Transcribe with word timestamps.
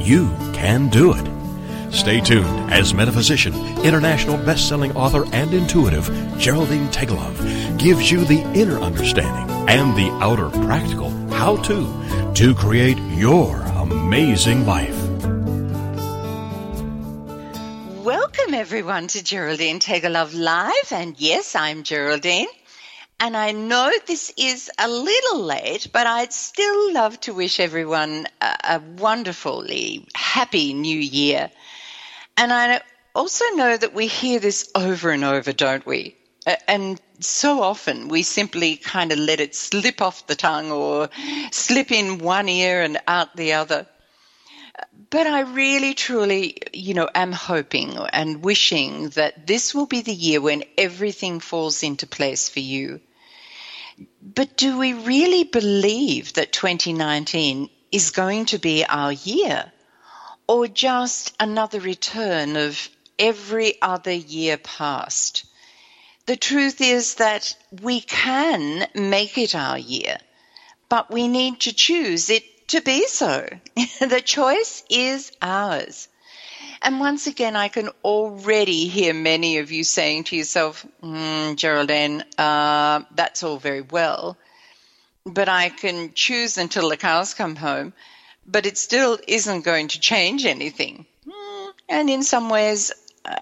You 0.00 0.30
can 0.54 0.88
do 0.88 1.12
it. 1.14 1.92
Stay 1.92 2.20
tuned 2.20 2.72
as 2.72 2.94
metaphysician, 2.94 3.54
international 3.84 4.38
best-selling 4.38 4.96
author, 4.96 5.26
and 5.34 5.52
intuitive 5.52 6.06
Geraldine 6.38 6.88
Teggelove 6.88 7.78
gives 7.78 8.10
you 8.10 8.24
the 8.24 8.40
inner 8.58 8.78
understanding 8.78 9.54
and 9.68 9.94
the 9.96 10.10
outer 10.24 10.48
practical 10.66 11.10
how-to 11.30 12.32
to 12.34 12.54
create 12.54 12.96
your 13.12 13.60
amazing 13.76 14.64
life. 14.64 14.96
Welcome 18.02 18.54
everyone 18.54 19.06
to 19.08 19.22
Geraldine 19.22 19.80
Teggelove 19.80 20.34
Live, 20.34 20.92
and 20.92 21.14
yes, 21.20 21.54
I'm 21.54 21.82
Geraldine. 21.82 22.48
And 23.22 23.36
I 23.36 23.52
know 23.52 23.92
this 24.06 24.32
is 24.38 24.70
a 24.78 24.88
little 24.88 25.42
late, 25.42 25.88
but 25.92 26.06
I'd 26.06 26.32
still 26.32 26.94
love 26.94 27.20
to 27.20 27.34
wish 27.34 27.60
everyone 27.60 28.26
a, 28.40 28.56
a 28.64 28.82
wonderfully 28.96 30.08
happy 30.14 30.72
new 30.72 30.98
year. 30.98 31.50
And 32.38 32.50
I 32.50 32.80
also 33.14 33.44
know 33.56 33.76
that 33.76 33.92
we 33.92 34.06
hear 34.06 34.40
this 34.40 34.70
over 34.74 35.10
and 35.10 35.22
over, 35.22 35.52
don't 35.52 35.84
we? 35.84 36.16
And 36.66 36.98
so 37.18 37.62
often 37.62 38.08
we 38.08 38.22
simply 38.22 38.76
kind 38.76 39.12
of 39.12 39.18
let 39.18 39.40
it 39.40 39.54
slip 39.54 40.00
off 40.00 40.26
the 40.26 40.34
tongue 40.34 40.72
or 40.72 41.10
slip 41.50 41.92
in 41.92 42.20
one 42.20 42.48
ear 42.48 42.80
and 42.80 42.98
out 43.06 43.36
the 43.36 43.52
other. 43.52 43.86
But 45.10 45.26
I 45.26 45.40
really, 45.40 45.92
truly, 45.92 46.56
you 46.72 46.94
know, 46.94 47.10
am 47.14 47.32
hoping 47.32 47.98
and 47.98 48.42
wishing 48.42 49.10
that 49.10 49.46
this 49.46 49.74
will 49.74 49.86
be 49.86 50.00
the 50.00 50.14
year 50.14 50.40
when 50.40 50.64
everything 50.78 51.40
falls 51.40 51.82
into 51.82 52.06
place 52.06 52.48
for 52.48 52.60
you. 52.60 53.00
But 54.22 54.56
do 54.56 54.78
we 54.78 54.92
really 54.92 55.44
believe 55.44 56.32
that 56.34 56.52
2019 56.52 57.68
is 57.92 58.10
going 58.10 58.46
to 58.46 58.58
be 58.58 58.84
our 58.84 59.12
year? 59.12 59.72
Or 60.46 60.66
just 60.66 61.34
another 61.38 61.80
return 61.80 62.56
of 62.56 62.88
every 63.18 63.80
other 63.82 64.12
year 64.12 64.56
past? 64.56 65.44
The 66.26 66.36
truth 66.36 66.80
is 66.80 67.16
that 67.16 67.54
we 67.82 68.00
can 68.00 68.86
make 68.94 69.36
it 69.36 69.54
our 69.54 69.78
year, 69.78 70.18
but 70.88 71.10
we 71.10 71.28
need 71.28 71.60
to 71.60 71.72
choose 71.72 72.30
it 72.30 72.68
to 72.68 72.80
be 72.80 73.06
so. 73.06 73.48
the 74.00 74.22
choice 74.24 74.84
is 74.88 75.32
ours. 75.42 76.08
And 76.82 76.98
once 76.98 77.26
again, 77.26 77.56
I 77.56 77.68
can 77.68 77.90
already 78.02 78.88
hear 78.88 79.12
many 79.12 79.58
of 79.58 79.70
you 79.70 79.84
saying 79.84 80.24
to 80.24 80.36
yourself, 80.36 80.86
mm, 81.02 81.54
Geraldine, 81.56 82.24
uh, 82.38 83.02
that's 83.14 83.42
all 83.42 83.58
very 83.58 83.82
well, 83.82 84.38
but 85.26 85.48
I 85.48 85.68
can 85.68 86.12
choose 86.14 86.56
until 86.56 86.88
the 86.88 86.96
cows 86.96 87.34
come 87.34 87.54
home, 87.54 87.92
but 88.46 88.64
it 88.64 88.78
still 88.78 89.18
isn't 89.28 89.60
going 89.60 89.88
to 89.88 90.00
change 90.00 90.46
anything. 90.46 91.04
Mm, 91.26 91.72
and 91.90 92.08
in 92.08 92.22
some 92.22 92.48
ways, 92.48 92.92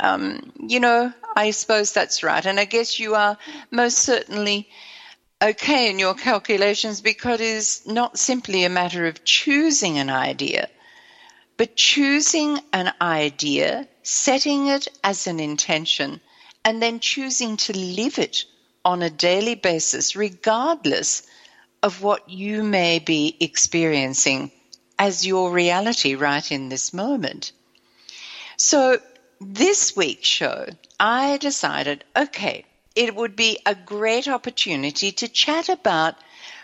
um, 0.00 0.52
you 0.58 0.80
know, 0.80 1.12
I 1.36 1.52
suppose 1.52 1.92
that's 1.92 2.24
right. 2.24 2.44
And 2.44 2.58
I 2.58 2.64
guess 2.64 2.98
you 2.98 3.14
are 3.14 3.38
most 3.70 3.98
certainly 3.98 4.68
okay 5.40 5.88
in 5.90 6.00
your 6.00 6.14
calculations 6.14 7.00
because 7.00 7.40
it 7.40 7.46
is 7.46 7.86
not 7.86 8.18
simply 8.18 8.64
a 8.64 8.68
matter 8.68 9.06
of 9.06 9.22
choosing 9.22 9.98
an 9.98 10.10
idea 10.10 10.68
but 11.58 11.74
choosing 11.74 12.60
an 12.72 12.92
idea, 13.00 13.88
setting 14.04 14.68
it 14.68 14.86
as 15.02 15.26
an 15.26 15.40
intention, 15.40 16.20
and 16.64 16.80
then 16.80 17.00
choosing 17.00 17.56
to 17.56 17.76
live 17.76 18.18
it 18.20 18.44
on 18.84 19.02
a 19.02 19.10
daily 19.10 19.56
basis, 19.56 20.14
regardless 20.14 21.24
of 21.82 22.00
what 22.00 22.30
you 22.30 22.62
may 22.62 23.00
be 23.00 23.36
experiencing 23.40 24.52
as 25.00 25.26
your 25.26 25.50
reality 25.50 26.14
right 26.14 26.52
in 26.52 26.68
this 26.68 26.92
moment. 26.92 27.50
So, 28.56 29.00
this 29.40 29.96
week's 29.96 30.28
show, 30.28 30.66
I 31.00 31.38
decided 31.38 32.04
okay, 32.16 32.66
it 32.94 33.16
would 33.16 33.34
be 33.34 33.58
a 33.66 33.74
great 33.74 34.28
opportunity 34.28 35.10
to 35.10 35.28
chat 35.28 35.68
about 35.68 36.14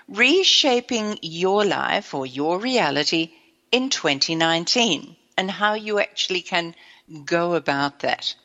reshaping 0.08 1.18
your 1.20 1.64
life 1.64 2.14
or 2.14 2.26
your 2.26 2.60
reality 2.60 3.32
in 3.74 3.90
2019 3.90 5.16
and 5.36 5.50
how 5.50 5.74
you 5.74 5.98
actually 5.98 6.42
can 6.42 6.76
go 7.24 7.54
about 7.54 7.98
that. 7.98 8.36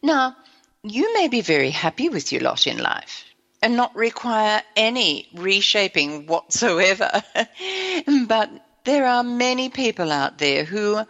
Now, 0.00 0.36
you 0.84 1.12
may 1.14 1.26
be 1.26 1.40
very 1.40 1.70
happy 1.70 2.08
with 2.08 2.30
your 2.30 2.40
lot 2.40 2.68
in 2.68 2.78
life 2.78 3.24
and 3.60 3.74
not 3.74 3.96
require 3.96 4.62
any 4.76 5.28
reshaping 5.34 6.28
whatsoever. 6.28 7.10
but 8.28 8.48
there 8.84 9.06
are 9.06 9.24
many 9.24 9.70
people 9.70 10.12
out 10.12 10.38
there 10.38 10.62
who 10.64 11.00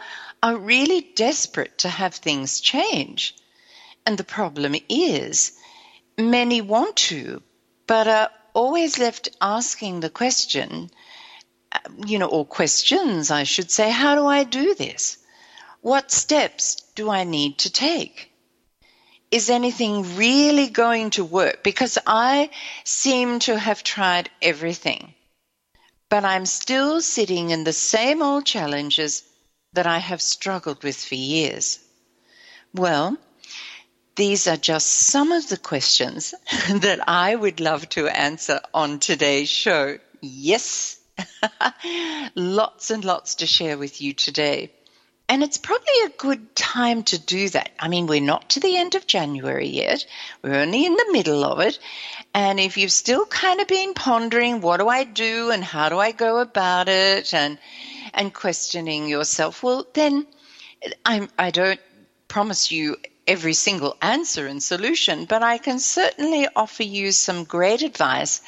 are 0.42 0.56
really 0.56 1.02
desperate 1.14 1.76
to 1.80 1.90
have 1.90 2.14
things 2.14 2.62
change. 2.62 3.36
And 4.06 4.16
the 4.16 4.24
problem 4.24 4.74
is, 4.88 5.52
many 6.16 6.62
want 6.62 6.96
to, 7.10 7.42
but 7.86 8.08
are 8.08 8.30
always 8.54 8.98
left 8.98 9.28
asking 9.38 10.00
the 10.00 10.08
question 10.08 10.90
Uh, 11.72 11.78
you 12.06 12.18
know, 12.18 12.26
or 12.26 12.44
questions, 12.44 13.30
I 13.30 13.44
should 13.44 13.70
say. 13.70 13.90
How 13.90 14.14
do 14.14 14.26
I 14.26 14.44
do 14.44 14.74
this? 14.74 15.18
What 15.82 16.10
steps 16.10 16.82
do 16.94 17.08
I 17.08 17.24
need 17.24 17.58
to 17.58 17.70
take? 17.70 18.30
Is 19.30 19.48
anything 19.48 20.16
really 20.16 20.68
going 20.68 21.10
to 21.10 21.24
work? 21.24 21.62
Because 21.62 21.96
I 22.06 22.50
seem 22.84 23.38
to 23.40 23.58
have 23.58 23.84
tried 23.84 24.28
everything, 24.42 25.14
but 26.08 26.24
I'm 26.24 26.46
still 26.46 27.00
sitting 27.00 27.50
in 27.50 27.64
the 27.64 27.72
same 27.72 28.22
old 28.22 28.44
challenges 28.44 29.22
that 29.72 29.86
I 29.86 29.98
have 29.98 30.20
struggled 30.20 30.82
with 30.82 30.96
for 30.96 31.14
years. 31.14 31.78
Well, 32.74 33.16
these 34.16 34.46
are 34.46 34.56
just 34.56 34.86
some 34.86 35.32
of 35.32 35.48
the 35.48 35.56
questions 35.56 36.34
that 36.68 37.08
I 37.08 37.34
would 37.34 37.60
love 37.60 37.88
to 37.90 38.06
answer 38.06 38.60
on 38.74 38.98
today's 38.98 39.48
show. 39.48 39.98
Yes, 40.20 40.99
lots 42.34 42.90
and 42.90 43.04
lots 43.04 43.36
to 43.36 43.46
share 43.46 43.78
with 43.78 44.00
you 44.00 44.12
today. 44.12 44.70
And 45.28 45.44
it's 45.44 45.58
probably 45.58 45.94
a 46.04 46.16
good 46.18 46.56
time 46.56 47.04
to 47.04 47.18
do 47.18 47.48
that. 47.50 47.70
I 47.78 47.86
mean, 47.86 48.08
we're 48.08 48.20
not 48.20 48.50
to 48.50 48.60
the 48.60 48.76
end 48.76 48.96
of 48.96 49.06
January 49.06 49.68
yet. 49.68 50.04
We're 50.42 50.56
only 50.56 50.84
in 50.84 50.96
the 50.96 51.12
middle 51.12 51.44
of 51.44 51.60
it. 51.60 51.78
And 52.34 52.58
if 52.58 52.76
you've 52.76 52.90
still 52.90 53.26
kind 53.26 53.60
of 53.60 53.68
been 53.68 53.94
pondering, 53.94 54.60
what 54.60 54.78
do 54.78 54.88
I 54.88 55.04
do 55.04 55.52
and 55.52 55.62
how 55.62 55.88
do 55.88 56.00
I 56.00 56.10
go 56.10 56.40
about 56.40 56.88
it 56.88 57.32
and, 57.32 57.58
and 58.12 58.34
questioning 58.34 59.08
yourself, 59.08 59.62
well, 59.62 59.86
then 59.94 60.26
I'm, 61.06 61.28
I 61.38 61.52
don't 61.52 61.80
promise 62.26 62.72
you 62.72 62.96
every 63.24 63.54
single 63.54 63.96
answer 64.02 64.48
and 64.48 64.60
solution, 64.60 65.26
but 65.26 65.44
I 65.44 65.58
can 65.58 65.78
certainly 65.78 66.48
offer 66.56 66.82
you 66.82 67.12
some 67.12 67.44
great 67.44 67.82
advice 67.82 68.40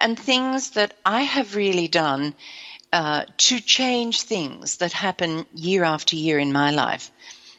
and 0.00 0.18
things 0.18 0.70
that 0.70 0.94
I 1.04 1.22
have 1.22 1.54
really 1.54 1.88
done 1.88 2.34
uh, 2.92 3.24
to 3.36 3.60
change 3.60 4.22
things 4.22 4.78
that 4.78 4.92
happen 4.92 5.46
year 5.54 5.84
after 5.84 6.16
year 6.16 6.38
in 6.38 6.52
my 6.52 6.70
life. 6.70 7.10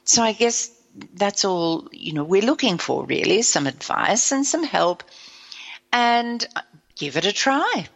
So 0.04 0.22
I 0.22 0.34
guess 0.34 0.72
that's 1.14 1.46
all 1.46 1.88
you 1.94 2.12
know 2.14 2.24
we're 2.26 2.42
looking 2.42 2.78
for 2.78 3.06
really 3.06 3.44
some 3.44 3.68
advice 3.68 4.32
and 4.32 4.46
some 4.46 4.64
help. 4.64 5.04
And 5.94 6.46
give 6.96 7.18
it 7.18 7.26
a 7.26 7.34
try. 7.34 7.88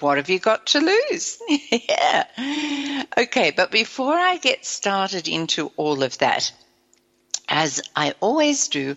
What 0.00 0.18
have 0.18 0.30
you 0.30 0.38
got 0.38 0.66
to 0.68 0.80
lose? 0.80 1.38
Yeah. 1.70 3.04
Okay 3.16 3.50
but 3.50 3.70
before 3.70 4.14
i 4.14 4.36
get 4.38 4.64
started 4.64 5.28
into 5.28 5.70
all 5.76 6.02
of 6.02 6.18
that 6.18 6.52
as 7.48 7.80
i 7.94 8.14
always 8.20 8.68
do 8.68 8.96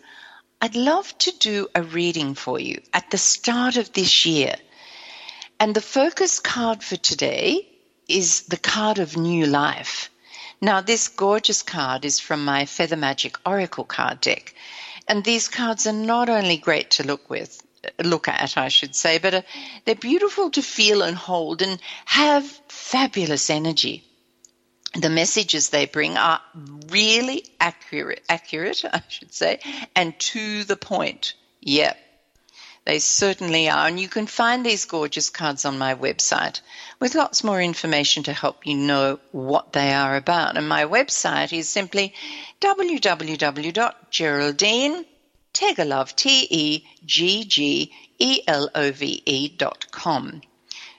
i'd 0.61 0.75
love 0.75 1.15
to 1.19 1.31
do 1.37 1.67
a 1.75 1.83
reading 1.83 2.33
for 2.33 2.59
you 2.59 2.81
at 2.93 3.09
the 3.11 3.17
start 3.17 3.77
of 3.77 3.91
this 3.93 4.25
year 4.25 4.55
and 5.59 5.75
the 5.75 5.81
focus 5.81 6.39
card 6.39 6.83
for 6.83 6.97
today 6.97 7.67
is 8.07 8.43
the 8.43 8.57
card 8.57 8.99
of 8.99 9.17
new 9.17 9.45
life. 9.45 10.09
Now, 10.61 10.81
this 10.81 11.07
gorgeous 11.07 11.61
card 11.61 12.05
is 12.05 12.19
from 12.19 12.45
my 12.45 12.65
Feather 12.65 12.95
Magic 12.95 13.37
Oracle 13.45 13.83
card 13.83 14.21
deck. 14.21 14.53
And 15.07 15.23
these 15.23 15.47
cards 15.47 15.87
are 15.87 15.93
not 15.93 16.29
only 16.29 16.57
great 16.57 16.91
to 16.91 17.07
look 17.07 17.29
with, 17.29 17.61
look 18.03 18.27
at, 18.27 18.57
I 18.57 18.67
should 18.69 18.95
say, 18.95 19.19
but 19.19 19.33
uh, 19.33 19.41
they're 19.85 19.95
beautiful 19.95 20.49
to 20.51 20.61
feel 20.61 21.01
and 21.01 21.15
hold 21.15 21.61
and 21.61 21.79
have 22.05 22.45
fabulous 22.67 23.49
energy. 23.49 24.03
the 24.93 25.09
messages 25.09 25.69
they 25.69 25.85
bring 25.85 26.17
are 26.17 26.41
really 26.89 27.45
accurate, 27.59 28.23
accurate, 28.29 28.83
I 28.85 29.01
should 29.07 29.33
say, 29.33 29.59
and 29.95 30.17
to 30.19 30.63
the 30.63 30.75
point. 30.75 31.33
Yep. 31.61 31.97
They 32.87 32.99
certainly 32.99 33.69
are. 33.69 33.85
And 33.85 33.99
you 33.99 34.07
can 34.07 34.27
find 34.27 34.65
these 34.65 34.85
gorgeous 34.85 35.29
cards 35.29 35.65
on 35.65 35.77
my 35.77 35.95
website 35.95 36.61
with 37.01 37.15
lots 37.15 37.43
more 37.43 37.61
information 37.61 38.23
to 38.23 38.31
help 38.31 38.65
you 38.65 38.75
know 38.75 39.19
what 39.33 39.73
they 39.73 39.93
are 39.93 40.15
about. 40.15 40.55
And 40.55 40.69
my 40.69 40.85
website 40.85 41.51
is 41.51 41.67
simply 41.67 42.13
www.geraldine. 42.61 45.05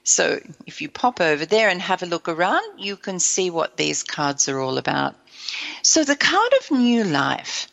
So 0.03 0.39
if 0.67 0.81
you 0.81 0.89
pop 0.89 1.19
over 1.19 1.45
there 1.47 1.69
and 1.69 1.81
have 1.81 2.03
a 2.03 2.05
look 2.05 2.29
around, 2.29 2.79
you 2.79 2.97
can 2.97 3.19
see 3.19 3.49
what 3.49 3.77
these 3.77 4.03
cards 4.03 4.47
are 4.47 4.59
all 4.59 4.77
about. 4.77 5.15
So 5.81 6.03
the 6.03 6.15
card 6.15 6.53
of 6.59 6.69
new 6.69 7.03
life 7.03 7.67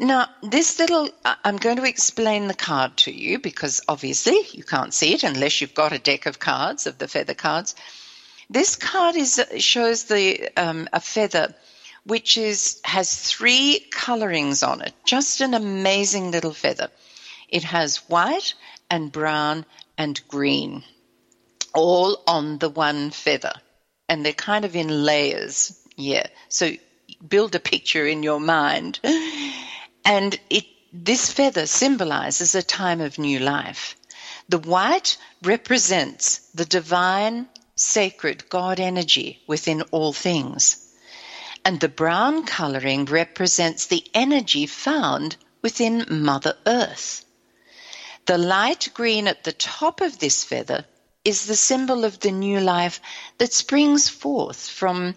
now, 0.00 0.28
this 0.42 0.78
little, 0.78 1.10
I'm 1.44 1.58
going 1.58 1.76
to 1.76 1.84
explain 1.84 2.48
the 2.48 2.54
card 2.54 2.96
to 2.98 3.12
you 3.12 3.38
because 3.38 3.82
obviously 3.86 4.40
you 4.52 4.64
can't 4.64 4.94
see 4.94 5.12
it 5.12 5.24
unless 5.24 5.60
you've 5.60 5.74
got 5.74 5.92
a 5.92 5.98
deck 5.98 6.24
of 6.24 6.38
cards, 6.38 6.86
of 6.86 6.96
the 6.96 7.06
feather 7.06 7.34
cards. 7.34 7.74
This 8.48 8.76
card 8.76 9.14
is 9.14 9.44
shows 9.58 10.04
the 10.04 10.48
um, 10.56 10.88
a 10.94 11.00
feather 11.00 11.54
which 12.04 12.38
is 12.38 12.80
has 12.82 13.14
three 13.14 13.86
colorings 13.92 14.62
on 14.62 14.80
it. 14.80 14.94
Just 15.04 15.42
an 15.42 15.52
amazing 15.52 16.30
little 16.30 16.54
feather. 16.54 16.88
It 17.50 17.64
has 17.64 17.98
white 18.08 18.54
and 18.90 19.12
brown 19.12 19.66
and 19.98 20.18
green, 20.28 20.82
all 21.74 22.22
on 22.26 22.56
the 22.56 22.70
one 22.70 23.10
feather, 23.10 23.52
and 24.08 24.24
they're 24.24 24.32
kind 24.32 24.64
of 24.64 24.74
in 24.74 25.04
layers. 25.04 25.78
Yeah, 25.94 26.26
so 26.48 26.70
build 27.28 27.54
a 27.54 27.60
picture 27.60 28.06
in 28.06 28.22
your 28.22 28.40
mind. 28.40 28.98
And 30.04 30.38
it, 30.48 30.64
this 30.92 31.32
feather 31.32 31.66
symbolizes 31.66 32.54
a 32.54 32.62
time 32.62 33.00
of 33.00 33.18
new 33.18 33.38
life. 33.38 33.96
The 34.48 34.58
white 34.58 35.16
represents 35.42 36.38
the 36.54 36.64
divine, 36.64 37.48
sacred 37.76 38.48
God 38.48 38.80
energy 38.80 39.42
within 39.46 39.82
all 39.92 40.12
things. 40.12 40.76
And 41.64 41.78
the 41.78 41.88
brown 41.88 42.46
coloring 42.46 43.04
represents 43.04 43.86
the 43.86 44.04
energy 44.14 44.66
found 44.66 45.36
within 45.62 46.06
Mother 46.08 46.56
Earth. 46.66 47.24
The 48.26 48.38
light 48.38 48.88
green 48.94 49.28
at 49.28 49.44
the 49.44 49.52
top 49.52 50.00
of 50.00 50.18
this 50.18 50.44
feather 50.44 50.86
is 51.24 51.46
the 51.46 51.56
symbol 51.56 52.04
of 52.04 52.20
the 52.20 52.32
new 52.32 52.60
life 52.60 53.00
that 53.38 53.52
springs 53.52 54.08
forth 54.08 54.68
from 54.68 55.14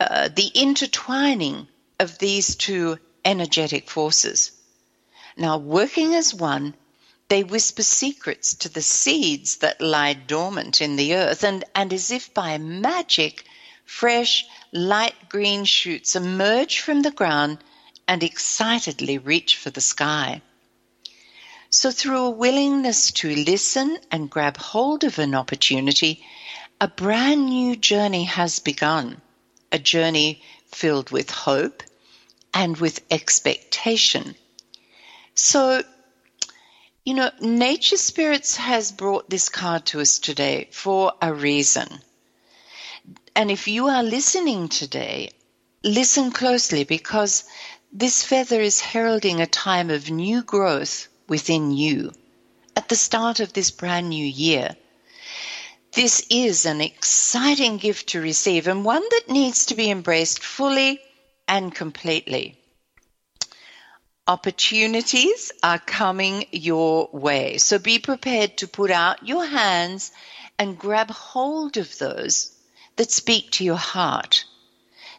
uh, 0.00 0.28
the 0.28 0.50
intertwining 0.54 1.68
of 1.98 2.18
these 2.18 2.56
two 2.56 2.98
energetic 3.24 3.88
forces. 3.88 4.52
Now, 5.36 5.58
working 5.58 6.14
as 6.14 6.34
one, 6.34 6.74
they 7.28 7.44
whisper 7.44 7.82
secrets 7.82 8.54
to 8.56 8.68
the 8.68 8.82
seeds 8.82 9.58
that 9.58 9.80
lie 9.80 10.14
dormant 10.14 10.82
in 10.82 10.96
the 10.96 11.14
earth, 11.14 11.44
and, 11.44 11.64
and 11.74 11.92
as 11.92 12.10
if 12.10 12.34
by 12.34 12.58
magic, 12.58 13.44
fresh, 13.84 14.44
light 14.72 15.28
green 15.28 15.64
shoots 15.64 16.16
emerge 16.16 16.80
from 16.80 17.02
the 17.02 17.10
ground 17.10 17.58
and 18.08 18.22
excitedly 18.24 19.18
reach 19.18 19.56
for 19.56 19.70
the 19.70 19.80
sky. 19.80 20.42
So, 21.70 21.92
through 21.92 22.24
a 22.24 22.30
willingness 22.30 23.12
to 23.12 23.32
listen 23.32 23.96
and 24.10 24.28
grab 24.28 24.56
hold 24.56 25.04
of 25.04 25.20
an 25.20 25.36
opportunity, 25.36 26.26
a 26.80 26.88
brand 26.88 27.46
new 27.46 27.76
journey 27.76 28.24
has 28.24 28.58
begun. 28.58 29.22
A 29.70 29.78
journey 29.78 30.42
filled 30.72 31.10
with 31.10 31.30
hope, 31.30 31.84
and 32.52 32.76
with 32.76 33.00
expectation. 33.10 34.34
So, 35.34 35.82
you 37.04 37.14
know, 37.14 37.30
Nature 37.40 37.96
Spirits 37.96 38.56
has 38.56 38.92
brought 38.92 39.30
this 39.30 39.48
card 39.48 39.86
to 39.86 40.00
us 40.00 40.18
today 40.18 40.68
for 40.72 41.12
a 41.22 41.32
reason. 41.32 42.00
And 43.34 43.50
if 43.50 43.68
you 43.68 43.86
are 43.86 44.02
listening 44.02 44.68
today, 44.68 45.30
listen 45.82 46.30
closely 46.30 46.84
because 46.84 47.44
this 47.92 48.22
feather 48.22 48.60
is 48.60 48.80
heralding 48.80 49.40
a 49.40 49.46
time 49.46 49.90
of 49.90 50.10
new 50.10 50.42
growth 50.42 51.08
within 51.28 51.70
you 51.70 52.12
at 52.76 52.88
the 52.88 52.96
start 52.96 53.40
of 53.40 53.52
this 53.52 53.70
brand 53.70 54.10
new 54.10 54.24
year. 54.24 54.76
This 55.92 56.24
is 56.30 56.66
an 56.66 56.80
exciting 56.80 57.78
gift 57.78 58.10
to 58.10 58.20
receive 58.20 58.68
and 58.68 58.84
one 58.84 59.02
that 59.02 59.28
needs 59.28 59.66
to 59.66 59.74
be 59.74 59.90
embraced 59.90 60.42
fully 60.42 61.00
and 61.50 61.74
completely. 61.74 62.56
Opportunities 64.28 65.50
are 65.64 65.80
coming 65.80 66.46
your 66.52 67.10
way. 67.12 67.58
So 67.58 67.80
be 67.80 67.98
prepared 67.98 68.58
to 68.58 68.68
put 68.68 68.92
out 68.92 69.26
your 69.26 69.44
hands 69.44 70.12
and 70.60 70.78
grab 70.78 71.10
hold 71.10 71.76
of 71.76 71.98
those 71.98 72.52
that 72.94 73.10
speak 73.10 73.50
to 73.52 73.64
your 73.64 73.82
heart. 73.94 74.44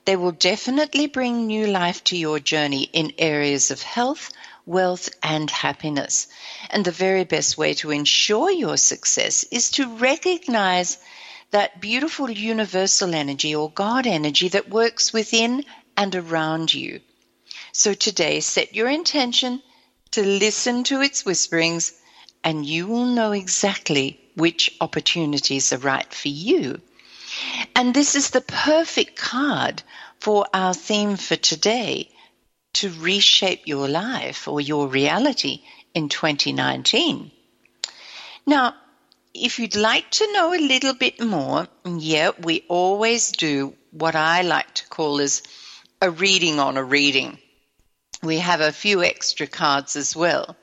They 0.05 0.15
will 0.15 0.31
definitely 0.31 1.07
bring 1.07 1.47
new 1.47 1.67
life 1.67 2.01
to 2.05 2.17
your 2.17 2.39
journey 2.39 2.83
in 2.83 3.11
areas 3.17 3.69
of 3.69 3.81
health, 3.81 4.31
wealth, 4.65 5.09
and 5.21 5.51
happiness. 5.51 6.27
And 6.69 6.85
the 6.85 6.91
very 6.91 7.25
best 7.25 7.57
way 7.57 7.73
to 7.75 7.91
ensure 7.91 8.49
your 8.49 8.77
success 8.77 9.43
is 9.51 9.71
to 9.71 9.97
recognize 9.97 10.97
that 11.51 11.81
beautiful 11.81 12.31
universal 12.31 13.13
energy 13.13 13.53
or 13.53 13.69
God 13.69 14.07
energy 14.07 14.47
that 14.47 14.69
works 14.69 15.11
within 15.11 15.65
and 15.97 16.15
around 16.15 16.73
you. 16.73 17.01
So 17.71 17.93
today, 17.93 18.39
set 18.39 18.75
your 18.75 18.89
intention 18.89 19.61
to 20.11 20.23
listen 20.23 20.83
to 20.85 21.01
its 21.01 21.25
whisperings, 21.25 21.93
and 22.43 22.65
you 22.65 22.87
will 22.87 23.05
know 23.05 23.31
exactly 23.31 24.19
which 24.35 24.75
opportunities 24.81 25.71
are 25.71 25.77
right 25.77 26.13
for 26.13 26.27
you. 26.29 26.81
And 27.75 27.93
this 27.93 28.15
is 28.15 28.31
the 28.31 28.41
perfect 28.41 29.17
card 29.17 29.83
for 30.19 30.45
our 30.53 30.73
theme 30.73 31.17
for 31.17 31.35
today 31.35 32.09
to 32.73 32.89
reshape 32.89 33.67
your 33.67 33.87
life 33.87 34.47
or 34.47 34.61
your 34.61 34.87
reality 34.87 35.61
in 35.93 36.09
2019. 36.09 37.31
Now, 38.45 38.75
if 39.33 39.59
you'd 39.59 39.75
like 39.75 40.09
to 40.11 40.33
know 40.33 40.53
a 40.53 40.67
little 40.67 40.93
bit 40.93 41.21
more, 41.21 41.67
yeah, 41.85 42.31
we 42.39 42.65
always 42.67 43.31
do 43.31 43.75
what 43.91 44.15
I 44.15 44.41
like 44.41 44.73
to 44.75 44.87
call 44.87 45.21
as 45.21 45.41
a 46.01 46.09
reading 46.09 46.59
on 46.59 46.77
a 46.77 46.83
reading. 46.83 47.37
We 48.23 48.39
have 48.39 48.61
a 48.61 48.71
few 48.71 49.03
extra 49.03 49.47
cards 49.47 49.95
as 49.95 50.15
well. 50.15 50.55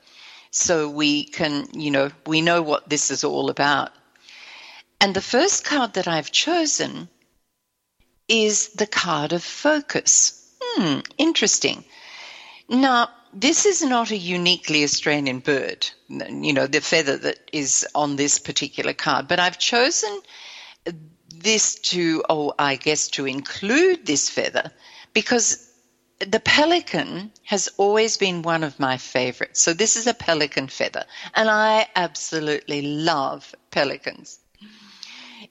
So 0.50 0.88
we 0.88 1.25
can, 1.25 1.68
you 1.73 1.90
know, 1.90 2.11
we 2.26 2.40
know 2.40 2.62
what 2.62 2.88
this 2.88 3.11
is 3.11 3.25
all 3.25 3.50
about. 3.50 3.92
And 5.00 5.14
the 5.14 5.21
first 5.21 5.64
card 5.64 5.95
that 5.95 6.09
I've 6.09 6.33
chosen 6.33 7.09
is 8.26 8.71
the 8.71 8.87
card 8.87 9.33
of 9.33 9.45
focus. 9.45 10.45
Hmm, 10.61 11.00
interesting. 11.16 11.85
Now, 12.68 13.11
this 13.33 13.66
is 13.66 13.83
not 13.83 14.11
a 14.11 14.16
uniquely 14.16 14.85
Australian 14.85 15.40
bird, 15.40 15.88
you 16.09 16.52
know, 16.52 16.66
the 16.66 16.80
feather 16.80 17.16
that 17.16 17.38
is 17.52 17.87
on 17.95 18.16
this 18.16 18.38
particular 18.38 18.95
card, 18.95 19.28
but 19.28 19.38
I've 19.38 19.59
chosen 19.59 20.21
this 21.35 21.76
to, 21.76 22.25
oh, 22.28 22.54
I 22.59 22.76
guess 22.76 23.09
to 23.11 23.26
include 23.26 24.07
this 24.07 24.28
feather 24.28 24.73
because 25.18 25.68
the 26.20 26.38
pelican 26.38 27.32
has 27.42 27.68
always 27.76 28.16
been 28.18 28.42
one 28.42 28.62
of 28.62 28.78
my 28.78 28.96
favorites. 28.98 29.60
So 29.60 29.72
this 29.72 29.96
is 29.96 30.06
a 30.06 30.14
pelican 30.14 30.68
feather, 30.68 31.04
and 31.34 31.50
I 31.50 31.88
absolutely 31.96 32.82
love 32.82 33.52
pelicans. 33.72 34.38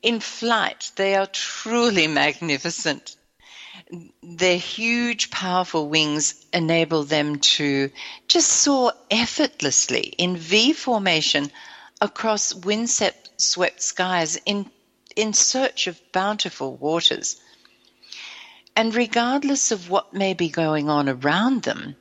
In 0.02 0.22
flight, 0.22 0.92
they 0.96 1.16
are 1.16 1.26
truly 1.26 2.08
magnificent. 2.24 3.18
Their 4.24 4.58
huge, 4.58 5.32
powerful 5.32 5.90
wings 5.90 6.36
enable 6.54 7.04
them 7.04 7.40
to 7.58 7.92
just 8.30 8.50
soar 8.50 8.94
effortlessly 9.12 10.14
in 10.18 10.38
V 10.38 10.72
formation 10.72 11.52
across 12.00 12.54
windswept 12.54 13.32
skies 13.82 14.40
in, 14.46 14.72
in 15.18 15.34
search 15.34 15.88
of 15.88 16.00
bountiful 16.14 16.78
waters. 16.78 17.36
And 18.78 18.94
regardless 18.94 19.72
of 19.72 19.90
what 19.90 20.14
may 20.14 20.36
be 20.36 20.50
going 20.50 20.88
on 20.88 21.10
around 21.10 21.64
them, 21.64 21.96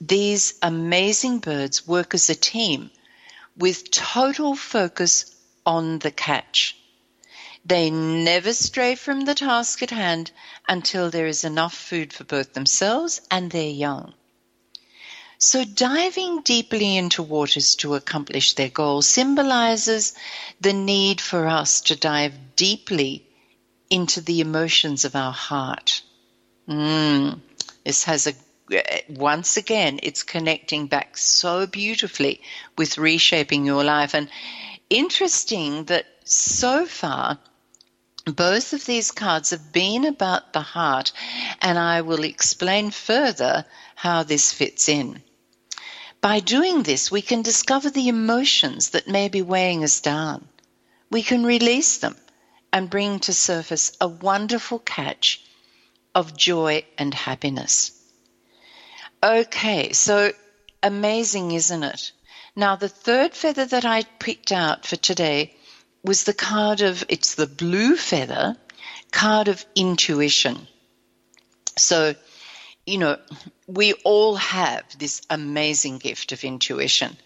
these 0.00 0.54
amazing 0.62 1.40
birds 1.40 1.86
work 1.86 2.14
as 2.14 2.30
a 2.30 2.34
team 2.34 2.90
with 3.58 3.90
total 3.90 4.56
focus 4.56 5.26
on 5.66 5.98
the 5.98 6.10
catch. 6.10 6.78
They 7.66 7.90
never 7.90 8.54
stray 8.54 8.94
from 8.94 9.26
the 9.26 9.34
task 9.34 9.82
at 9.82 9.90
hand 9.90 10.30
until 10.66 11.10
there 11.10 11.26
is 11.26 11.44
enough 11.44 11.74
food 11.74 12.10
for 12.10 12.24
both 12.24 12.54
themselves 12.54 13.20
and 13.30 13.50
their 13.50 13.68
young. 13.68 14.14
So 15.36 15.62
diving 15.62 16.40
deeply 16.40 16.96
into 16.96 17.22
waters 17.22 17.76
to 17.76 17.96
accomplish 17.96 18.54
their 18.54 18.70
goal 18.70 19.02
symbolizes 19.02 20.14
the 20.58 20.72
need 20.72 21.20
for 21.20 21.46
us 21.46 21.82
to 21.82 21.96
dive 21.96 22.56
deeply 22.56 23.26
into 23.90 24.22
the 24.22 24.40
emotions 24.40 25.04
of 25.04 25.14
our 25.14 25.32
heart. 25.32 26.00
Mm, 26.68 27.40
this 27.84 28.04
has 28.04 28.26
a 28.26 28.32
once 29.10 29.58
again, 29.58 30.00
it's 30.02 30.22
connecting 30.22 30.86
back 30.86 31.18
so 31.18 31.66
beautifully 31.66 32.40
with 32.78 32.96
reshaping 32.96 33.66
your 33.66 33.84
life. 33.84 34.14
And 34.14 34.30
interesting 34.88 35.84
that 35.84 36.06
so 36.24 36.86
far, 36.86 37.38
both 38.24 38.72
of 38.72 38.86
these 38.86 39.10
cards 39.10 39.50
have 39.50 39.70
been 39.70 40.06
about 40.06 40.54
the 40.54 40.62
heart, 40.62 41.12
and 41.60 41.78
I 41.78 42.00
will 42.00 42.24
explain 42.24 42.90
further 42.90 43.66
how 43.96 44.22
this 44.22 44.50
fits 44.50 44.88
in. 44.88 45.22
By 46.22 46.40
doing 46.40 46.84
this, 46.84 47.10
we 47.10 47.20
can 47.20 47.42
discover 47.42 47.90
the 47.90 48.08
emotions 48.08 48.90
that 48.90 49.06
may 49.06 49.28
be 49.28 49.42
weighing 49.42 49.84
us 49.84 50.00
down. 50.00 50.48
We 51.10 51.22
can 51.22 51.44
release 51.44 51.98
them 51.98 52.16
and 52.72 52.88
bring 52.88 53.20
to 53.20 53.34
surface 53.34 53.92
a 54.00 54.08
wonderful 54.08 54.78
catch 54.78 55.43
of 56.14 56.36
joy 56.36 56.84
and 56.98 57.12
happiness. 57.12 57.92
Okay, 59.22 59.92
so 59.92 60.32
amazing, 60.82 61.52
isn't 61.52 61.82
it? 61.82 62.12
Now, 62.56 62.76
the 62.76 62.88
third 62.88 63.34
feather 63.34 63.64
that 63.66 63.84
I 63.84 64.02
picked 64.02 64.52
out 64.52 64.86
for 64.86 64.96
today 64.96 65.54
was 66.04 66.24
the 66.24 66.34
card 66.34 66.82
of, 66.82 67.04
it's 67.08 67.34
the 67.34 67.46
blue 67.46 67.96
feather, 67.96 68.56
card 69.10 69.48
of 69.48 69.64
intuition. 69.74 70.68
So, 71.76 72.14
you 72.86 72.98
know, 72.98 73.18
we 73.66 73.94
all 74.04 74.36
have 74.36 74.84
this 74.98 75.22
amazing 75.30 75.98
gift 75.98 76.32
of 76.32 76.44
intuition. 76.44 77.16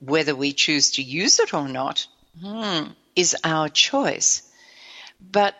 Whether 0.00 0.34
we 0.34 0.52
choose 0.52 0.92
to 0.92 1.02
use 1.02 1.38
it 1.38 1.54
or 1.54 1.68
not 1.68 2.06
hmm, 2.40 2.88
is 3.16 3.36
our 3.42 3.68
choice. 3.68 4.42
But 5.20 5.54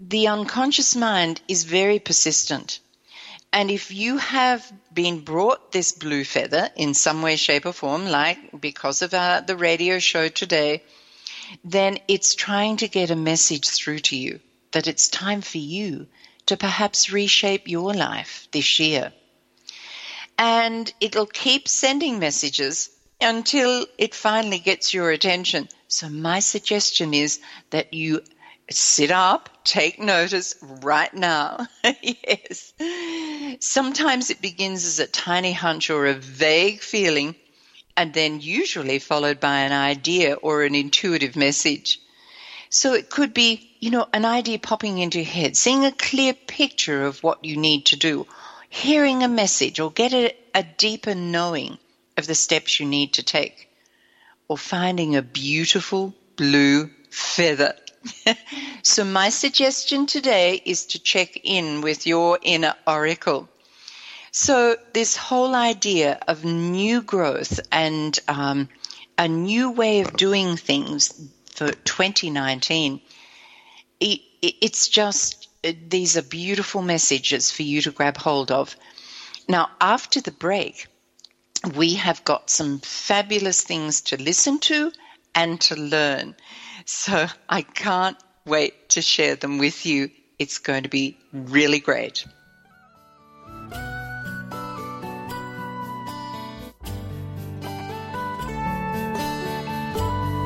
the 0.00 0.28
unconscious 0.28 0.96
mind 0.96 1.42
is 1.46 1.64
very 1.64 1.98
persistent. 1.98 2.80
And 3.52 3.70
if 3.70 3.90
you 3.90 4.16
have 4.16 4.72
been 4.94 5.20
brought 5.20 5.72
this 5.72 5.92
blue 5.92 6.24
feather 6.24 6.70
in 6.74 6.94
some 6.94 7.20
way, 7.20 7.36
shape, 7.36 7.66
or 7.66 7.72
form, 7.72 8.06
like 8.06 8.60
because 8.60 9.02
of 9.02 9.12
our, 9.12 9.42
the 9.42 9.56
radio 9.56 9.98
show 9.98 10.28
today, 10.28 10.82
then 11.64 11.98
it's 12.08 12.34
trying 12.34 12.78
to 12.78 12.88
get 12.88 13.10
a 13.10 13.16
message 13.16 13.68
through 13.68 13.98
to 13.98 14.16
you 14.16 14.40
that 14.72 14.86
it's 14.86 15.08
time 15.08 15.42
for 15.42 15.58
you 15.58 16.06
to 16.46 16.56
perhaps 16.56 17.10
reshape 17.12 17.68
your 17.68 17.92
life 17.92 18.48
this 18.52 18.78
year. 18.78 19.12
And 20.38 20.90
it'll 21.00 21.26
keep 21.26 21.68
sending 21.68 22.18
messages 22.18 22.88
until 23.20 23.86
it 23.98 24.14
finally 24.14 24.60
gets 24.60 24.94
your 24.94 25.10
attention. 25.10 25.68
So, 25.88 26.08
my 26.08 26.38
suggestion 26.38 27.12
is 27.12 27.40
that 27.70 27.92
you 27.92 28.22
sit 28.70 29.10
up, 29.10 29.48
take 29.64 29.98
notice 29.98 30.54
right 30.62 31.12
now. 31.12 31.66
yes. 32.02 32.72
Sometimes 33.60 34.30
it 34.30 34.40
begins 34.40 34.84
as 34.84 34.98
a 34.98 35.06
tiny 35.06 35.52
hunch 35.52 35.90
or 35.90 36.06
a 36.06 36.14
vague 36.14 36.80
feeling, 36.80 37.34
and 37.96 38.14
then 38.14 38.40
usually 38.40 38.98
followed 38.98 39.40
by 39.40 39.60
an 39.60 39.72
idea 39.72 40.34
or 40.34 40.62
an 40.62 40.74
intuitive 40.74 41.36
message. 41.36 42.00
So 42.68 42.94
it 42.94 43.10
could 43.10 43.34
be, 43.34 43.68
you 43.80 43.90
know, 43.90 44.06
an 44.12 44.24
idea 44.24 44.58
popping 44.58 44.98
into 44.98 45.18
your 45.18 45.26
head, 45.26 45.56
seeing 45.56 45.84
a 45.84 45.92
clear 45.92 46.32
picture 46.32 47.04
of 47.04 47.22
what 47.22 47.44
you 47.44 47.56
need 47.56 47.86
to 47.86 47.96
do, 47.96 48.26
hearing 48.68 49.22
a 49.22 49.28
message, 49.28 49.80
or 49.80 49.90
get 49.90 50.12
a, 50.12 50.32
a 50.54 50.62
deeper 50.62 51.14
knowing 51.14 51.78
of 52.16 52.28
the 52.28 52.34
steps 52.34 52.78
you 52.78 52.86
need 52.86 53.14
to 53.14 53.24
take, 53.24 53.68
or 54.46 54.56
finding 54.56 55.16
a 55.16 55.22
beautiful 55.22 56.14
blue 56.36 56.90
feather 57.10 57.74
so, 58.82 59.04
my 59.04 59.28
suggestion 59.28 60.06
today 60.06 60.60
is 60.64 60.86
to 60.86 60.98
check 60.98 61.38
in 61.42 61.80
with 61.80 62.06
your 62.06 62.38
inner 62.42 62.74
oracle. 62.86 63.48
So, 64.32 64.76
this 64.94 65.16
whole 65.16 65.54
idea 65.54 66.18
of 66.28 66.44
new 66.44 67.02
growth 67.02 67.60
and 67.70 68.18
um, 68.28 68.68
a 69.18 69.28
new 69.28 69.70
way 69.70 70.00
of 70.00 70.16
doing 70.16 70.56
things 70.56 71.12
for 71.54 71.70
2019, 71.72 73.00
it, 74.00 74.20
it's 74.40 74.88
just 74.88 75.48
these 75.62 76.16
are 76.16 76.22
beautiful 76.22 76.80
messages 76.80 77.50
for 77.50 77.62
you 77.62 77.82
to 77.82 77.90
grab 77.90 78.16
hold 78.16 78.50
of. 78.50 78.76
Now, 79.48 79.70
after 79.80 80.20
the 80.20 80.30
break, 80.30 80.86
we 81.74 81.94
have 81.94 82.24
got 82.24 82.48
some 82.48 82.78
fabulous 82.78 83.62
things 83.62 84.00
to 84.02 84.16
listen 84.16 84.58
to 84.60 84.92
and 85.34 85.60
to 85.62 85.76
learn. 85.76 86.34
So 86.86 87.26
I 87.48 87.62
can't 87.62 88.16
wait 88.46 88.90
to 88.90 89.02
share 89.02 89.36
them 89.36 89.58
with 89.58 89.86
you. 89.86 90.10
It's 90.38 90.58
going 90.58 90.82
to 90.82 90.88
be 90.88 91.18
really 91.32 91.80
great. 91.80 92.24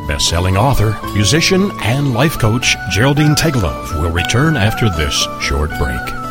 Best-selling 0.07 0.57
author, 0.57 0.99
musician, 1.14 1.71
and 1.83 2.12
life 2.12 2.38
coach 2.38 2.76
Geraldine 2.91 3.35
Teggelove 3.35 4.00
will 4.00 4.11
return 4.11 4.57
after 4.57 4.91
this 4.91 5.26
short 5.41 5.71
break. 5.79 6.24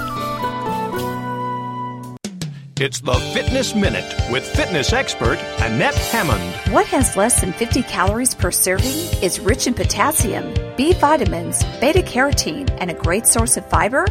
It's 2.80 3.02
the 3.02 3.14
Fitness 3.14 3.76
Minute 3.76 4.12
with 4.32 4.44
fitness 4.44 4.94
expert 4.94 5.38
Annette 5.60 5.94
Hammond. 5.94 6.74
What 6.74 6.88
has 6.88 7.16
less 7.16 7.40
than 7.40 7.54
50 7.54 7.84
calories 7.84 8.34
per 8.34 8.50
serving 8.50 8.96
is 9.22 9.40
rich 9.40 9.68
in 9.68 9.76
potassium, 9.76 10.56
B 10.76 10.94
vitamins, 10.94 11.64
beta 11.80 12.02
carotene, 12.02 12.76
and 12.82 12.90
a 12.90 12.96
great 12.96 13.28
source 13.28 13.58
of 13.58 13.70
fiber? 13.70 14.08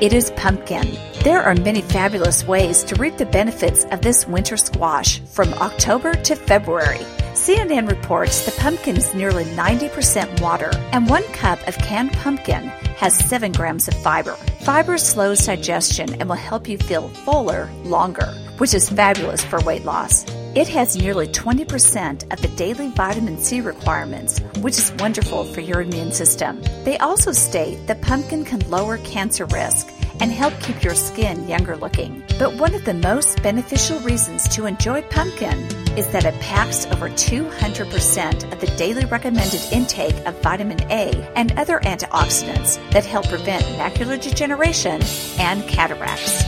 It 0.00 0.12
is 0.12 0.30
pumpkin. 0.36 0.96
There 1.24 1.42
are 1.42 1.56
many 1.56 1.82
fabulous 1.82 2.46
ways 2.46 2.84
to 2.84 2.94
reap 2.94 3.16
the 3.16 3.26
benefits 3.26 3.84
of 3.86 4.02
this 4.02 4.24
winter 4.24 4.56
squash 4.56 5.18
from 5.22 5.52
October 5.54 6.14
to 6.14 6.36
February. 6.36 7.04
CNN 7.46 7.88
reports 7.88 8.44
the 8.44 8.60
pumpkin 8.60 8.96
is 8.96 9.14
nearly 9.14 9.44
90% 9.44 10.40
water, 10.40 10.72
and 10.90 11.08
one 11.08 11.22
cup 11.28 11.64
of 11.68 11.78
canned 11.78 12.12
pumpkin 12.14 12.64
has 12.98 13.16
7 13.16 13.52
grams 13.52 13.86
of 13.86 13.94
fiber. 14.02 14.32
Fiber 14.64 14.98
slows 14.98 15.46
digestion 15.46 16.12
and 16.14 16.28
will 16.28 16.34
help 16.34 16.68
you 16.68 16.76
feel 16.76 17.08
fuller 17.08 17.70
longer, 17.84 18.34
which 18.58 18.74
is 18.74 18.88
fabulous 18.88 19.44
for 19.44 19.60
weight 19.60 19.84
loss. 19.84 20.24
It 20.56 20.66
has 20.66 20.96
nearly 20.96 21.28
20% 21.28 22.32
of 22.32 22.42
the 22.42 22.48
daily 22.56 22.88
vitamin 22.88 23.38
C 23.38 23.60
requirements, 23.60 24.40
which 24.58 24.76
is 24.76 24.90
wonderful 24.98 25.44
for 25.44 25.60
your 25.60 25.82
immune 25.82 26.10
system. 26.10 26.60
They 26.82 26.98
also 26.98 27.30
state 27.30 27.86
that 27.86 28.02
pumpkin 28.02 28.44
can 28.44 28.68
lower 28.68 28.98
cancer 28.98 29.44
risk 29.44 29.88
and 30.20 30.32
help 30.32 30.58
keep 30.60 30.82
your 30.82 30.94
skin 30.94 31.48
younger 31.48 31.76
looking. 31.76 32.22
But 32.38 32.54
one 32.54 32.74
of 32.74 32.84
the 32.84 32.94
most 32.94 33.42
beneficial 33.42 33.98
reasons 34.00 34.48
to 34.48 34.66
enjoy 34.66 35.02
pumpkin 35.02 35.58
is 35.96 36.08
that 36.08 36.24
it 36.24 36.38
packs 36.40 36.86
over 36.86 37.08
200% 37.08 38.52
of 38.52 38.60
the 38.60 38.66
daily 38.76 39.04
recommended 39.06 39.60
intake 39.72 40.14
of 40.26 40.40
vitamin 40.42 40.80
A 40.90 41.10
and 41.34 41.52
other 41.52 41.80
antioxidants 41.80 42.78
that 42.90 43.04
help 43.04 43.28
prevent 43.28 43.64
macular 43.78 44.20
degeneration 44.20 45.00
and 45.38 45.66
cataracts. 45.68 46.44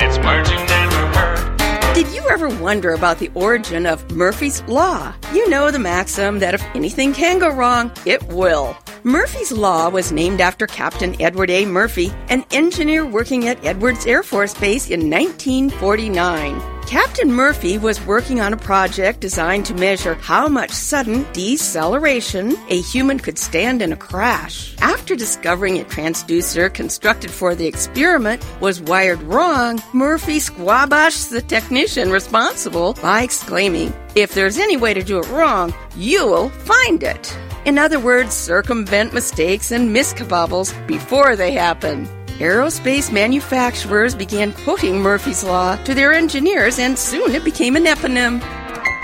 It's 0.00 0.18
words 0.18 0.50
you 0.50 0.56
never 0.56 1.06
heard. 1.18 1.94
Did 1.94 2.08
you 2.08 2.22
ever 2.30 2.48
wonder 2.48 2.92
about 2.92 3.18
the 3.18 3.30
origin 3.34 3.86
of 3.86 4.10
Murphy's 4.10 4.62
Law? 4.62 5.14
You 5.32 5.48
know 5.48 5.70
the 5.70 5.78
maxim 5.78 6.40
that 6.40 6.54
if 6.54 6.62
anything 6.74 7.12
can 7.12 7.38
go 7.38 7.50
wrong, 7.50 7.92
it 8.04 8.22
will. 8.24 8.76
Murphy's 9.04 9.50
Law 9.50 9.88
was 9.88 10.12
named 10.12 10.40
after 10.40 10.64
Captain 10.64 11.20
Edward 11.20 11.50
A. 11.50 11.66
Murphy, 11.66 12.12
an 12.28 12.44
engineer 12.52 13.04
working 13.04 13.48
at 13.48 13.64
Edwards 13.64 14.06
Air 14.06 14.22
Force 14.22 14.54
Base 14.54 14.90
in 14.90 15.10
1949. 15.10 16.62
Captain 16.86 17.32
Murphy 17.32 17.78
was 17.78 18.04
working 18.06 18.40
on 18.40 18.52
a 18.52 18.56
project 18.56 19.18
designed 19.18 19.66
to 19.66 19.74
measure 19.74 20.14
how 20.14 20.46
much 20.46 20.70
sudden 20.70 21.26
deceleration 21.32 22.56
a 22.68 22.80
human 22.80 23.18
could 23.18 23.38
stand 23.38 23.82
in 23.82 23.92
a 23.92 23.96
crash. 23.96 24.76
After 24.80 25.16
discovering 25.16 25.80
a 25.80 25.84
transducer 25.84 26.72
constructed 26.72 27.32
for 27.32 27.56
the 27.56 27.66
experiment 27.66 28.44
was 28.60 28.80
wired 28.80 29.22
wrong, 29.22 29.82
Murphy 29.92 30.38
squabashed 30.38 31.30
the 31.30 31.42
technician 31.42 32.12
responsible 32.12 32.92
by 32.94 33.22
exclaiming, 33.22 33.92
If 34.14 34.32
there's 34.32 34.58
any 34.58 34.76
way 34.76 34.94
to 34.94 35.02
do 35.02 35.18
it 35.18 35.28
wrong, 35.30 35.74
you'll 35.96 36.50
find 36.50 37.02
it. 37.02 37.36
In 37.64 37.78
other 37.78 38.00
words, 38.00 38.34
circumvent 38.34 39.14
mistakes 39.14 39.70
and 39.70 39.94
miskabobbles 39.94 40.74
before 40.88 41.36
they 41.36 41.52
happen. 41.52 42.06
Aerospace 42.38 43.12
manufacturers 43.12 44.16
began 44.16 44.52
quoting 44.52 45.00
Murphy's 45.00 45.44
Law 45.44 45.76
to 45.84 45.94
their 45.94 46.12
engineers, 46.12 46.80
and 46.80 46.98
soon 46.98 47.32
it 47.36 47.44
became 47.44 47.76
an 47.76 47.84
eponym. 47.84 48.42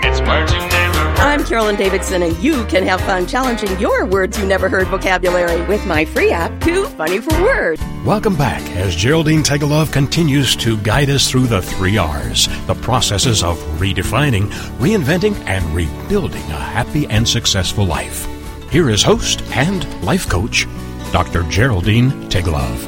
It's 0.03 0.19
words 0.27 0.51
you 0.51 0.59
never 0.59 0.97
heard. 0.97 1.19
I'm 1.19 1.45
Carolyn 1.45 1.77
Davidson, 1.77 2.21
and 2.21 2.37
you 2.43 2.65
can 2.65 2.85
have 2.85 2.99
fun 2.99 3.27
challenging 3.27 3.79
your 3.79 4.05
words 4.05 4.37
you 4.37 4.45
never 4.45 4.67
heard 4.67 4.87
vocabulary 4.87 5.65
with 5.67 5.85
my 5.85 6.03
free 6.03 6.31
app, 6.31 6.59
Too 6.59 6.83
Funny 6.83 7.21
for 7.21 7.41
Words. 7.41 7.81
Welcome 8.05 8.35
back 8.35 8.61
as 8.75 8.93
Geraldine 8.93 9.41
Teggelove 9.41 9.93
continues 9.93 10.57
to 10.57 10.77
guide 10.81 11.09
us 11.09 11.31
through 11.31 11.47
the 11.47 11.61
three 11.61 11.97
R's, 11.97 12.49
the 12.67 12.75
processes 12.75 13.41
of 13.41 13.57
redefining, 13.79 14.49
reinventing, 14.79 15.35
and 15.45 15.63
rebuilding 15.73 16.43
a 16.51 16.59
happy 16.59 17.07
and 17.07 17.25
successful 17.25 17.85
life. 17.85 18.28
Here 18.71 18.91
is 18.91 19.01
host 19.01 19.41
and 19.55 19.81
life 20.03 20.29
coach, 20.29 20.67
Dr. 21.11 21.41
Geraldine 21.49 22.11
Teggelove. 22.29 22.85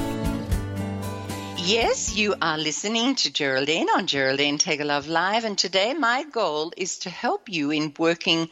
Yes, 1.57 2.15
you 2.15 2.35
are 2.39 2.59
listening 2.59 3.15
to 3.15 3.33
Geraldine 3.33 3.89
on 3.89 4.05
Geraldine 4.05 4.59
Teggelove 4.59 5.07
Live, 5.07 5.43
and 5.43 5.57
today 5.57 5.95
my 5.95 6.23
goal 6.23 6.71
is 6.77 6.99
to 6.99 7.09
help 7.09 7.49
you 7.49 7.71
in 7.71 7.95
working 7.97 8.47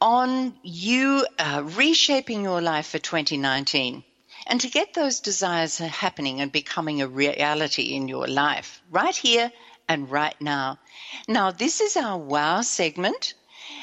on 0.00 0.52
you 0.64 1.24
uh, 1.38 1.62
reshaping 1.64 2.42
your 2.42 2.60
life 2.60 2.88
for 2.88 2.98
2019 2.98 4.02
and 4.48 4.60
to 4.60 4.68
get 4.68 4.94
those 4.94 5.20
desires 5.20 5.78
happening 5.78 6.40
and 6.40 6.50
becoming 6.50 7.02
a 7.02 7.06
reality 7.06 7.94
in 7.94 8.08
your 8.08 8.26
life 8.26 8.82
right 8.90 9.14
here 9.14 9.52
and 9.88 10.10
right 10.10 10.34
now. 10.40 10.80
Now, 11.28 11.52
this 11.52 11.80
is 11.80 11.96
our 11.96 12.18
wow 12.18 12.62
segment. 12.62 13.34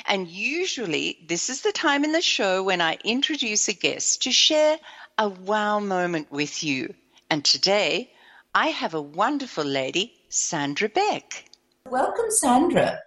And 0.08 0.27
usually, 0.27 1.20
this 1.27 1.50
is 1.50 1.62
the 1.62 1.72
time 1.72 2.04
in 2.04 2.12
the 2.12 2.22
show 2.22 2.63
when 2.63 2.82
I 2.82 2.98
introduce 3.04 3.68
a 3.68 3.74
guest 3.74 4.24
to 4.24 4.32
share 4.32 4.77
a 5.18 5.30
wow 5.30 5.80
moment 5.80 6.32
with 6.32 6.63
you. 6.63 6.94
And 7.30 7.44
today, 7.44 8.12
I 8.54 8.68
have 8.68 8.94
a 8.94 9.01
wonderful 9.01 9.63
lady, 9.63 10.13
Sandra 10.30 10.89
Beck. 10.89 11.50
Welcome, 11.89 12.30
Sandra. 12.30 13.00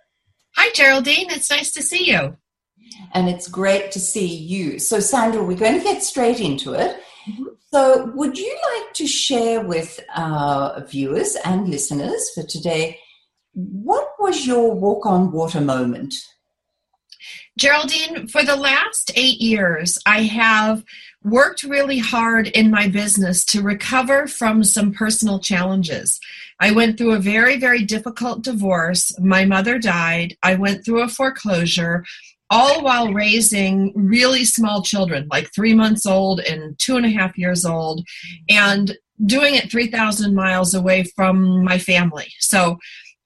Hi, 0.57 0.71
Geraldine. 0.75 1.31
It's 1.31 1.51
nice 1.51 1.71
to 1.73 1.83
see 1.83 2.11
you. 2.11 2.37
And 3.13 3.29
it's 3.29 3.49
great 3.49 3.93
to 3.93 4.01
see 4.01 4.27
you. 4.27 4.79
So, 4.79 5.01
Sandra, 5.01 5.43
we're 5.43 5.57
going 5.57 5.79
to 5.79 5.85
get 5.85 6.03
straight 6.03 6.41
into 6.41 6.75
it. 6.75 6.97
Mm-hmm. 7.29 7.45
So, 7.73 8.11
would 8.15 8.39
you 8.39 8.59
like 8.75 8.95
to 8.95 9.07
share 9.07 9.61
with 9.61 10.01
our 10.15 10.85
viewers 10.87 11.37
and 11.45 11.69
listeners 11.69 12.31
for 12.35 12.43
today 12.43 12.99
what 13.53 14.09
was 14.19 14.47
your 14.47 14.73
walk 14.75 15.05
on 15.07 15.33
water 15.33 15.61
moment? 15.61 16.15
Geraldine, 17.59 18.29
for 18.29 18.45
the 18.45 18.57
last 18.57 19.11
eight 19.17 19.41
years, 19.41 19.99
I 20.07 20.23
have 20.23 20.85
worked 21.25 21.65
really 21.65 21.99
hard 21.99 22.47
in 22.47 22.71
my 22.71 22.87
business 22.87 23.45
to 23.47 23.63
recover 23.63 24.29
from 24.29 24.63
some 24.63 24.93
personal 24.93 25.41
challenges. 25.41 26.21
I 26.61 26.71
went 26.71 26.97
through 26.97 27.15
a 27.15 27.19
very, 27.19 27.59
very 27.59 27.85
difficult 27.85 28.43
divorce. 28.43 29.13
My 29.19 29.45
mother 29.45 29.79
died. 29.79 30.37
I 30.43 30.55
went 30.55 30.85
through 30.85 31.03
a 31.03 31.09
foreclosure 31.09 32.05
all 32.51 32.83
while 32.83 33.13
raising 33.13 33.93
really 33.95 34.45
small 34.45 34.83
children, 34.83 35.27
like 35.31 35.53
three 35.53 35.75
months 35.75 36.07
old 36.07 36.41
and 36.41 36.79
two 36.79 36.97
and 36.97 37.05
a 37.05 37.11
half 37.11 37.37
years 37.37 37.65
old, 37.65 38.07
and 38.49 38.97
doing 39.27 39.57
it 39.57 39.71
3,000 39.71 40.35
miles 40.35 40.75
away 40.75 41.03
from 41.17 41.65
my 41.65 41.79
family. 41.79 42.29
So 42.39 42.79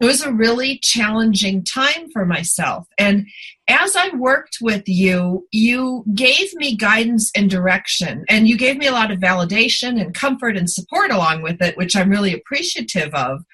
it 0.03 0.07
was 0.07 0.23
a 0.23 0.33
really 0.33 0.79
challenging 0.79 1.63
time 1.63 2.11
for 2.13 2.27
myself. 2.27 2.89
And 2.99 3.29
as 3.69 3.95
I 3.95 4.09
worked 4.17 4.59
with 4.61 4.83
you, 4.89 5.47
you 5.53 6.05
gave 6.13 6.53
me 6.55 6.77
guidance 6.77 7.31
and 7.37 7.49
direction, 7.49 8.25
and 8.29 8.49
you 8.49 8.59
gave 8.59 8.77
me 8.77 8.89
a 8.89 8.93
lot 8.93 9.13
of 9.13 9.21
validation 9.21 10.01
and 10.01 10.13
comfort 10.13 10.57
and 10.57 10.69
support 10.69 11.13
along 11.13 11.43
with 11.43 11.63
it, 11.63 11.77
which 11.77 11.95
I'm 11.95 12.11
really 12.11 12.35
appreciative 12.35 13.15
of. 13.15 13.45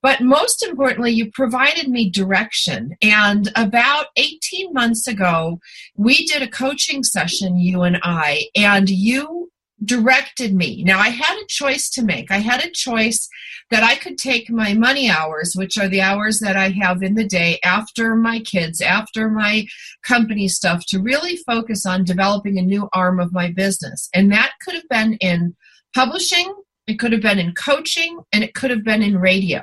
But 0.00 0.22
most 0.22 0.62
importantly, 0.62 1.12
you 1.12 1.30
provided 1.32 1.88
me 1.88 2.08
direction. 2.08 2.96
And 3.02 3.52
about 3.54 4.06
18 4.16 4.72
months 4.72 5.06
ago, 5.06 5.60
we 5.96 6.24
did 6.24 6.40
a 6.40 6.48
coaching 6.48 7.04
session, 7.04 7.58
you 7.58 7.82
and 7.82 7.98
I, 8.02 8.46
and 8.56 8.88
you 8.88 9.50
directed 9.84 10.54
me. 10.54 10.82
Now, 10.84 10.98
I 10.98 11.08
had 11.08 11.36
a 11.36 11.46
choice 11.48 11.90
to 11.90 12.04
make. 12.04 12.30
I 12.30 12.38
had 12.38 12.64
a 12.64 12.70
choice 12.70 13.28
that 13.70 13.82
I 13.82 13.96
could 13.96 14.18
take 14.18 14.50
my 14.50 14.74
money 14.74 15.10
hours, 15.10 15.54
which 15.54 15.78
are 15.78 15.88
the 15.88 16.00
hours 16.00 16.40
that 16.40 16.56
I 16.56 16.70
have 16.70 17.02
in 17.02 17.14
the 17.14 17.26
day 17.26 17.58
after 17.64 18.14
my 18.14 18.40
kids, 18.40 18.80
after 18.80 19.28
my 19.28 19.66
company 20.02 20.48
stuff, 20.48 20.84
to 20.88 21.00
really 21.00 21.36
focus 21.36 21.86
on 21.86 22.04
developing 22.04 22.58
a 22.58 22.62
new 22.62 22.88
arm 22.92 23.20
of 23.20 23.32
my 23.32 23.50
business. 23.50 24.08
And 24.14 24.30
that 24.32 24.52
could 24.62 24.74
have 24.74 24.88
been 24.88 25.14
in 25.14 25.56
publishing, 25.94 26.54
it 26.86 26.98
could 26.98 27.12
have 27.12 27.22
been 27.22 27.38
in 27.38 27.54
coaching, 27.54 28.20
and 28.32 28.44
it 28.44 28.54
could 28.54 28.70
have 28.70 28.84
been 28.84 29.02
in 29.02 29.18
radio. 29.18 29.62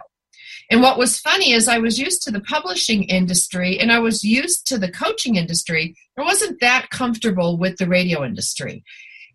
And 0.71 0.81
what 0.81 0.97
was 0.97 1.19
funny 1.19 1.51
is 1.51 1.67
I 1.67 1.79
was 1.79 1.99
used 1.99 2.23
to 2.23 2.31
the 2.31 2.39
publishing 2.39 3.03
industry 3.03 3.77
and 3.77 3.91
I 3.91 3.99
was 3.99 4.23
used 4.23 4.65
to 4.67 4.77
the 4.77 4.89
coaching 4.89 5.35
industry. 5.35 5.97
I 6.17 6.21
wasn't 6.21 6.61
that 6.61 6.89
comfortable 6.89 7.57
with 7.57 7.75
the 7.75 7.87
radio 7.87 8.23
industry. 8.23 8.85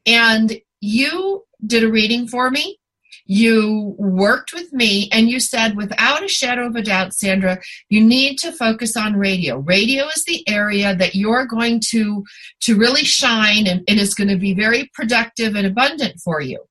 And 0.06 0.58
you 0.80 1.44
did 1.64 1.84
a 1.84 1.90
reading 1.90 2.26
for 2.28 2.50
me. 2.50 2.78
You 3.28 3.96
worked 3.98 4.52
with 4.52 4.72
me 4.72 5.08
and 5.10 5.28
you 5.28 5.40
said, 5.40 5.76
without 5.76 6.22
a 6.22 6.28
shadow 6.28 6.66
of 6.66 6.76
a 6.76 6.82
doubt, 6.82 7.12
Sandra, 7.12 7.58
you 7.88 8.00
need 8.00 8.38
to 8.38 8.52
focus 8.52 8.96
on 8.96 9.16
radio. 9.16 9.58
Radio 9.58 10.06
is 10.06 10.24
the 10.24 10.48
area 10.48 10.94
that 10.94 11.16
you're 11.16 11.44
going 11.44 11.80
to, 11.88 12.24
to 12.60 12.76
really 12.76 13.04
shine 13.04 13.66
and, 13.66 13.82
and 13.88 13.98
is 13.98 14.14
going 14.14 14.28
to 14.28 14.36
be 14.36 14.54
very 14.54 14.90
productive 14.94 15.56
and 15.56 15.66
abundant 15.66 16.20
for 16.20 16.40
you. 16.40 16.62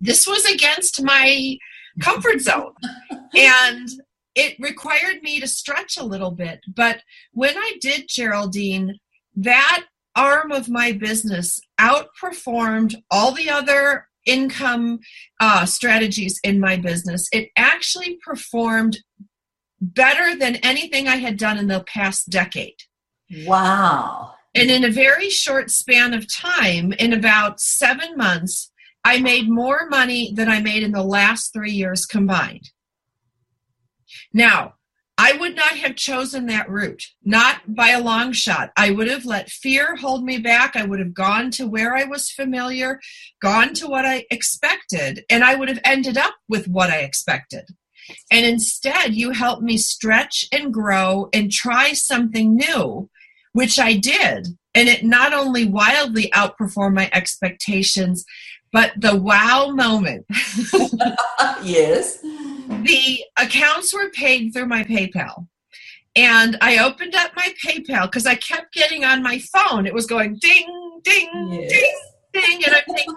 This 0.00 0.26
was 0.26 0.44
against 0.44 1.02
my 1.02 1.56
comfort 2.00 2.40
zone. 2.40 2.74
and 3.34 3.88
it 4.34 4.56
required 4.60 5.22
me 5.22 5.40
to 5.40 5.48
stretch 5.48 5.96
a 5.96 6.04
little 6.04 6.30
bit. 6.30 6.60
But 6.74 7.02
when 7.32 7.56
I 7.56 7.74
did 7.80 8.04
Geraldine, 8.08 8.98
that 9.36 9.84
arm 10.16 10.52
of 10.52 10.68
my 10.68 10.92
business 10.92 11.60
outperformed 11.84 12.94
all 13.10 13.32
the 13.32 13.50
other 13.50 14.08
income 14.26 15.00
uh, 15.40 15.66
strategies 15.66 16.40
in 16.42 16.58
my 16.58 16.76
business. 16.76 17.28
It 17.32 17.50
actually 17.56 18.18
performed 18.24 18.98
better 19.80 20.36
than 20.36 20.56
anything 20.56 21.08
I 21.08 21.16
had 21.16 21.36
done 21.36 21.58
in 21.58 21.68
the 21.68 21.84
past 21.86 22.30
decade. 22.30 22.80
Wow. 23.46 24.34
And 24.54 24.70
in 24.70 24.84
a 24.84 24.90
very 24.90 25.28
short 25.28 25.70
span 25.70 26.14
of 26.14 26.32
time, 26.32 26.92
in 26.92 27.12
about 27.12 27.60
seven 27.60 28.16
months, 28.16 28.70
I 29.04 29.20
made 29.20 29.50
more 29.50 29.86
money 29.88 30.32
than 30.34 30.48
I 30.48 30.60
made 30.60 30.82
in 30.82 30.92
the 30.92 31.02
last 31.02 31.52
three 31.52 31.72
years 31.72 32.06
combined. 32.06 32.70
Now, 34.32 34.74
I 35.24 35.32
would 35.32 35.56
not 35.56 35.78
have 35.78 35.96
chosen 35.96 36.44
that 36.46 36.68
route, 36.68 37.02
not 37.24 37.74
by 37.74 37.88
a 37.88 38.02
long 38.02 38.32
shot. 38.32 38.72
I 38.76 38.90
would 38.90 39.08
have 39.08 39.24
let 39.24 39.48
fear 39.48 39.96
hold 39.96 40.22
me 40.22 40.36
back. 40.36 40.76
I 40.76 40.84
would 40.84 40.98
have 40.98 41.14
gone 41.14 41.50
to 41.52 41.66
where 41.66 41.96
I 41.96 42.04
was 42.04 42.30
familiar, 42.30 43.00
gone 43.40 43.72
to 43.74 43.86
what 43.86 44.04
I 44.04 44.26
expected, 44.30 45.24
and 45.30 45.42
I 45.42 45.54
would 45.54 45.70
have 45.70 45.80
ended 45.82 46.18
up 46.18 46.34
with 46.46 46.68
what 46.68 46.90
I 46.90 46.98
expected. 46.98 47.64
And 48.30 48.44
instead, 48.44 49.14
you 49.14 49.30
helped 49.30 49.62
me 49.62 49.78
stretch 49.78 50.44
and 50.52 50.74
grow 50.74 51.30
and 51.32 51.50
try 51.50 51.94
something 51.94 52.54
new, 52.54 53.08
which 53.54 53.78
I 53.78 53.94
did. 53.94 54.48
And 54.74 54.90
it 54.90 55.04
not 55.04 55.32
only 55.32 55.64
wildly 55.64 56.30
outperformed 56.34 56.96
my 56.96 57.08
expectations, 57.14 58.26
but 58.74 58.92
the 58.98 59.16
wow 59.16 59.70
moment. 59.74 60.26
yes. 61.62 62.18
The 62.68 63.24
accounts 63.38 63.94
were 63.94 64.10
paid 64.10 64.52
through 64.52 64.66
my 64.66 64.84
PayPal. 64.84 65.46
And 66.16 66.56
I 66.60 66.78
opened 66.78 67.14
up 67.14 67.32
my 67.34 67.52
PayPal 67.64 68.02
because 68.04 68.26
I 68.26 68.36
kept 68.36 68.72
getting 68.72 69.04
on 69.04 69.22
my 69.22 69.40
phone. 69.52 69.86
It 69.86 69.94
was 69.94 70.06
going 70.06 70.36
ding, 70.40 71.00
ding, 71.02 71.30
yes. 71.50 71.70
ding, 71.70 71.94
ding. 72.32 72.64
And 72.64 72.74
I'm 72.76 72.94
thinking, 72.94 73.14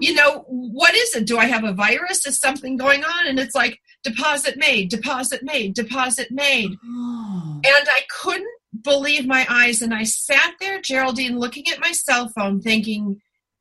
you 0.00 0.14
know, 0.14 0.44
what 0.46 0.94
is 0.94 1.16
it? 1.16 1.26
Do 1.26 1.38
I 1.38 1.46
have 1.46 1.64
a 1.64 1.72
virus? 1.72 2.26
Is 2.26 2.38
something 2.38 2.76
going 2.76 3.02
on? 3.04 3.26
And 3.26 3.38
it's 3.38 3.54
like, 3.54 3.80
deposit 4.04 4.56
made, 4.56 4.90
deposit 4.90 5.42
made, 5.42 5.74
deposit 5.74 6.30
made. 6.30 6.76
Oh. 6.84 7.38
And 7.64 7.88
I 7.88 8.00
couldn't 8.20 8.50
believe 8.82 9.24
my 9.24 9.46
eyes. 9.48 9.82
And 9.82 9.94
I 9.94 10.02
sat 10.02 10.54
there, 10.58 10.80
Geraldine, 10.80 11.38
looking 11.38 11.68
at 11.68 11.78
my 11.78 11.92
cell 11.92 12.28
phone, 12.28 12.60
thinking, 12.60 13.20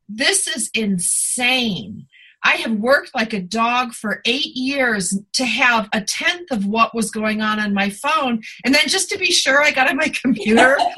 this 0.10 0.48
is 0.48 0.72
insane. 0.74 2.08
I 2.44 2.56
have 2.58 2.74
worked 2.74 3.14
like 3.14 3.34
a 3.34 3.42
dog 3.42 3.94
for 3.94 4.22
eight 4.26 4.56
years 4.56 5.18
to 5.34 5.46
have 5.46 5.88
a 5.94 6.02
tenth 6.02 6.52
of 6.52 6.66
what 6.66 6.96
was 6.96 7.12
going 7.12 7.42
on 7.42 7.60
on 7.60 7.74
my 7.74 7.90
phone. 7.90 8.42
And 8.66 8.74
then 8.74 8.88
just 8.88 9.10
to 9.10 9.18
be 9.18 9.32
sure, 9.32 9.62
I 9.62 9.72
got 9.72 9.90
on 9.90 9.98
my 9.98 10.10
computer 10.10 10.78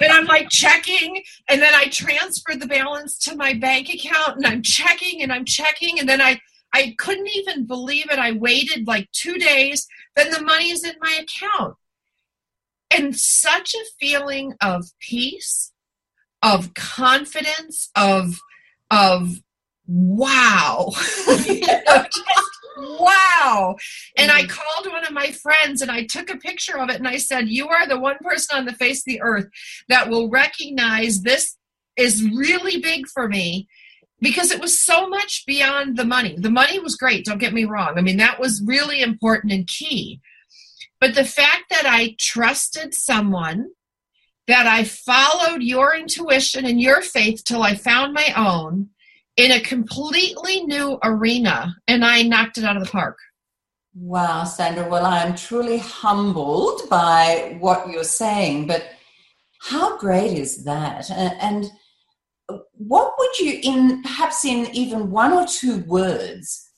and 0.00 0.12
I'm 0.12 0.26
like 0.26 0.48
checking. 0.50 1.22
And 1.48 1.62
then 1.62 1.72
I 1.74 1.86
transferred 1.86 2.60
the 2.60 2.66
balance 2.66 3.16
to 3.20 3.36
my 3.36 3.54
bank 3.54 3.90
account 3.90 4.36
and 4.36 4.46
I'm 4.46 4.62
checking 4.62 5.22
and 5.22 5.32
I'm 5.32 5.44
checking. 5.44 6.00
And 6.00 6.08
then 6.08 6.20
I, 6.20 6.40
I 6.74 6.94
couldn't 6.98 7.28
even 7.28 7.66
believe 7.66 8.10
it. 8.10 8.18
I 8.18 8.32
waited 8.32 8.86
like 8.86 9.10
two 9.12 9.34
days. 9.34 9.86
Then 10.16 10.30
the 10.30 10.42
money 10.42 10.70
is 10.70 10.84
in 10.84 10.94
my 11.00 11.20
account. 11.22 11.76
And 12.90 13.16
such 13.16 13.74
a 13.74 13.84
feeling 14.00 14.54
of 14.60 14.84
peace 15.00 15.72
of 16.42 16.74
confidence 16.74 17.90
of 17.96 18.40
of 18.90 19.40
wow. 19.92 20.90
Wow. 22.78 23.76
And 24.16 24.30
i 24.30 24.42
mm-hmm. 24.42 24.48
called 24.48 24.92
one 24.92 25.04
of 25.04 25.12
my 25.12 25.30
friends 25.30 25.82
and 25.82 25.90
i 25.90 26.04
took 26.04 26.30
a 26.30 26.38
picture 26.38 26.78
of 26.78 26.88
it 26.88 26.96
and 26.96 27.06
i 27.06 27.16
said 27.16 27.48
you 27.48 27.68
are 27.68 27.86
the 27.86 27.98
one 27.98 28.16
person 28.20 28.58
on 28.58 28.64
the 28.64 28.72
face 28.72 29.00
of 29.00 29.04
the 29.06 29.20
earth 29.22 29.46
that 29.88 30.08
will 30.08 30.30
recognize 30.30 31.20
this 31.20 31.56
is 31.96 32.24
really 32.24 32.80
big 32.80 33.06
for 33.06 33.28
me. 33.28 33.68
Because 34.20 34.52
it 34.52 34.60
was 34.60 34.80
so 34.80 35.08
much 35.08 35.42
beyond 35.46 35.96
the 35.96 36.04
money. 36.04 36.36
The 36.38 36.50
money 36.50 36.78
was 36.78 36.96
great 36.96 37.24
don't 37.24 37.38
get 37.38 37.52
me 37.52 37.64
wrong. 37.64 37.94
I 37.98 38.02
mean 38.02 38.18
that 38.18 38.40
was 38.40 38.62
really 38.64 39.02
important 39.02 39.52
and 39.52 39.66
key. 39.66 40.20
But 41.00 41.14
the 41.14 41.24
fact 41.24 41.64
that 41.70 41.84
i 41.86 42.16
trusted 42.18 42.94
someone 42.94 43.70
that 44.48 44.66
I 44.66 44.84
followed 44.84 45.62
your 45.62 45.94
intuition 45.94 46.64
and 46.64 46.80
your 46.80 47.00
faith 47.00 47.44
till 47.44 47.62
I 47.62 47.74
found 47.74 48.12
my 48.12 48.32
own 48.36 48.88
in 49.36 49.52
a 49.52 49.60
completely 49.60 50.64
new 50.64 50.98
arena 51.02 51.74
and 51.88 52.04
I 52.04 52.22
knocked 52.22 52.58
it 52.58 52.64
out 52.64 52.76
of 52.76 52.84
the 52.84 52.90
park. 52.90 53.18
Wow, 53.94 54.44
Sandra. 54.44 54.88
Well, 54.88 55.04
I'm 55.04 55.34
truly 55.34 55.78
humbled 55.78 56.88
by 56.88 57.56
what 57.60 57.88
you're 57.90 58.04
saying, 58.04 58.66
but 58.66 58.84
how 59.60 59.98
great 59.98 60.36
is 60.38 60.64
that? 60.64 61.10
And, 61.10 61.70
what 62.74 63.14
would 63.18 63.38
you, 63.38 63.60
in 63.62 64.02
perhaps 64.02 64.44
in 64.44 64.68
even 64.74 65.10
one 65.10 65.32
or 65.32 65.46
two 65.46 65.78
words, 65.84 66.68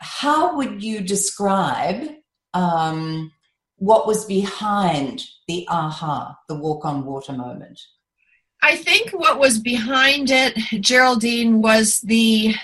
how 0.00 0.56
would 0.56 0.82
you 0.82 1.00
describe 1.00 2.08
um, 2.52 3.32
what 3.76 4.06
was 4.06 4.24
behind 4.24 5.24
the 5.48 5.66
aha, 5.68 6.36
the 6.48 6.54
walk 6.54 6.84
on 6.84 7.04
water 7.04 7.32
moment? 7.32 7.80
I 8.64 8.76
think 8.76 9.10
what 9.10 9.38
was 9.38 9.58
behind 9.58 10.30
it, 10.30 10.56
Geraldine, 10.80 11.60
was 11.60 12.00
the 12.00 12.54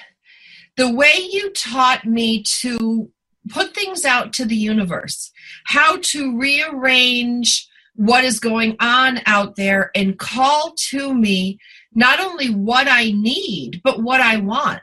the 0.78 0.90
way 0.90 1.12
you 1.30 1.50
taught 1.50 2.06
me 2.06 2.42
to 2.60 3.10
put 3.50 3.74
things 3.74 4.06
out 4.06 4.32
to 4.34 4.46
the 4.46 4.56
universe, 4.56 5.30
how 5.64 5.98
to 5.98 6.38
rearrange 6.38 7.68
what 7.96 8.24
is 8.24 8.40
going 8.40 8.76
on 8.80 9.20
out 9.26 9.56
there 9.56 9.90
and 9.94 10.18
call 10.18 10.72
to 10.88 11.12
me 11.12 11.58
not 11.92 12.18
only 12.18 12.48
what 12.48 12.88
I 12.88 13.10
need, 13.10 13.82
but 13.84 14.02
what 14.02 14.22
I 14.22 14.38
want. 14.38 14.80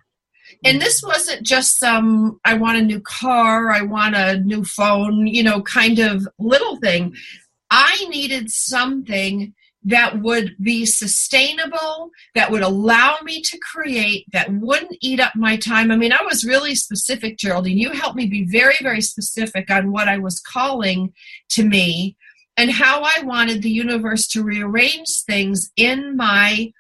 And 0.63 0.75
mm-hmm. 0.75 0.84
this 0.86 1.01
wasn't 1.01 1.41
just 1.41 1.80
some, 1.80 2.39
I 2.45 2.53
want 2.53 2.77
a 2.77 2.84
new 2.84 3.01
car, 3.01 3.71
I 3.71 3.82
want 3.82 4.15
a 4.15 4.39
new 4.41 4.63
phone, 4.63 5.25
you 5.25 5.41
know, 5.41 5.63
kind 5.63 5.97
of 5.97 6.27
little 6.38 6.77
thing. 6.77 7.06
Mm-hmm. 7.06 7.17
I 7.71 8.06
needed 8.10 8.51
something 8.51 9.56
that 9.88 10.21
would 10.21 10.54
be 10.62 10.86
sustainable, 10.86 12.12
that 12.36 12.52
would 12.52 12.62
allow 12.62 13.17
me 13.23 13.41
to 13.41 13.58
create, 13.60 14.26
that 14.34 14.52
wouldn't 14.52 14.97
eat 15.02 15.21
up 15.21 15.34
my 15.34 15.56
time. 15.56 15.91
I 15.91 15.95
mean, 15.95 16.12
I 16.12 16.21
was 16.23 16.43
really 16.43 16.76
specific, 16.76 17.38
Geraldine. 17.38 17.78
You 17.78 17.91
helped 17.91 18.17
me 18.17 18.26
be 18.26 18.45
very, 18.45 18.76
very 18.82 19.00
specific 19.00 19.71
on 19.71 19.93
what 19.93 20.10
I 20.10 20.17
was 20.17 20.41
calling 20.41 21.13
to 21.52 21.63
me 21.63 22.17
and 22.58 22.69
how 22.69 23.02
I 23.02 23.21
wanted 23.23 23.62
the 23.62 23.69
universe 23.69 24.28
to 24.30 24.43
rearrange 24.43 25.23
things 25.26 25.71
in 25.78 26.17
my 26.17 26.73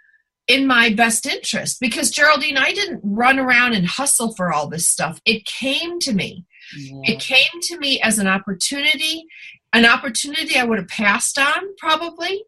in 0.47 0.65
my 0.65 0.89
best 0.89 1.25
interest 1.25 1.79
because 1.79 2.09
Geraldine 2.09 2.57
I 2.57 2.73
didn't 2.73 3.01
run 3.03 3.37
around 3.37 3.73
and 3.73 3.85
hustle 3.85 4.33
for 4.35 4.53
all 4.53 4.69
this 4.69 4.87
stuff 4.87 5.19
it 5.25 5.45
came 5.45 5.99
to 5.99 6.13
me 6.13 6.45
yeah. 6.77 7.01
it 7.03 7.19
came 7.19 7.61
to 7.63 7.77
me 7.79 7.99
as 8.01 8.17
an 8.17 8.27
opportunity 8.27 9.25
an 9.73 9.85
opportunity 9.85 10.57
I 10.57 10.63
would 10.63 10.79
have 10.79 10.87
passed 10.87 11.37
on 11.37 11.75
probably 11.77 12.45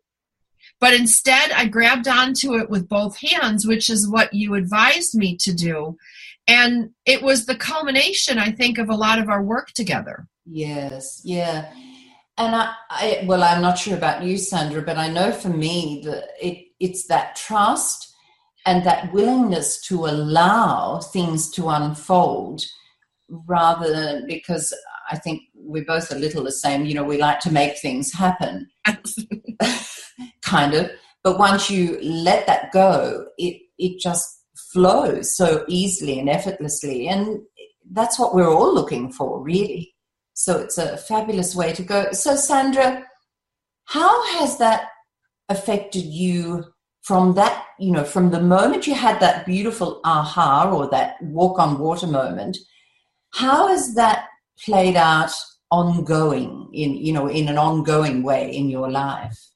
but 0.80 0.94
instead, 0.94 1.52
I 1.52 1.66
grabbed 1.66 2.08
onto 2.08 2.56
it 2.56 2.70
with 2.70 2.88
both 2.88 3.20
hands, 3.20 3.68
which 3.68 3.90
is 3.90 4.10
what 4.10 4.34
you 4.34 4.56
advised 4.56 5.16
me 5.16 5.36
to 5.38 5.54
do. 5.54 5.98
And 6.48 6.92
it 7.06 7.22
was 7.22 7.46
the 7.46 7.56
culmination, 7.56 8.40
I 8.40 8.52
think, 8.52 8.78
of 8.78 8.90
a 8.90 8.96
lot 8.96 9.20
of 9.20 9.30
our 9.30 9.44
work 9.44 9.72
together. 9.74 10.28
Yes, 10.46 11.22
yeah. 11.24 11.72
And 12.38 12.56
I, 12.56 12.74
I 12.90 13.24
well, 13.26 13.44
I'm 13.44 13.62
not 13.62 13.78
sure 13.78 13.96
about 13.96 14.24
you, 14.24 14.38
Sandra, 14.38 14.82
but 14.82 14.98
I 14.98 15.10
know 15.10 15.32
for 15.32 15.50
me 15.50 16.02
that 16.06 16.30
it, 16.42 16.68
it's 16.80 17.08
that 17.08 17.36
trust 17.36 18.16
and 18.66 18.86
that 18.86 19.12
willingness 19.14 19.82
to 19.88 20.06
allow 20.06 21.00
things 21.00 21.52
to 21.52 21.70
unfold 21.70 22.64
rather 23.30 23.92
than 23.92 24.26
because 24.26 24.74
I 25.12 25.18
think 25.18 25.44
we're 25.54 25.86
both 25.86 26.12
a 26.12 26.16
little 26.16 26.44
the 26.44 26.52
same. 26.52 26.86
You 26.86 26.96
know, 26.96 27.04
we 27.04 27.18
like 27.18 27.40
to 27.42 27.52
make 27.52 27.78
things 27.78 28.14
happen. 28.14 28.70
kind 30.50 30.74
of. 30.74 30.90
But 31.24 31.38
once 31.38 31.70
you 31.70 32.00
let 32.02 32.48
that 32.48 32.72
go, 32.72 33.28
it, 33.38 33.62
it 33.78 34.00
just 34.00 34.26
flows 34.74 35.36
so 35.36 35.66
easily 35.68 36.20
and 36.20 36.30
effortlessly. 36.30 37.08
And 37.08 37.42
that's 37.92 38.18
what 38.20 38.34
we're 38.34 38.50
all 38.50 38.74
looking 38.74 39.12
for, 39.12 39.42
really. 39.42 39.94
So 40.34 40.58
it's 40.58 40.78
a 40.78 40.98
fabulous 40.98 41.56
way 41.56 41.74
to 41.74 41.84
go. 41.84 42.12
So, 42.12 42.36
Sandra, 42.36 43.04
how 43.86 44.40
has 44.40 44.58
that 44.60 44.88
affected 45.50 46.06
you 46.06 46.64
from 47.02 47.34
that, 47.34 47.66
you 47.80 47.92
know, 47.92 48.04
from 48.04 48.32
the 48.32 48.42
moment 48.42 48.88
you 48.88 48.94
had 48.94 49.20
that 49.20 49.46
beautiful 49.46 50.00
aha 50.04 50.72
or 50.72 50.90
that 50.92 51.22
walk 51.22 51.60
on 51.60 51.80
water 51.80 52.08
moment? 52.08 52.58
How 53.32 53.68
has 53.68 53.96
that 53.96 54.28
played 54.64 54.96
out 54.96 55.32
ongoing 55.72 56.70
in, 56.74 56.96
you 56.96 57.14
know, 57.14 57.28
in 57.28 57.48
an 57.48 57.58
ongoing 57.58 58.24
way 58.24 58.56
in 58.56 58.70
your 58.70 58.90
life? 58.90 59.49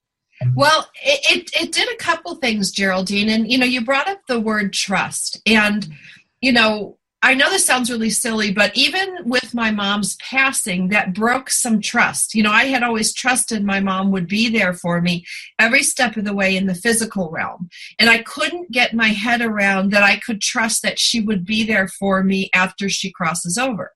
Mm-hmm. 0.44 0.60
Well, 0.60 0.90
it, 1.04 1.38
it, 1.38 1.64
it 1.64 1.72
did 1.72 1.92
a 1.92 1.98
couple 1.98 2.36
things, 2.36 2.72
Geraldine. 2.72 3.30
And, 3.30 3.52
you 3.52 3.58
know, 3.58 3.66
you 3.66 3.84
brought 3.84 4.08
up 4.08 4.22
the 4.28 4.40
word 4.40 4.74
trust. 4.74 5.42
And, 5.46 5.84
mm-hmm. 5.84 5.94
you 6.42 6.52
know, 6.52 6.98
I 7.26 7.36
know 7.36 7.50
this 7.50 7.66
sounds 7.66 7.90
really 7.90 8.10
silly, 8.10 8.52
but 8.52 8.76
even 8.76 9.16
with 9.24 9.54
my 9.54 9.72
mom's 9.72 10.18
passing, 10.18 10.90
that 10.90 11.14
broke 11.14 11.50
some 11.50 11.80
trust. 11.80 12.36
You 12.36 12.44
know, 12.44 12.52
I 12.52 12.66
had 12.66 12.84
always 12.84 13.14
trusted 13.14 13.64
my 13.64 13.80
mom 13.80 14.12
would 14.12 14.28
be 14.28 14.50
there 14.50 14.74
for 14.74 15.00
me 15.00 15.26
every 15.58 15.84
step 15.84 16.18
of 16.18 16.26
the 16.26 16.36
way 16.36 16.58
in 16.58 16.68
the 16.68 16.76
physical 16.76 17.32
realm. 17.32 17.70
And 17.98 18.10
I 18.10 18.24
couldn't 18.24 18.74
get 18.74 18.94
my 18.94 19.08
head 19.08 19.40
around 19.40 19.92
that 19.92 20.04
I 20.04 20.18
could 20.18 20.42
trust 20.42 20.82
that 20.82 21.00
she 21.00 21.22
would 21.22 21.46
be 21.46 21.64
there 21.64 21.88
for 21.88 22.24
me 22.24 22.50
after 22.54 22.90
she 22.90 23.10
crosses 23.10 23.58
over. 23.58 23.94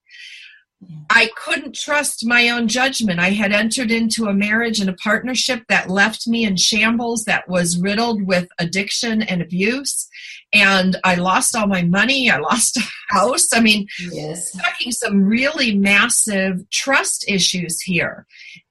I 1.09 1.31
couldn't 1.35 1.75
trust 1.75 2.25
my 2.25 2.49
own 2.49 2.67
judgment. 2.67 3.19
I 3.19 3.31
had 3.31 3.51
entered 3.51 3.89
into 3.89 4.27
a 4.27 4.33
marriage 4.33 4.79
and 4.79 4.89
a 4.89 4.93
partnership 4.93 5.63
that 5.69 5.89
left 5.89 6.27
me 6.27 6.45
in 6.45 6.55
shambles, 6.55 7.23
that 7.23 7.49
was 7.49 7.79
riddled 7.79 8.21
with 8.27 8.47
addiction 8.59 9.23
and 9.23 9.41
abuse. 9.41 10.07
And 10.53 10.97
I 11.03 11.15
lost 11.15 11.55
all 11.55 11.67
my 11.67 11.81
money. 11.81 12.29
I 12.29 12.37
lost 12.37 12.77
a 12.77 12.83
house. 13.09 13.47
I 13.53 13.61
mean, 13.61 13.87
yes. 14.11 14.51
talking 14.51 14.91
some 14.91 15.23
really 15.23 15.75
massive 15.75 16.69
trust 16.69 17.25
issues 17.27 17.81
here. 17.81 18.27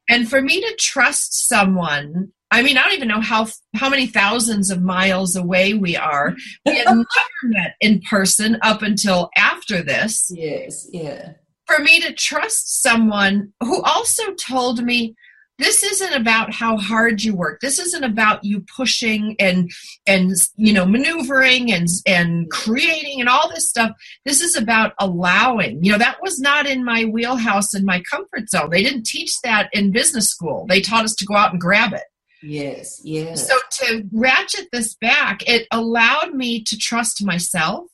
And 0.08 0.28
for 0.28 0.40
me 0.40 0.60
to 0.60 0.76
trust 0.78 1.48
someone 1.48 2.32
I 2.48 2.62
mean, 2.62 2.78
I 2.78 2.84
don't 2.84 2.92
even 2.92 3.08
know 3.08 3.20
how 3.20 3.48
how 3.74 3.90
many 3.90 4.06
thousands 4.06 4.70
of 4.70 4.80
miles 4.80 5.34
away 5.34 5.74
we 5.74 5.96
are. 5.96 6.36
We 6.64 6.76
had 6.76 6.86
never 6.86 7.06
met 7.42 7.74
in 7.80 8.00
person 8.02 8.56
up 8.62 8.82
until 8.82 9.30
after 9.36 9.82
this. 9.82 10.30
Yes, 10.32 10.86
yeah 10.92 11.32
for 11.66 11.78
me 11.78 12.00
to 12.00 12.12
trust 12.12 12.82
someone 12.82 13.52
who 13.60 13.82
also 13.82 14.32
told 14.34 14.82
me 14.82 15.14
this 15.58 15.82
isn't 15.82 16.12
about 16.12 16.52
how 16.52 16.76
hard 16.76 17.22
you 17.22 17.34
work. 17.34 17.60
This 17.60 17.78
isn't 17.78 18.04
about 18.04 18.44
you 18.44 18.64
pushing 18.76 19.36
and 19.38 19.70
and 20.06 20.32
you 20.56 20.72
know 20.72 20.84
maneuvering 20.84 21.72
and 21.72 21.88
and 22.06 22.50
creating 22.50 23.20
and 23.20 23.28
all 23.28 23.48
this 23.48 23.68
stuff. 23.68 23.92
This 24.24 24.42
is 24.42 24.54
about 24.54 24.92
allowing. 25.00 25.82
You 25.82 25.92
know 25.92 25.98
that 25.98 26.18
was 26.22 26.38
not 26.38 26.66
in 26.66 26.84
my 26.84 27.04
wheelhouse 27.06 27.74
in 27.74 27.84
my 27.84 28.02
comfort 28.10 28.50
zone. 28.50 28.70
They 28.70 28.82
didn't 28.82 29.06
teach 29.06 29.32
that 29.42 29.70
in 29.72 29.92
business 29.92 30.28
school. 30.28 30.66
They 30.68 30.80
taught 30.80 31.04
us 31.04 31.14
to 31.16 31.24
go 31.24 31.34
out 31.34 31.52
and 31.52 31.60
grab 31.60 31.94
it. 31.94 32.04
Yes 32.42 33.00
yes. 33.02 33.48
So 33.48 33.56
to 33.84 34.04
ratchet 34.12 34.68
this 34.72 34.94
back 34.96 35.42
it 35.48 35.66
allowed 35.70 36.34
me 36.34 36.62
to 36.64 36.76
trust 36.76 37.24
myself 37.24 37.86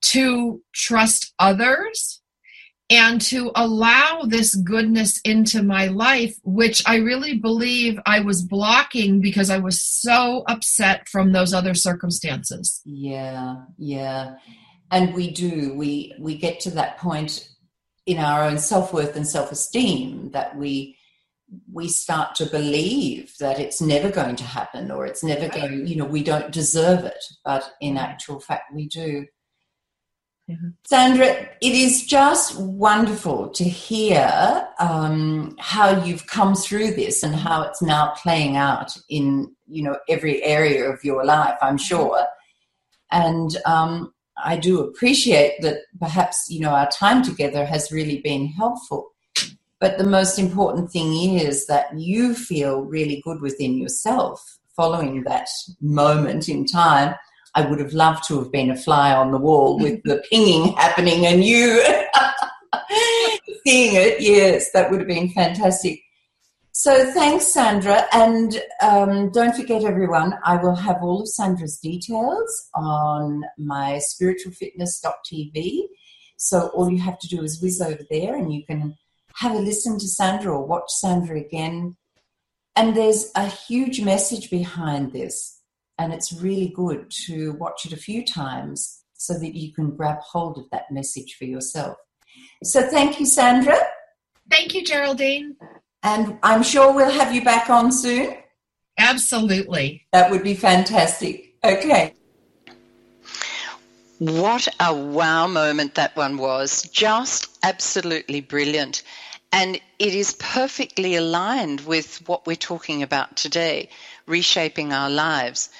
to 0.00 0.62
trust 0.74 1.32
others 1.38 2.20
and 2.90 3.20
to 3.20 3.50
allow 3.54 4.22
this 4.26 4.54
goodness 4.54 5.20
into 5.20 5.62
my 5.62 5.88
life, 5.88 6.38
which 6.42 6.82
I 6.86 6.96
really 6.96 7.36
believe 7.36 7.98
I 8.06 8.20
was 8.20 8.42
blocking 8.42 9.20
because 9.20 9.50
I 9.50 9.58
was 9.58 9.82
so 9.82 10.42
upset 10.48 11.08
from 11.08 11.32
those 11.32 11.52
other 11.52 11.74
circumstances. 11.74 12.80
Yeah, 12.84 13.56
yeah. 13.76 14.36
And 14.90 15.14
we 15.14 15.30
do, 15.30 15.74
we 15.74 16.14
we 16.18 16.38
get 16.38 16.60
to 16.60 16.70
that 16.70 16.96
point 16.96 17.48
in 18.06 18.18
our 18.18 18.42
own 18.42 18.58
self-worth 18.58 19.16
and 19.16 19.26
self-esteem 19.26 20.30
that 20.30 20.56
we 20.56 20.96
we 21.72 21.88
start 21.88 22.34
to 22.34 22.46
believe 22.46 23.34
that 23.40 23.58
it's 23.58 23.80
never 23.80 24.10
going 24.10 24.36
to 24.36 24.44
happen 24.44 24.90
or 24.90 25.06
it's 25.06 25.24
never 25.24 25.48
going, 25.48 25.86
you 25.86 25.96
know, 25.96 26.04
we 26.04 26.22
don't 26.22 26.52
deserve 26.52 27.04
it. 27.04 27.22
But 27.44 27.70
in 27.80 27.94
mm-hmm. 27.94 28.04
actual 28.04 28.40
fact 28.40 28.74
we 28.74 28.86
do. 28.88 29.26
Mm-hmm. 30.50 30.68
Sandra, 30.86 31.26
it 31.60 31.74
is 31.74 32.06
just 32.06 32.58
wonderful 32.58 33.50
to 33.50 33.64
hear 33.64 34.66
um, 34.78 35.54
how 35.58 36.02
you've 36.04 36.26
come 36.26 36.54
through 36.54 36.92
this 36.92 37.22
and 37.22 37.34
how 37.34 37.62
it's 37.62 37.82
now 37.82 38.14
playing 38.16 38.56
out 38.56 38.96
in 39.10 39.54
you 39.66 39.82
know 39.82 39.98
every 40.08 40.42
area 40.42 40.84
of 40.90 41.04
your 41.04 41.24
life. 41.24 41.56
I'm 41.60 41.76
mm-hmm. 41.76 41.84
sure, 41.84 42.24
and 43.10 43.50
um, 43.66 44.14
I 44.42 44.56
do 44.56 44.80
appreciate 44.80 45.60
that. 45.60 45.80
Perhaps 46.00 46.46
you 46.48 46.60
know 46.60 46.70
our 46.70 46.88
time 46.88 47.22
together 47.22 47.66
has 47.66 47.92
really 47.92 48.20
been 48.20 48.46
helpful. 48.46 49.10
But 49.80 49.98
the 49.98 50.04
most 50.04 50.38
important 50.38 50.90
thing 50.90 51.38
is 51.38 51.66
that 51.66 51.96
you 51.96 52.34
feel 52.34 52.82
really 52.82 53.20
good 53.22 53.40
within 53.40 53.76
yourself 53.76 54.58
following 54.74 55.24
that 55.24 55.48
moment 55.80 56.48
in 56.48 56.64
time 56.64 57.14
I 57.58 57.68
would 57.68 57.80
have 57.80 57.92
loved 57.92 58.22
to 58.28 58.38
have 58.38 58.52
been 58.52 58.70
a 58.70 58.76
fly 58.76 59.12
on 59.12 59.32
the 59.32 59.36
wall 59.36 59.80
with 59.80 60.00
the 60.04 60.22
pinging 60.30 60.74
happening 60.74 61.26
and 61.26 61.42
you 61.42 61.82
seeing 63.66 63.96
it. 63.96 64.20
Yes, 64.20 64.70
that 64.70 64.92
would 64.92 65.00
have 65.00 65.08
been 65.08 65.30
fantastic. 65.30 66.00
So 66.70 67.10
thanks, 67.10 67.52
Sandra. 67.52 68.06
And 68.12 68.62
um, 68.80 69.32
don't 69.32 69.56
forget, 69.56 69.82
everyone, 69.82 70.38
I 70.44 70.58
will 70.58 70.76
have 70.76 70.98
all 71.02 71.22
of 71.22 71.28
Sandra's 71.28 71.78
details 71.78 72.68
on 72.76 73.42
my 73.58 74.00
spiritualfitness.tv. 74.08 75.80
So 76.36 76.68
all 76.68 76.88
you 76.88 77.00
have 77.00 77.18
to 77.18 77.26
do 77.26 77.42
is 77.42 77.60
whiz 77.60 77.80
over 77.80 78.04
there 78.08 78.36
and 78.36 78.54
you 78.54 78.64
can 78.64 78.96
have 79.34 79.56
a 79.56 79.58
listen 79.58 79.98
to 79.98 80.06
Sandra 80.06 80.52
or 80.52 80.64
watch 80.64 80.90
Sandra 80.90 81.40
again. 81.40 81.96
And 82.76 82.96
there's 82.96 83.32
a 83.34 83.48
huge 83.48 84.00
message 84.00 84.48
behind 84.48 85.12
this. 85.12 85.57
And 85.98 86.12
it's 86.12 86.32
really 86.32 86.68
good 86.68 87.10
to 87.26 87.52
watch 87.54 87.84
it 87.84 87.92
a 87.92 87.96
few 87.96 88.24
times 88.24 89.02
so 89.14 89.34
that 89.38 89.56
you 89.56 89.72
can 89.72 89.96
grab 89.96 90.18
hold 90.20 90.58
of 90.58 90.64
that 90.70 90.90
message 90.90 91.36
for 91.36 91.44
yourself. 91.44 91.96
So 92.62 92.88
thank 92.88 93.18
you, 93.18 93.26
Sandra. 93.26 93.76
Thank 94.50 94.74
you, 94.74 94.84
Geraldine. 94.84 95.56
And 96.02 96.38
I'm 96.42 96.62
sure 96.62 96.92
we'll 96.94 97.10
have 97.10 97.34
you 97.34 97.42
back 97.42 97.68
on 97.68 97.90
soon. 97.90 98.36
Absolutely. 98.98 100.06
That 100.12 100.30
would 100.30 100.42
be 100.42 100.54
fantastic. 100.54 101.54
Okay. 101.64 102.14
What 104.18 104.66
a 104.80 104.92
wow 104.92 105.46
moment 105.46 105.94
that 105.94 106.16
one 106.16 106.38
was. 106.38 106.82
Just 106.90 107.58
absolutely 107.62 108.40
brilliant. 108.40 109.02
And 109.52 109.80
it 109.98 110.14
is 110.14 110.34
perfectly 110.34 111.16
aligned 111.16 111.80
with 111.80 112.26
what 112.28 112.46
we're 112.46 112.56
talking 112.56 113.02
about 113.02 113.36
today 113.36 113.88
reshaping 114.26 114.92
our 114.92 115.10
lives. 115.10 115.70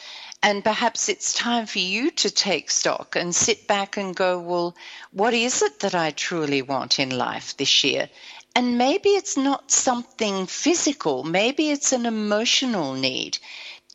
And 0.43 0.65
perhaps 0.65 1.09
it's 1.09 1.33
time 1.33 1.67
for 1.67 1.81
you 1.81 2.11
to 2.13 2.31
take 2.31 2.71
stock 2.71 3.17
and 3.17 3.35
sit 3.35 3.67
back 3.67 3.97
and 3.97 4.15
go, 4.15 4.41
well, 4.41 4.77
what 5.13 5.35
is 5.35 5.63
it 5.63 5.81
that 5.81 5.95
I 5.95 6.13
truly 6.13 6.63
want 6.63 6.99
in 6.99 7.11
life 7.11 7.57
this 7.57 7.85
year? 7.85 8.09
And 8.55 8.79
maybe 8.79 9.11
it's 9.11 9.37
not 9.37 9.71
something 9.71 10.47
physical, 10.47 11.25
maybe 11.25 11.71
it's 11.71 11.93
an 11.93 12.07
emotional 12.07 12.95
need 12.95 13.39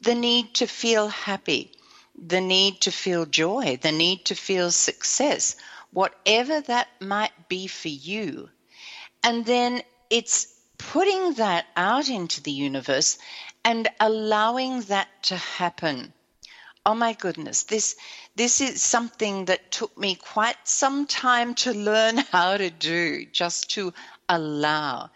the 0.04 0.16
need 0.16 0.54
to 0.54 0.68
feel 0.68 1.08
happy, 1.08 1.72
the 2.18 2.42
need 2.42 2.82
to 2.82 2.92
feel 2.92 3.26
joy, 3.26 3.80
the 3.82 3.92
need 3.92 4.26
to 4.26 4.36
feel 4.36 4.70
success, 4.70 5.56
whatever 5.92 6.60
that 6.60 6.90
might 7.00 7.48
be 7.48 7.68
for 7.68 7.88
you. 7.88 8.50
And 9.24 9.46
then 9.46 9.82
it's 10.10 10.48
putting 10.78 11.34
that 11.36 11.66
out 11.76 12.10
into 12.10 12.42
the 12.42 12.52
universe 12.52 13.18
and 13.64 13.88
allowing 14.00 14.82
that 14.82 15.08
to 15.24 15.38
happen. 15.38 16.14
Oh 16.86 16.94
my 16.94 17.14
goodness, 17.14 17.64
this 17.64 17.96
this 18.36 18.60
is 18.60 18.82
something 18.82 19.46
that 19.46 19.72
took 19.72 19.98
me 19.98 20.16
quite 20.16 20.58
some 20.68 21.08
time 21.08 21.56
to 21.56 21.74
learn 21.74 22.18
how 22.32 22.58
to 22.58 22.70
do, 22.70 23.26
just 23.26 23.72
to 23.72 23.94
allow 24.28 25.10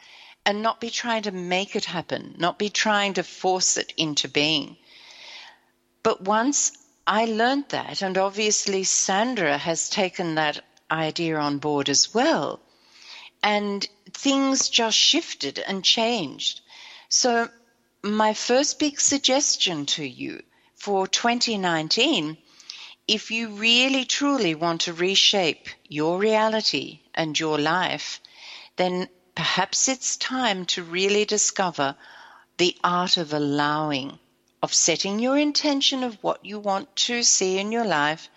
and 0.45 0.61
not 0.61 0.79
be 0.79 0.89
trying 0.89 1.23
to 1.23 1.31
make 1.31 1.75
it 1.75 1.83
happen, 1.83 2.33
not 2.37 2.57
be 2.57 2.69
trying 2.69 3.13
to 3.15 3.23
force 3.23 3.75
it 3.75 3.91
into 3.97 4.29
being. 4.29 4.77
But 6.03 6.21
once 6.21 6.71
I 7.05 7.25
learned 7.25 7.65
that, 7.69 8.01
and 8.01 8.17
obviously 8.17 8.85
Sandra 8.85 9.57
has 9.57 9.89
taken 9.89 10.35
that 10.35 10.63
idea 10.89 11.37
on 11.37 11.57
board 11.57 11.89
as 11.89 12.13
well, 12.13 12.61
and 13.43 13.87
things 14.13 14.69
just 14.69 14.97
shifted 14.97 15.59
and 15.59 15.83
changed. 15.83 16.61
So, 17.09 17.49
my 18.03 18.33
first 18.33 18.79
big 18.79 18.99
suggestion 18.99 19.85
to 19.87 20.03
you 20.03 20.41
for 20.75 21.07
2019 21.07 22.37
if 23.07 23.31
you 23.31 23.47
really 23.47 24.03
truly 24.03 24.53
want 24.53 24.81
to 24.81 24.93
reshape 24.93 25.69
your 25.87 26.19
reality 26.19 26.99
and 27.15 27.39
your 27.39 27.57
life, 27.57 28.19
then 28.75 29.07
perhaps 29.33 29.87
it's 29.87 30.17
time 30.17 30.65
to 30.65 30.83
really 30.83 31.23
discover 31.23 31.95
the 32.57 32.75
art 32.83 33.15
of 33.15 33.31
allowing, 33.31 34.19
of 34.61 34.73
setting 34.73 35.19
your 35.19 35.37
intention 35.37 36.03
of 36.03 36.21
what 36.21 36.43
you 36.43 36.59
want 36.59 36.93
to 36.97 37.23
see 37.23 37.57
in 37.57 37.71
your 37.71 37.85
life, 37.85 38.29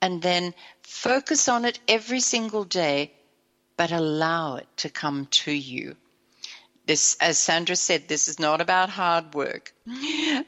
and 0.00 0.22
then 0.22 0.54
focus 0.82 1.46
on 1.46 1.66
it 1.66 1.78
every 1.86 2.20
single 2.20 2.64
day, 2.64 3.12
but 3.76 3.92
allow 3.92 4.56
it 4.56 4.68
to 4.78 4.88
come 4.88 5.26
to 5.26 5.52
you. 5.52 5.96
This, 6.86 7.16
as 7.20 7.36
Sandra 7.36 7.74
said, 7.74 8.06
this 8.06 8.28
is 8.28 8.38
not 8.38 8.60
about 8.60 8.90
hard 8.90 9.34
work. 9.34 9.74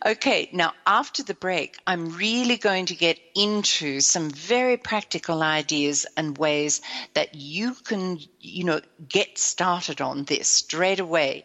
Okay, 0.07 0.49
now 0.53 0.73
after 0.87 1.25
the 1.25 1.35
break, 1.35 1.77
I'm 1.85 2.17
really 2.17 2.57
going 2.57 2.87
to 2.87 2.95
get 2.95 3.19
into 3.35 4.01
some 4.01 4.31
very 4.31 4.77
practical 4.77 5.43
ideas 5.43 6.07
and 6.17 6.39
ways 6.39 6.81
that 7.15 7.35
you 7.35 7.75
can, 7.75 8.21
you 8.41 8.63
know, 8.63 8.81
get 9.09 9.37
started 9.37 10.01
on 10.01 10.25
this 10.25 10.47
straight 10.47 11.01
away 11.01 11.45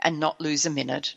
and 0.00 0.18
not 0.18 0.40
lose 0.40 0.66
a 0.66 0.70
minute. 0.70 1.14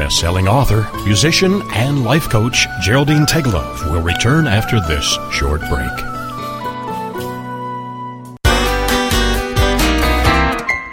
Best-selling 0.00 0.48
author, 0.48 0.88
musician, 1.04 1.60
and 1.72 2.04
life 2.04 2.30
coach 2.30 2.66
Geraldine 2.80 3.26
Teggelove 3.26 3.84
will 3.92 4.00
return 4.00 4.46
after 4.46 4.80
this 4.80 5.04
short 5.30 5.60
break. 5.68 5.92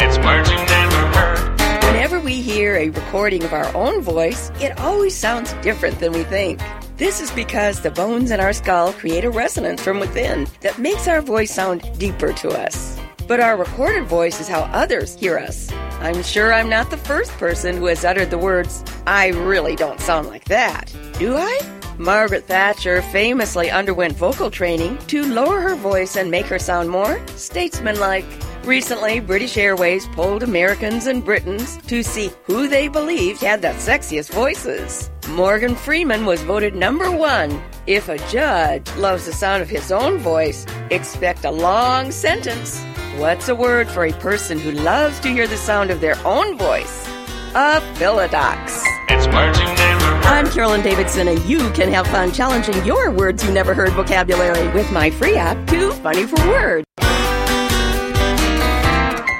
It's 0.01 0.17
words 0.17 0.51
you 0.51 0.57
never 0.57 1.07
heard. 1.15 1.83
Whenever 1.85 2.19
we 2.19 2.41
hear 2.41 2.75
a 2.75 2.89
recording 2.89 3.45
of 3.45 3.53
our 3.53 3.73
own 3.73 4.01
voice, 4.01 4.51
it 4.59 4.77
always 4.77 5.15
sounds 5.15 5.53
different 5.61 5.99
than 5.99 6.11
we 6.11 6.23
think. 6.25 6.59
This 6.97 7.21
is 7.21 7.31
because 7.31 7.79
the 7.79 7.91
bones 7.91 8.29
in 8.29 8.41
our 8.41 8.51
skull 8.51 8.91
create 8.91 9.23
a 9.23 9.29
resonance 9.29 9.81
from 9.81 10.01
within 10.01 10.47
that 10.59 10.79
makes 10.79 11.07
our 11.07 11.21
voice 11.21 11.53
sound 11.53 11.89
deeper 11.97 12.33
to 12.33 12.49
us. 12.49 12.96
But 13.27 13.41
our 13.41 13.57
recorded 13.57 14.05
voice 14.05 14.39
is 14.39 14.47
how 14.47 14.61
others 14.71 15.15
hear 15.15 15.37
us. 15.37 15.69
I'm 15.99 16.23
sure 16.23 16.53
I'm 16.53 16.69
not 16.69 16.89
the 16.89 16.97
first 16.97 17.31
person 17.31 17.75
who 17.75 17.87
has 17.87 18.05
uttered 18.05 18.29
the 18.29 18.37
words, 18.37 18.85
I 19.05 19.27
really 19.27 19.75
don't 19.75 19.99
sound 19.99 20.27
like 20.27 20.45
that. 20.45 20.93
Do 21.19 21.35
I? 21.35 21.59
Margaret 21.97 22.45
Thatcher 22.45 23.01
famously 23.01 23.69
underwent 23.69 24.15
vocal 24.15 24.49
training 24.49 24.97
to 25.07 25.25
lower 25.25 25.59
her 25.59 25.75
voice 25.75 26.15
and 26.15 26.31
make 26.31 26.45
her 26.45 26.59
sound 26.59 26.89
more 26.89 27.19
statesmanlike. 27.35 28.25
Recently, 28.63 29.19
British 29.19 29.57
Airways 29.57 30.07
polled 30.09 30.43
Americans 30.43 31.07
and 31.07 31.25
Britons 31.25 31.77
to 31.87 32.03
see 32.03 32.31
who 32.43 32.67
they 32.67 32.87
believed 32.87 33.41
had 33.41 33.61
the 33.61 33.69
sexiest 33.69 34.29
voices. 34.29 35.09
Morgan 35.29 35.75
Freeman 35.75 36.25
was 36.25 36.41
voted 36.43 36.75
number 36.75 37.11
one. 37.11 37.61
If 37.87 38.07
a 38.07 38.17
judge 38.29 38.89
loves 38.95 39.25
the 39.25 39.33
sound 39.33 39.61
of 39.63 39.69
his 39.69 39.91
own 39.91 40.17
voice, 40.17 40.65
expect 40.91 41.45
a 41.45 41.51
long 41.51 42.11
sentence. 42.11 42.83
What's 43.17 43.49
a 43.49 43.55
word 43.55 43.87
for 43.87 44.05
a 44.05 44.13
person 44.13 44.59
who 44.59 44.69
loves 44.69 45.19
to 45.21 45.29
hear 45.29 45.47
the 45.47 45.57
sound 45.57 45.89
of 45.89 46.01
their 46.01 46.15
own 46.23 46.55
voice? 46.55 47.07
A 47.55 47.81
philodox. 47.95 48.83
It's 49.09 49.25
words 49.33 49.57
you 49.57 49.65
never 49.65 50.05
heard. 50.05 50.25
I'm 50.25 50.47
Carolyn 50.51 50.83
Davidson, 50.83 51.27
and 51.27 51.43
you 51.45 51.67
can 51.71 51.91
have 51.91 52.05
fun 52.09 52.31
challenging 52.31 52.85
your 52.85 53.09
words 53.09 53.43
you 53.43 53.51
never 53.51 53.73
heard 53.73 53.93
vocabulary 53.93 54.71
with 54.71 54.91
my 54.91 55.09
free 55.09 55.35
app, 55.35 55.65
Too 55.65 55.93
Funny 55.93 56.27
for 56.27 56.35
Word. 56.47 56.83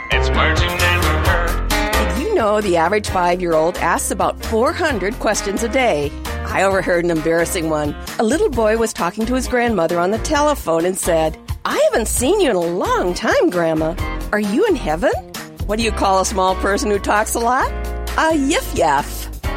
It's 0.10 0.30
words 0.32 0.60
you 0.63 0.77
know 2.48 2.62
the 2.62 2.78
average 2.78 3.10
five 3.10 3.42
year 3.42 3.54
old 3.54 3.78
asks 3.78 4.10
about 4.10 4.42
400 4.46 5.14
questions 5.20 5.64
a 5.64 5.70
day? 5.70 6.10
I 6.56 6.64
overheard 6.64 7.04
an 7.04 7.12
embarrassing 7.12 7.70
one. 7.70 7.94
A 8.20 8.24
little 8.24 8.50
boy 8.50 8.78
was 8.78 8.94
talking 8.94 9.26
to 9.26 9.36
his 9.36 9.50
grandmother 9.50 10.00
on 10.00 10.12
the 10.12 10.18
telephone 10.20 10.86
and 10.86 10.98
said, 10.98 11.38
I 11.66 11.78
haven't 11.86 12.08
seen 12.08 12.40
you 12.40 12.50
in 12.50 12.56
a 12.56 12.72
long 12.86 13.14
time, 13.14 13.50
Grandma. 13.50 13.96
Are 14.32 14.40
you 14.40 14.66
in 14.66 14.78
heaven? 14.78 15.12
What 15.68 15.78
do 15.78 15.84
you 15.84 15.92
call 15.92 16.22
a 16.22 16.26
small 16.34 16.56
person 16.68 16.90
who 16.90 17.00
talks 17.00 17.36
a 17.36 17.40
lot? 17.40 17.70
A 18.26 18.32
yiff 18.52 18.68
yaff. 18.82 19.08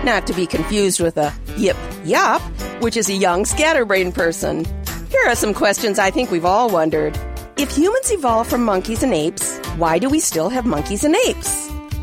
Not 0.05 0.26
to 0.26 0.33
be 0.33 0.46
confused 0.46 0.98
with 0.98 1.16
a 1.16 1.33
yip 1.57 1.76
yap, 2.05 2.42
which 2.83 2.96
is 2.96 3.09
a 3.09 3.20
young 3.26 3.44
scatterbrained 3.44 4.16
person. 4.16 4.64
Here 5.11 5.24
are 5.29 5.37
some 5.37 5.55
questions 5.55 6.00
I 6.00 6.11
think 6.11 6.33
we've 6.33 6.50
all 6.55 6.68
wondered. 6.70 7.16
If 7.57 7.76
humans 7.76 8.11
evolved 8.11 8.50
from 8.50 8.64
monkeys 8.64 9.05
and 9.05 9.14
apes, 9.14 9.59
why 9.76 10.00
do 10.00 10.09
we 10.09 10.18
still 10.18 10.48
have 10.48 10.66
monkeys 10.66 11.05
and 11.05 11.14
apes? 11.29 11.59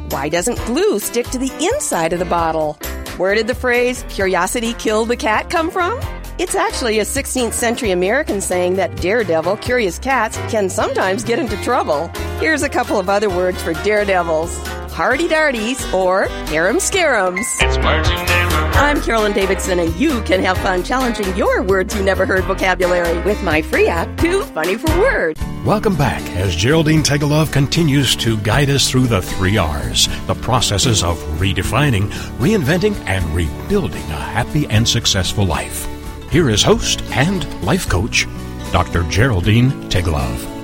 Why 0.09 0.29
doesn't 0.29 0.63
glue 0.65 0.99
stick 0.99 1.27
to 1.27 1.37
the 1.37 1.51
inside 1.59 2.13
of 2.13 2.19
the 2.19 2.25
bottle? 2.25 2.73
Where 3.17 3.35
did 3.35 3.47
the 3.47 3.55
phrase 3.55 4.05
curiosity 4.09 4.73
killed 4.73 5.09
the 5.09 5.17
cat 5.17 5.49
come 5.49 5.69
from? 5.69 5.99
It's 6.37 6.55
actually 6.55 6.99
a 6.99 7.03
16th 7.03 7.53
century 7.53 7.91
American 7.91 8.39
saying 8.39 8.75
that 8.75 8.95
daredevil, 9.01 9.57
curious 9.57 9.99
cats 9.99 10.37
can 10.49 10.69
sometimes 10.69 11.23
get 11.23 11.39
into 11.39 11.57
trouble. 11.61 12.07
Here's 12.39 12.63
a 12.63 12.69
couple 12.69 12.99
of 12.99 13.09
other 13.09 13.29
words 13.29 13.61
for 13.61 13.73
daredevils 13.73 14.55
hardy 14.97 15.27
darties 15.27 15.93
or 15.93 16.23
harem 16.47 16.77
scarums. 16.77 17.45
It's. 17.59 18.56
I'm 18.77 19.01
Carolyn 19.01 19.33
Davidson, 19.33 19.79
and 19.79 19.93
you 19.95 20.21
can 20.21 20.39
have 20.43 20.55
fun 20.59 20.83
challenging 20.83 21.35
your 21.35 21.63
words 21.63 21.95
you 21.95 22.03
never 22.03 22.27
heard 22.27 22.43
vocabulary 22.43 23.19
with 23.23 23.41
my 23.41 23.59
free 23.59 23.87
app, 23.87 24.15
Too 24.19 24.43
Funny 24.43 24.77
for 24.77 24.87
Word. 24.99 25.35
Welcome 25.65 25.95
back 25.95 26.21
as 26.35 26.55
Geraldine 26.55 27.01
Teggelove 27.01 27.51
continues 27.51 28.15
to 28.17 28.37
guide 28.41 28.69
us 28.69 28.87
through 28.87 29.07
the 29.07 29.21
three 29.21 29.57
R's, 29.57 30.07
the 30.27 30.35
processes 30.35 31.03
of 31.03 31.17
redefining, 31.39 32.11
reinventing, 32.37 32.95
and 33.07 33.25
rebuilding 33.33 34.03
a 34.03 34.15
happy 34.15 34.67
and 34.67 34.87
successful 34.87 35.43
life. 35.45 35.87
here 36.29 36.49
is 36.49 36.61
host 36.61 37.01
and 37.11 37.45
life 37.63 37.89
coach, 37.89 38.27
Dr. 38.71 39.01
Geraldine 39.09 39.71
Teggelove. 39.89 40.56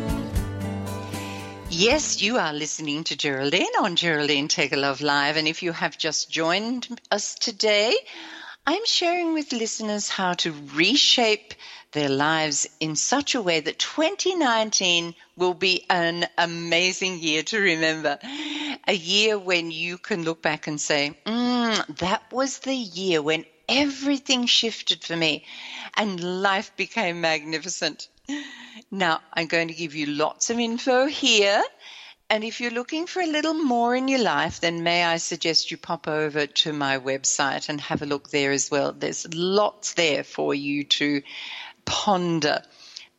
Yes, 1.76 2.22
you 2.22 2.38
are 2.38 2.54
listening 2.54 3.04
to 3.06 3.16
Geraldine 3.16 3.76
on 3.80 3.96
Geraldine 3.96 4.48
Teggelove 4.48 5.02
Live. 5.02 5.38
And 5.38 5.48
if 5.48 5.64
you 5.64 5.72
have 5.72 5.98
just 5.98 6.30
joined 6.30 7.02
us 7.10 7.34
today, 7.34 7.98
I'm 8.68 8.86
sharing 8.86 9.34
with 9.34 9.52
listeners 9.52 10.08
how 10.08 10.34
to 10.36 10.54
reshape 10.76 11.56
their 11.92 12.10
lives 12.10 12.68
in 12.80 12.96
such 12.96 13.34
a 13.34 13.42
way 13.42 13.60
that 13.60 13.80
2019 13.80 15.16
will 15.36 15.56
be 15.56 15.84
an 15.90 16.28
amazing 16.38 17.18
year 17.18 17.42
to 17.42 17.60
remember. 17.60 18.20
A 18.88 18.94
year 18.94 19.40
when 19.40 19.72
you 19.72 19.98
can 19.98 20.24
look 20.24 20.44
back 20.44 20.68
and 20.68 20.80
say, 20.80 21.18
mm, 21.26 21.98
that 21.98 22.22
was 22.32 22.60
the 22.60 22.76
year 22.76 23.20
when 23.24 23.46
everything 23.68 24.46
shifted 24.46 25.04
for 25.04 25.16
me 25.16 25.44
and 25.98 26.44
life 26.44 26.76
became 26.76 27.20
magnificent. 27.20 28.10
Now, 28.94 29.22
I'm 29.34 29.48
going 29.48 29.68
to 29.68 29.74
give 29.74 29.96
you 29.96 30.06
lots 30.06 30.50
of 30.50 30.60
info 30.60 31.08
here 31.08 31.64
and 32.30 32.44
if 32.44 32.62
you're 32.62 32.72
looking 32.72 33.06
for 33.06 33.22
a 33.22 33.28
little 33.28 33.54
more 33.54 33.96
in 33.96 34.08
your 34.08 34.24
life, 34.24 34.60
then 34.60 34.82
may 34.82 35.04
I 35.04 35.18
suggest 35.18 35.70
you 35.70 35.78
pop 35.78 36.08
over 36.08 36.48
to 36.48 36.74
my 36.74 36.98
website 36.98 37.70
and 37.70 37.80
have 37.82 38.02
a 38.02 38.08
look 38.08 38.30
there 38.32 38.52
as 38.52 38.72
well. 38.72 38.92
There's 38.92 39.32
lots 39.36 39.94
there 39.94 40.24
for 40.24 40.56
you 40.56 40.84
to 40.86 41.22
ponder, 41.86 42.64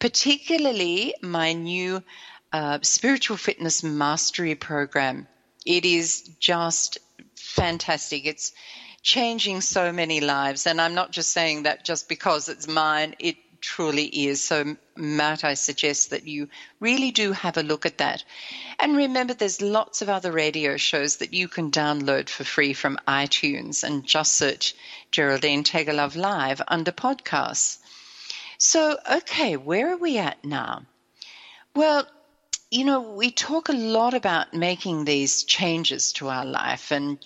particularly 0.00 1.14
my 1.22 1.52
new 1.52 2.02
uh, 2.52 2.80
spiritual 2.82 3.37
fitness 3.37 3.84
mastery 3.84 4.56
program. 4.56 5.28
It 5.64 5.84
is 5.84 6.22
just 6.40 6.98
fantastic. 7.37 8.26
It's 8.26 8.52
changing 9.02 9.60
so 9.60 9.92
many 9.92 10.20
lives. 10.20 10.66
And 10.66 10.80
I'm 10.80 10.94
not 10.94 11.12
just 11.12 11.30
saying 11.30 11.64
that 11.64 11.84
just 11.84 12.08
because 12.08 12.48
it's 12.48 12.66
mine. 12.66 13.14
It 13.20 13.37
truly 13.64 14.05
is. 14.05 14.42
So, 14.42 14.77
Matt, 14.94 15.42
I 15.42 15.55
suggest 15.55 16.11
that 16.11 16.27
you 16.27 16.48
really 16.81 17.11
do 17.11 17.33
have 17.33 17.57
a 17.57 17.62
look 17.62 17.87
at 17.87 17.98
that. 17.98 18.22
And 18.79 18.96
remember, 18.96 19.35
there's 19.35 19.62
lots 19.62 20.03
of 20.03 20.09
other 20.09 20.31
radio 20.31 20.77
shows 20.77 21.16
that 21.16 21.33
you 21.33 21.48
can 21.48 21.70
download 21.70 22.29
for 22.29 22.44
free 22.44 22.74
from 22.74 22.98
iTunes 23.09 23.83
and 23.83 24.07
just 24.07 24.37
search 24.37 24.74
Geraldine 25.11 25.64
Teggelove 25.64 26.14
Live 26.14 26.61
under 26.68 26.92
podcasts. 26.92 27.79
So, 28.59 28.98
okay, 29.11 29.57
where 29.57 29.92
are 29.92 29.96
we 29.96 30.18
at 30.18 30.44
now? 30.44 30.83
Well, 31.74 32.07
you 32.70 32.85
know, 32.85 33.00
we 33.00 33.31
talk 33.31 33.68
a 33.68 33.72
lot 33.72 34.14
about 34.14 34.53
making 34.53 35.05
these 35.05 35.44
changes 35.44 36.12
to 36.14 36.29
our 36.29 36.44
life 36.44 36.92
and 36.92 37.18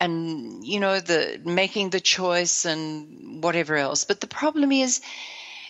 and 0.00 0.64
you 0.64 0.78
know 0.80 1.00
the 1.00 1.40
making 1.44 1.90
the 1.90 2.00
choice 2.00 2.64
and 2.64 3.42
whatever 3.42 3.76
else. 3.76 4.04
But 4.04 4.20
the 4.20 4.26
problem 4.26 4.70
is 4.72 5.00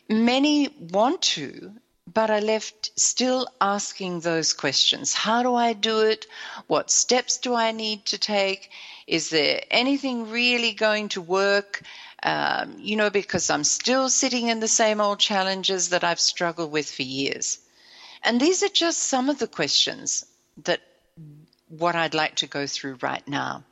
Many 0.08 0.68
want 0.68 1.20
to, 1.22 1.74
but 2.06 2.30
are 2.30 2.40
left 2.40 2.98
still 2.98 3.46
asking 3.60 4.20
those 4.20 4.54
questions. 4.54 5.12
How 5.12 5.42
do 5.42 5.54
I 5.54 5.74
do 5.74 6.00
it? 6.00 6.26
What 6.66 6.90
steps 6.90 7.36
do 7.36 7.54
I 7.54 7.72
need 7.72 8.06
to 8.06 8.18
take? 8.18 8.70
Is 9.06 9.28
there 9.28 9.60
anything 9.70 10.30
really 10.30 10.72
going 10.72 11.10
to 11.10 11.20
work? 11.20 11.82
Um, 12.22 12.76
you 12.78 12.96
know, 12.96 13.10
because 13.10 13.50
I'm 13.50 13.64
still 13.64 14.08
sitting 14.08 14.48
in 14.48 14.60
the 14.60 14.68
same 14.68 15.00
old 15.00 15.20
challenges 15.20 15.90
that 15.90 16.04
I've 16.04 16.20
struggled 16.20 16.72
with 16.72 16.90
for 16.90 17.02
years. 17.02 17.58
And 18.22 18.40
these 18.40 18.62
are 18.62 18.68
just 18.68 18.98
some 18.98 19.28
of 19.28 19.38
the 19.38 19.46
questions 19.46 20.24
that 20.64 20.80
what 21.68 21.94
I'd 21.94 22.14
like 22.14 22.36
to 22.36 22.46
go 22.46 22.66
through 22.66 22.98
right 23.02 23.26
now. 23.28 23.64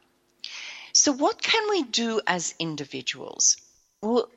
So, 0.92 1.12
what 1.12 1.42
can 1.42 1.68
we 1.70 1.82
do 1.82 2.20
as 2.26 2.54
individuals? 2.58 3.56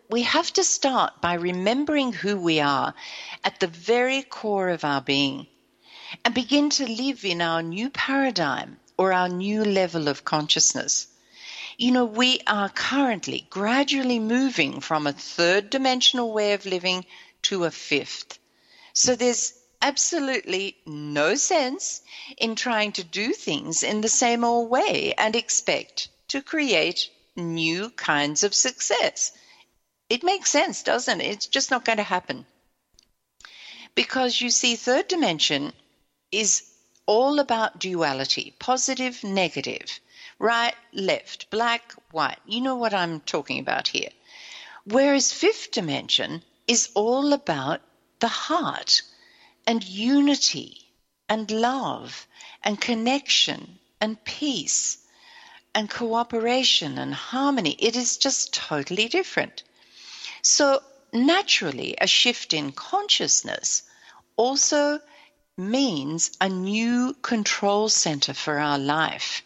We 0.09 0.23
have 0.23 0.51
to 0.53 0.63
start 0.63 1.21
by 1.21 1.35
remembering 1.35 2.13
who 2.13 2.39
we 2.39 2.59
are 2.59 2.95
at 3.43 3.59
the 3.59 3.67
very 3.67 4.23
core 4.23 4.69
of 4.69 4.83
our 4.83 5.01
being 5.01 5.45
and 6.25 6.33
begin 6.33 6.71
to 6.71 6.87
live 6.87 7.23
in 7.23 7.41
our 7.41 7.61
new 7.61 7.89
paradigm 7.91 8.79
or 8.97 9.13
our 9.13 9.29
new 9.29 9.63
level 9.63 10.07
of 10.07 10.25
consciousness. 10.25 11.07
You 11.77 11.91
know, 11.91 12.05
we 12.05 12.39
are 12.47 12.69
currently 12.69 13.45
gradually 13.49 14.19
moving 14.19 14.81
from 14.81 15.05
a 15.05 15.13
third 15.13 15.69
dimensional 15.69 16.33
way 16.33 16.53
of 16.53 16.65
living 16.65 17.05
to 17.43 17.65
a 17.65 17.71
fifth. 17.71 18.39
So 18.93 19.15
there's 19.15 19.53
absolutely 19.81 20.77
no 20.85 21.35
sense 21.35 22.01
in 22.37 22.55
trying 22.55 22.91
to 22.93 23.03
do 23.03 23.33
things 23.33 23.83
in 23.83 24.01
the 24.01 24.09
same 24.09 24.43
old 24.43 24.69
way 24.69 25.13
and 25.17 25.35
expect 25.35 26.09
to 26.29 26.41
create 26.41 27.09
new 27.35 27.89
kinds 27.91 28.43
of 28.43 28.53
success. 28.53 29.31
It 30.09 30.23
makes 30.23 30.49
sense, 30.49 30.81
doesn't 30.81 31.21
it? 31.21 31.27
It's 31.27 31.45
just 31.45 31.69
not 31.69 31.85
going 31.85 31.97
to 31.97 32.03
happen. 32.03 32.45
Because 33.93 34.41
you 34.41 34.49
see, 34.49 34.75
third 34.75 35.07
dimension 35.07 35.71
is 36.31 36.63
all 37.05 37.39
about 37.39 37.79
duality 37.79 38.55
positive, 38.59 39.23
negative, 39.23 39.99
right, 40.39 40.75
left, 40.93 41.49
black, 41.49 41.93
white. 42.11 42.39
You 42.45 42.61
know 42.61 42.75
what 42.75 42.93
I'm 42.93 43.19
talking 43.19 43.59
about 43.59 43.87
here. 43.87 44.09
Whereas 44.85 45.31
fifth 45.31 45.71
dimension 45.71 46.43
is 46.67 46.89
all 46.95 47.33
about 47.33 47.81
the 48.19 48.27
heart 48.27 49.01
and 49.67 49.83
unity 49.83 50.87
and 51.27 51.51
love 51.51 52.27
and 52.63 52.81
connection 52.81 53.79
and 54.01 54.23
peace 54.23 54.97
and 55.75 55.89
cooperation 55.89 56.97
and 56.97 57.13
harmony. 57.13 57.75
It 57.77 57.95
is 57.95 58.17
just 58.17 58.53
totally 58.53 59.07
different. 59.07 59.63
So, 60.41 60.81
naturally, 61.11 61.95
a 61.99 62.07
shift 62.07 62.53
in 62.53 62.71
consciousness 62.71 63.83
also 64.37 64.99
means 65.57 66.31
a 66.39 66.47
new 66.47 67.13
control 67.21 67.89
center 67.89 68.33
for 68.33 68.57
our 68.57 68.79
life. 68.79 69.43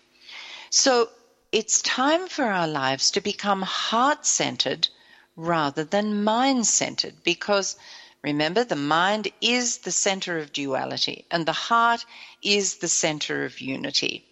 So, 0.69 1.09
it's 1.51 1.81
time 1.81 2.27
for 2.27 2.45
our 2.45 2.67
lives 2.67 3.11
to 3.11 3.21
become 3.21 3.63
heart 3.63 4.25
centered 4.25 4.87
rather 5.35 5.83
than 5.83 6.23
mind 6.23 6.67
centered 6.67 7.23
because 7.23 7.75
remember, 8.21 8.63
the 8.63 8.75
mind 8.75 9.31
is 9.41 9.79
the 9.79 9.91
center 9.91 10.37
of 10.37 10.53
duality 10.53 11.25
and 11.31 11.45
the 11.45 11.53
heart 11.53 12.05
is 12.43 12.77
the 12.77 12.87
center 12.87 13.45
of 13.45 13.61
unity. 13.61 14.23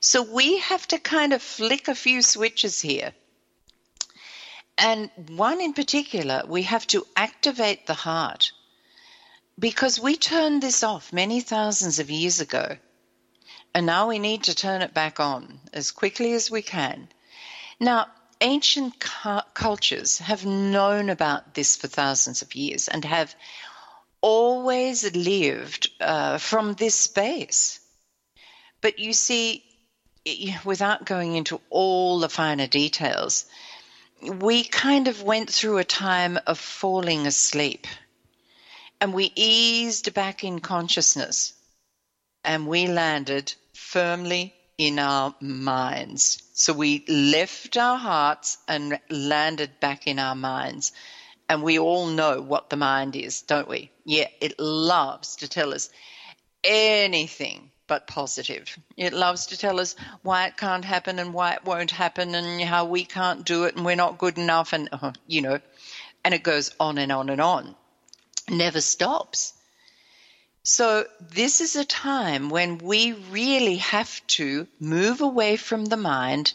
So, 0.00 0.22
we 0.22 0.58
have 0.60 0.88
to 0.88 0.98
kind 0.98 1.34
of 1.34 1.42
flick 1.42 1.88
a 1.88 1.94
few 1.94 2.22
switches 2.22 2.80
here 2.80 3.12
and 4.80 5.10
one 5.28 5.60
in 5.60 5.74
particular, 5.74 6.42
we 6.48 6.62
have 6.62 6.86
to 6.88 7.06
activate 7.14 7.86
the 7.86 7.94
heart 7.94 8.52
because 9.58 10.00
we 10.00 10.16
turned 10.16 10.62
this 10.62 10.82
off 10.82 11.12
many 11.12 11.40
thousands 11.42 11.98
of 11.98 12.10
years 12.10 12.40
ago. 12.40 12.76
And 13.74 13.84
now 13.84 14.08
we 14.08 14.18
need 14.18 14.44
to 14.44 14.54
turn 14.54 14.80
it 14.80 14.94
back 14.94 15.20
on 15.20 15.60
as 15.72 15.90
quickly 15.90 16.32
as 16.32 16.50
we 16.50 16.62
can. 16.62 17.08
Now, 17.78 18.06
ancient 18.40 18.98
cu- 18.98 19.48
cultures 19.52 20.18
have 20.18 20.46
known 20.46 21.10
about 21.10 21.54
this 21.54 21.76
for 21.76 21.86
thousands 21.86 22.40
of 22.40 22.54
years 22.54 22.88
and 22.88 23.04
have 23.04 23.34
always 24.22 25.14
lived 25.14 25.90
uh, 26.00 26.38
from 26.38 26.72
this 26.72 26.94
space. 26.94 27.80
But 28.80 28.98
you 28.98 29.12
see, 29.12 29.62
without 30.64 31.04
going 31.04 31.36
into 31.36 31.60
all 31.68 32.18
the 32.18 32.30
finer 32.30 32.66
details, 32.66 33.44
we 34.22 34.64
kind 34.64 35.08
of 35.08 35.22
went 35.22 35.50
through 35.50 35.78
a 35.78 35.84
time 35.84 36.38
of 36.46 36.58
falling 36.58 37.26
asleep 37.26 37.86
and 39.00 39.14
we 39.14 39.32
eased 39.34 40.12
back 40.12 40.44
in 40.44 40.60
consciousness 40.60 41.54
and 42.44 42.66
we 42.66 42.86
landed 42.86 43.54
firmly 43.72 44.54
in 44.76 44.98
our 44.98 45.34
minds. 45.40 46.42
So 46.54 46.72
we 46.72 47.04
left 47.06 47.76
our 47.76 47.98
hearts 47.98 48.58
and 48.68 48.98
landed 49.10 49.80
back 49.80 50.06
in 50.06 50.18
our 50.18 50.34
minds. 50.34 50.92
And 51.48 51.62
we 51.62 51.78
all 51.78 52.06
know 52.06 52.40
what 52.40 52.70
the 52.70 52.76
mind 52.76 53.16
is, 53.16 53.42
don't 53.42 53.68
we? 53.68 53.90
Yeah, 54.04 54.28
it 54.40 54.58
loves 54.58 55.36
to 55.36 55.48
tell 55.48 55.74
us 55.74 55.90
anything 56.62 57.70
but 57.90 58.06
positive. 58.06 58.78
It 58.96 59.12
loves 59.12 59.46
to 59.46 59.58
tell 59.58 59.80
us 59.80 59.96
why 60.22 60.46
it 60.46 60.56
can't 60.56 60.84
happen 60.84 61.18
and 61.18 61.34
why 61.34 61.54
it 61.54 61.64
won't 61.64 61.90
happen 61.90 62.36
and 62.36 62.62
how 62.62 62.84
we 62.84 63.04
can't 63.04 63.44
do 63.44 63.64
it 63.64 63.74
and 63.74 63.84
we're 63.84 63.96
not 63.96 64.16
good 64.16 64.38
enough 64.38 64.72
and, 64.72 64.88
uh, 64.92 65.10
you 65.26 65.42
know, 65.42 65.58
and 66.24 66.32
it 66.32 66.44
goes 66.44 66.70
on 66.78 66.98
and 66.98 67.10
on 67.10 67.30
and 67.30 67.40
on. 67.40 67.74
Never 68.48 68.80
stops. 68.80 69.54
So, 70.62 71.04
this 71.20 71.60
is 71.60 71.74
a 71.74 71.84
time 71.84 72.48
when 72.48 72.78
we 72.78 73.10
really 73.10 73.78
have 73.78 74.24
to 74.38 74.68
move 74.78 75.20
away 75.20 75.56
from 75.56 75.84
the 75.84 75.96
mind 75.96 76.52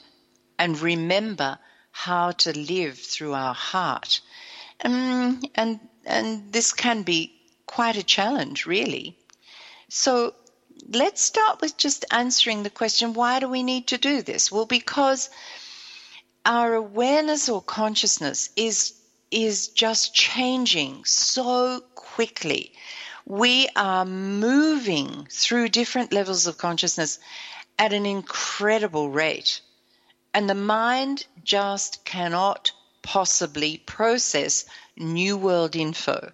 and 0.58 0.80
remember 0.80 1.60
how 1.92 2.32
to 2.32 2.58
live 2.58 2.98
through 2.98 3.34
our 3.34 3.54
heart. 3.54 4.22
Um, 4.86 5.42
and, 5.54 5.82
and 6.06 6.54
this 6.54 6.72
can 6.72 7.04
be 7.04 7.36
quite 7.66 7.98
a 7.98 8.04
challenge, 8.04 8.66
really. 8.66 9.18
So, 9.90 10.34
let's 10.88 11.22
start 11.22 11.62
with 11.62 11.78
just 11.78 12.06
answering 12.12 12.64
the 12.64 12.70
question 12.70 13.14
why 13.14 13.40
do 13.40 13.48
we 13.48 13.64
need 13.64 13.88
to 13.88 13.98
do 13.98 14.22
this? 14.22 14.52
Well, 14.52 14.66
because 14.66 15.30
our 16.46 16.76
awareness 16.76 17.50
or 17.50 17.62
consciousness 17.62 18.50
is 18.56 18.94
is 19.32 19.70
just 19.70 20.14
changing 20.14 21.04
so 21.06 21.82
quickly. 21.96 22.72
We 23.26 23.68
are 23.76 24.06
moving 24.06 25.28
through 25.32 25.70
different 25.70 26.14
levels 26.14 26.46
of 26.46 26.60
consciousness 26.60 27.18
at 27.80 27.92
an 27.92 28.06
incredible 28.06 29.10
rate. 29.10 29.62
And 30.34 30.50
the 30.50 30.56
mind 30.56 31.26
just 31.44 32.06
cannot 32.06 32.72
possibly 33.02 33.78
process 33.80 34.66
new 34.96 35.38
world 35.38 35.76
info 35.76 36.32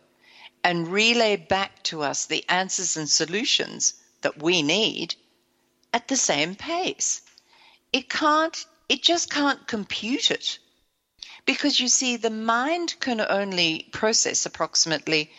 and 0.63 0.87
relay 0.89 1.37
back 1.37 1.81
to 1.83 2.03
us 2.03 2.25
the 2.25 2.45
answers 2.49 2.97
and 2.97 3.09
solutions 3.09 3.93
that 4.21 4.41
we 4.41 4.61
need 4.61 5.15
at 5.93 6.07
the 6.07 6.15
same 6.15 6.55
pace. 6.55 7.21
It 7.91 8.09
can't, 8.09 8.65
it 8.87 9.03
just 9.03 9.29
can't 9.29 9.67
compute 9.67 10.31
it. 10.31 10.59
Because 11.45 11.79
you 11.79 11.87
see, 11.87 12.17
the 12.17 12.29
mind 12.29 12.95
can 12.99 13.19
only 13.19 13.89
process 13.91 14.45
approximately 14.45 15.31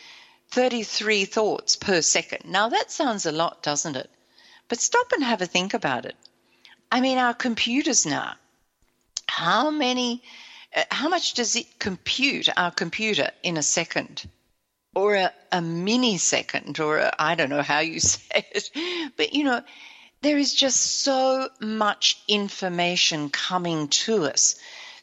33 0.51 1.25
thoughts 1.25 1.77
per 1.77 2.03
second. 2.03 2.51
Now, 2.51 2.69
that 2.69 2.91
sounds 2.91 3.25
a 3.25 3.33
lot, 3.33 3.63
doesn't 3.63 3.97
it? 3.97 4.11
But 4.69 4.81
stop 4.81 5.13
and 5.13 5.25
have 5.25 5.41
a 5.41 5.47
think 5.47 5.75
about 5.75 6.05
it. 6.05 6.17
I 6.91 7.01
mean, 7.01 7.19
our 7.19 7.33
computers 7.33 8.05
now, 8.05 8.35
how 9.27 9.71
many, 9.71 10.23
uh, 10.77 10.85
how 10.91 11.09
much 11.09 11.35
does 11.35 11.57
it 11.57 11.79
compute 11.79 12.49
our 12.55 12.71
computer 12.71 13.31
in 13.43 13.57
a 13.57 13.63
second? 13.63 14.29
Or 14.95 15.15
a, 15.15 15.33
a 15.51 15.59
millisecond, 15.59 16.79
or 16.81 17.11
I 17.19 17.35
don't 17.35 17.51
know 17.51 17.63
how 17.63 17.81
you 17.81 18.01
say 18.01 18.47
it. 18.53 18.71
But 19.17 19.33
you 19.33 19.45
know, 19.45 19.63
there 20.21 20.39
is 20.39 20.55
just 20.55 21.03
so 21.03 21.49
much 21.61 22.23
information 22.29 23.31
coming 23.31 23.89
to 23.89 24.25
us 24.27 24.57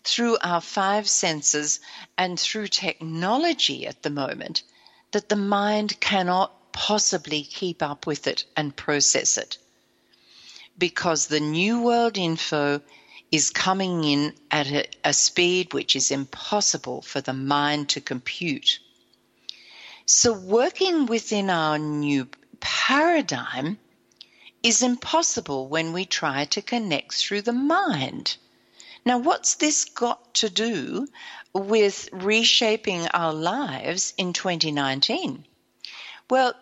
through 0.03 0.37
our 0.41 0.61
five 0.61 1.09
senses 1.09 1.79
and 2.17 2.39
through 2.39 2.67
technology 2.67 3.85
at 3.85 4.01
the 4.01 4.09
moment 4.09 4.63
that 5.11 5.27
the 5.29 5.35
mind 5.35 5.99
cannot 5.99 6.71
possibly 6.71 7.43
keep 7.43 7.83
up 7.83 8.07
with 8.07 8.27
it 8.27 8.45
and 8.55 8.75
process 8.75 9.37
it. 9.37 9.57
Because 10.77 11.27
the 11.27 11.41
new 11.41 11.81
world 11.81 12.17
info 12.17 12.81
is 13.31 13.49
coming 13.49 14.03
in 14.03 14.33
at 14.49 14.67
a, 14.67 14.87
a, 15.03 15.13
speed 15.13 15.73
which 15.73 15.95
is 15.95 16.11
impossible 16.11 17.01
for 17.01 17.21
the 17.21 17.33
mind 17.33 17.89
to 17.89 18.01
compute. 18.01 18.79
So, 20.11 20.33
working 20.33 21.05
within 21.05 21.51
our 21.51 21.77
new 21.77 22.27
paradigm 22.59 23.77
is 24.63 24.81
impossible 24.81 25.67
when 25.67 25.93
we 25.93 26.03
try 26.05 26.45
to 26.45 26.63
connect 26.63 27.13
through 27.13 27.43
the 27.43 27.53
mind. 27.53 28.35
Now, 29.05 29.19
what's 29.19 29.53
this 29.53 29.85
got 29.85 30.33
to 30.41 30.49
do 30.49 31.07
with 31.53 32.09
reshaping 32.11 33.05
our 33.09 33.31
lives 33.31 34.15
in 34.17 34.33
2019? 34.33 35.45
Well, 36.27 36.55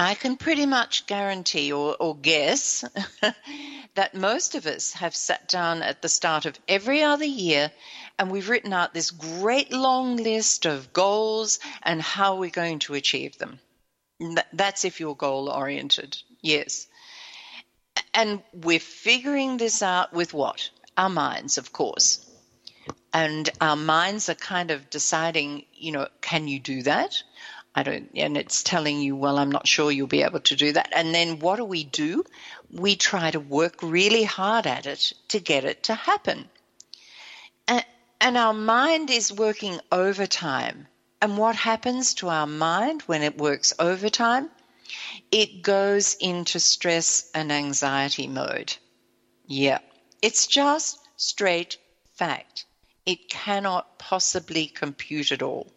I 0.00 0.14
can 0.14 0.36
pretty 0.36 0.64
much 0.64 1.06
guarantee 1.06 1.72
or, 1.72 1.96
or 1.98 2.16
guess 2.16 2.84
that 3.94 4.14
most 4.14 4.54
of 4.54 4.66
us 4.66 4.92
have 4.92 5.16
sat 5.16 5.48
down 5.48 5.82
at 5.82 6.02
the 6.02 6.08
start 6.08 6.46
of 6.46 6.58
every 6.68 7.02
other 7.02 7.24
year 7.24 7.72
and 8.16 8.30
we've 8.30 8.48
written 8.48 8.72
out 8.72 8.94
this 8.94 9.10
great 9.10 9.72
long 9.72 10.16
list 10.16 10.66
of 10.66 10.92
goals 10.92 11.58
and 11.82 12.00
how 12.00 12.36
we're 12.36 12.50
going 12.50 12.78
to 12.80 12.94
achieve 12.94 13.38
them. 13.38 13.58
That's 14.52 14.84
if 14.84 15.00
you're 15.00 15.16
goal 15.16 15.48
oriented, 15.48 16.16
yes. 16.42 16.86
And 18.14 18.42
we're 18.52 18.80
figuring 18.80 19.56
this 19.56 19.82
out 19.82 20.12
with 20.12 20.32
what? 20.32 20.70
Our 20.96 21.10
minds, 21.10 21.58
of 21.58 21.72
course. 21.72 22.24
And 23.12 23.48
our 23.60 23.76
minds 23.76 24.28
are 24.28 24.34
kind 24.34 24.70
of 24.70 24.90
deciding, 24.90 25.64
you 25.72 25.90
know, 25.90 26.08
can 26.20 26.46
you 26.46 26.60
do 26.60 26.82
that? 26.82 27.22
I 27.78 27.84
don't, 27.84 28.10
and 28.16 28.36
it's 28.36 28.64
telling 28.64 29.00
you, 29.00 29.14
well, 29.14 29.38
I'm 29.38 29.52
not 29.52 29.68
sure 29.68 29.92
you'll 29.92 30.08
be 30.08 30.24
able 30.24 30.40
to 30.40 30.56
do 30.56 30.72
that. 30.72 30.88
And 30.92 31.14
then 31.14 31.38
what 31.38 31.58
do 31.58 31.64
we 31.64 31.84
do? 31.84 32.24
We 32.72 32.96
try 32.96 33.30
to 33.30 33.38
work 33.38 33.76
really 33.84 34.24
hard 34.24 34.66
at 34.66 34.86
it 34.86 35.12
to 35.28 35.38
get 35.38 35.64
it 35.64 35.84
to 35.84 35.94
happen. 35.94 36.50
And, 37.68 37.84
and 38.20 38.36
our 38.36 38.52
mind 38.52 39.10
is 39.10 39.32
working 39.32 39.78
overtime. 39.92 40.88
And 41.22 41.38
what 41.38 41.54
happens 41.54 42.14
to 42.14 42.28
our 42.28 42.48
mind 42.48 43.02
when 43.02 43.22
it 43.22 43.38
works 43.38 43.72
overtime? 43.78 44.50
It 45.30 45.62
goes 45.62 46.14
into 46.14 46.58
stress 46.58 47.30
and 47.32 47.52
anxiety 47.52 48.26
mode. 48.26 48.76
Yeah, 49.46 49.78
it's 50.20 50.48
just 50.48 50.98
straight 51.16 51.76
fact. 52.14 52.66
It 53.06 53.28
cannot 53.28 54.00
possibly 54.00 54.66
compute 54.66 55.30
it 55.30 55.42
all. 55.42 55.72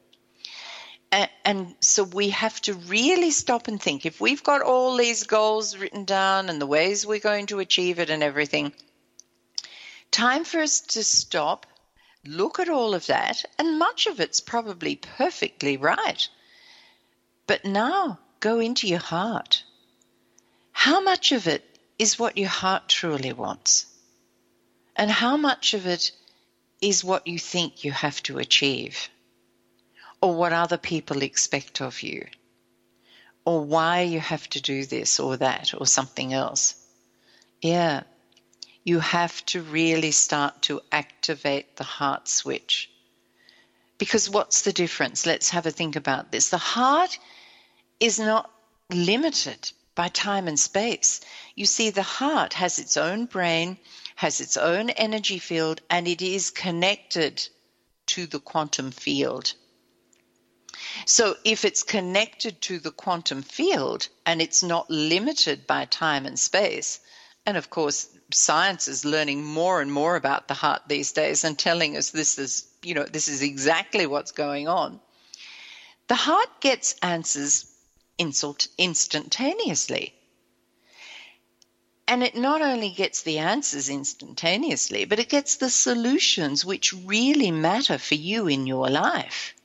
And, 1.12 1.76
so 1.82 2.03
we 2.03 2.30
have 2.30 2.62
to 2.62 2.74
really 2.74 3.32
stop 3.32 3.68
and 3.68 3.82
think 3.82 4.05
if 4.05 4.22
we've 4.22 4.43
got 4.43 4.62
all 4.62 4.95
these 4.95 5.24
goals 5.24 5.78
written 5.78 6.05
down 6.05 6.49
and 6.49 6.62
the 6.62 6.66
ways 6.66 7.05
we're 7.05 7.20
going 7.20 7.47
to 7.47 7.59
achieve 7.59 7.99
it 7.99 8.09
and 8.09 8.24
everything, 8.24 8.72
time 10.09 10.45
for 10.45 10.62
us 10.62 10.80
to 10.82 11.03
stop, 11.03 11.66
look 12.26 12.59
at 12.59 12.70
all 12.70 12.93
of 12.93 13.07
that, 13.07 13.43
and 13.59 13.78
much 13.78 14.07
of 14.07 14.22
it's 14.22 14.39
probably 14.39 14.95
perfectly 14.95 15.76
right. 15.76 16.30
But 17.45 17.66
now 17.66 18.20
go 18.39 18.59
into 18.59 18.88
your 18.88 18.99
heart. 18.99 19.64
How 20.72 21.01
much 21.01 21.34
of 21.34 21.47
it 21.47 21.66
is 21.99 22.18
what 22.18 22.38
your 22.38 22.49
heart 22.49 22.88
truly 22.88 23.34
wants? 23.34 23.86
And 24.95 25.12
how 25.12 25.36
much 25.36 25.74
of 25.74 25.86
it 25.88 26.12
is 26.80 27.03
what 27.03 27.28
you 27.28 27.38
think 27.38 27.84
you 27.84 27.91
have 27.91 28.24
to 28.24 28.38
achieve? 28.38 29.09
Or 30.22 30.36
what 30.36 30.53
other 30.53 30.78
people 30.78 31.24
expect 31.24 31.82
of 31.82 32.03
you, 32.03 32.28
or 33.43 33.63
why 33.63 34.01
you 34.01 34.19
have 34.19 34.47
to 34.49 34.61
do 34.61 34.86
this 34.86 35.19
or 35.19 35.38
that 35.38 35.74
or 35.74 35.86
something 35.86 36.32
else. 36.34 36.76
Yeah, 37.61 38.03
you 38.84 38.99
have 38.99 39.45
to 39.47 39.61
really 39.61 40.11
start 40.11 40.61
to 40.63 40.82
activate 40.91 41.76
the 41.76 41.84
heart 41.84 42.28
switch. 42.28 42.89
Because 43.97 44.30
what's 44.30 44.63
the 44.63 44.74
difference? 44.74 45.26
Let's 45.26 45.49
have 45.49 45.65
a 45.65 45.72
think 45.72 45.95
about 45.95 46.32
this. 46.32 46.49
The 46.49 46.57
heart 46.57 47.19
is 47.99 48.19
not 48.19 48.49
limited 48.91 49.72
by 49.93 50.07
time 50.07 50.47
and 50.47 50.59
space. 50.59 51.22
You 51.55 51.65
see, 51.65 51.91
the 51.91 52.01
heart 52.01 52.53
has 52.53 52.80
its 52.80 52.97
own 52.97 53.26
brain, 53.26 53.78
has 54.15 54.41
its 54.41 54.57
own 54.57 54.89
energy 54.89 55.38
field, 55.38 55.82
and 55.89 56.07
it 56.07 56.22
is 56.22 56.49
connected 56.49 57.47
to 58.07 58.26
the 58.26 58.39
quantum 58.39 58.91
field. 58.91 59.53
So 61.05 61.36
if 61.43 61.65
it's 61.65 61.84
connected 61.84 62.61
to 62.61 62.79
the 62.79 62.91
quantum 62.91 63.41
field 63.41 64.07
and 64.25 64.41
it's 64.41 64.63
not 64.63 64.89
limited 64.89 65.67
by 65.67 65.86
time 65.86 66.25
and 66.25 66.39
space, 66.39 66.99
and 67.45 67.57
of 67.57 67.69
course, 67.69 68.07
science 68.32 68.88
is 68.88 69.03
learning 69.03 69.43
more 69.43 69.82
and 69.82 69.91
more 69.91 70.15
about 70.15 70.47
the 70.47 70.53
heart 70.53 70.84
these 70.88 71.11
days 71.11 71.43
and 71.43 71.57
telling 71.57 71.97
us 71.97 72.11
this 72.11 72.38
is, 72.38 72.67
you 72.84 72.93
know, 72.93 73.03
this 73.03 73.27
is 73.27 73.41
exactly 73.41 74.05
what's 74.05 74.32
going 74.32 74.67
on. 74.67 74.99
The 76.07 76.15
heart 76.15 76.61
gets 76.61 76.95
answers 77.01 77.65
insult 78.17 78.67
instantaneously. 78.77 80.13
And 82.07 82.23
it 82.23 82.36
not 82.36 82.61
only 82.61 82.89
gets 82.89 83.23
the 83.23 83.38
answers 83.39 83.89
instantaneously, 83.89 85.05
but 85.05 85.19
it 85.19 85.29
gets 85.29 85.55
the 85.55 85.69
solutions 85.69 86.65
which 86.65 86.93
really 86.93 87.51
matter 87.51 87.97
for 87.97 88.15
you 88.15 88.47
in 88.47 88.67
your 88.67 88.89
life. 88.89 89.55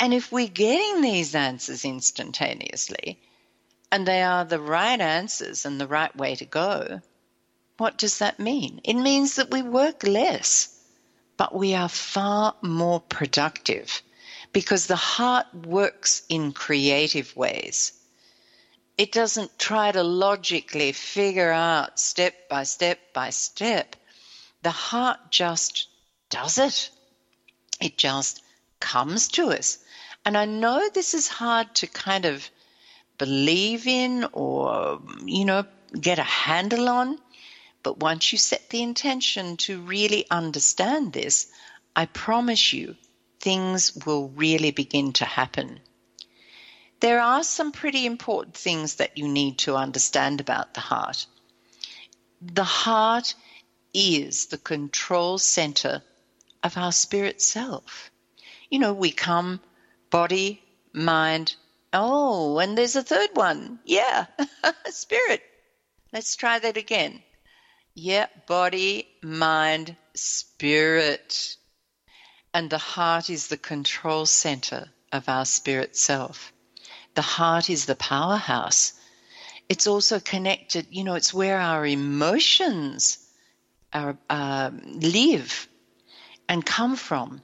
And 0.00 0.14
if 0.14 0.32
we're 0.32 0.48
getting 0.48 1.02
these 1.02 1.34
answers 1.34 1.84
instantaneously, 1.84 3.20
and 3.92 4.08
they 4.08 4.22
are 4.22 4.46
the 4.46 4.58
right 4.58 4.98
answers 4.98 5.66
and 5.66 5.78
the 5.78 5.86
right 5.86 6.16
way 6.16 6.36
to 6.36 6.46
go, 6.46 7.02
what 7.76 7.98
does 7.98 8.20
that 8.20 8.40
mean? 8.40 8.80
It 8.82 8.94
means 8.94 9.34
that 9.34 9.50
we 9.50 9.60
work 9.60 10.02
less, 10.02 10.74
but 11.36 11.54
we 11.54 11.74
are 11.74 11.90
far 11.90 12.54
more 12.62 13.00
productive 13.00 14.00
because 14.54 14.86
the 14.86 14.96
heart 14.96 15.54
works 15.54 16.22
in 16.30 16.52
creative 16.52 17.36
ways. 17.36 17.92
It 18.96 19.12
doesn't 19.12 19.58
try 19.58 19.92
to 19.92 20.02
logically 20.02 20.92
figure 20.92 21.52
out 21.52 22.00
step 22.00 22.48
by 22.48 22.62
step 22.62 22.98
by 23.12 23.28
step. 23.28 23.96
The 24.62 24.70
heart 24.70 25.18
just 25.28 25.88
does 26.30 26.56
it. 26.56 26.88
It 27.82 27.98
just 27.98 28.42
comes 28.80 29.28
to 29.28 29.50
us. 29.50 29.76
And 30.24 30.36
I 30.36 30.44
know 30.44 30.88
this 30.88 31.14
is 31.14 31.28
hard 31.28 31.74
to 31.76 31.86
kind 31.86 32.24
of 32.24 32.50
believe 33.18 33.86
in 33.86 34.26
or, 34.32 35.00
you 35.24 35.44
know, 35.44 35.64
get 35.98 36.18
a 36.18 36.22
handle 36.22 36.88
on. 36.88 37.18
But 37.82 37.98
once 37.98 38.32
you 38.32 38.38
set 38.38 38.68
the 38.70 38.82
intention 38.82 39.56
to 39.58 39.80
really 39.80 40.26
understand 40.30 41.12
this, 41.12 41.48
I 41.96 42.06
promise 42.06 42.72
you 42.72 42.96
things 43.40 43.96
will 44.04 44.28
really 44.28 44.70
begin 44.70 45.12
to 45.14 45.24
happen. 45.24 45.80
There 47.00 47.20
are 47.20 47.42
some 47.42 47.72
pretty 47.72 48.04
important 48.04 48.54
things 48.54 48.96
that 48.96 49.16
you 49.16 49.26
need 49.26 49.58
to 49.60 49.76
understand 49.76 50.40
about 50.40 50.74
the 50.74 50.80
heart. 50.80 51.26
The 52.42 52.64
heart 52.64 53.34
is 53.94 54.46
the 54.46 54.58
control 54.58 55.38
center 55.38 56.02
of 56.62 56.76
our 56.76 56.92
spirit 56.92 57.40
self. 57.40 58.10
you 58.70 58.78
know, 58.78 58.92
we 58.92 59.10
come 59.10 59.60
body, 60.10 60.62
mind. 60.92 61.54
Oh, 61.92 62.58
and 62.58 62.76
there's 62.76 62.96
a 62.96 63.02
third 63.02 63.30
one. 63.34 63.80
Yeah, 63.84 64.26
spirit. 64.86 65.42
Let's 66.12 66.36
try 66.36 66.58
that 66.58 66.76
again. 66.76 67.22
Yeah, 67.94 68.26
body, 68.46 69.08
mind, 69.22 69.96
spirit. 70.14 71.56
And 72.52 72.68
the 72.70 72.78
heart 72.78 73.30
is 73.30 73.48
the 73.48 73.56
control 73.56 74.26
center 74.26 74.90
of 75.12 75.28
our 75.28 75.44
spirit 75.44 75.96
self. 75.96 76.52
The 77.14 77.22
heart 77.22 77.70
is 77.70 77.86
the 77.86 77.96
powerhouse. 77.96 78.92
It's 79.68 79.86
also 79.86 80.20
connected, 80.20 80.86
you 80.90 81.04
know, 81.04 81.14
it's 81.14 81.34
where 81.34 81.58
our 81.58 81.86
emotions 81.86 83.18
are, 83.92 84.16
uh, 84.28 84.70
live 84.84 85.68
and 86.48 86.64
come 86.64 86.96
from. 86.96 87.42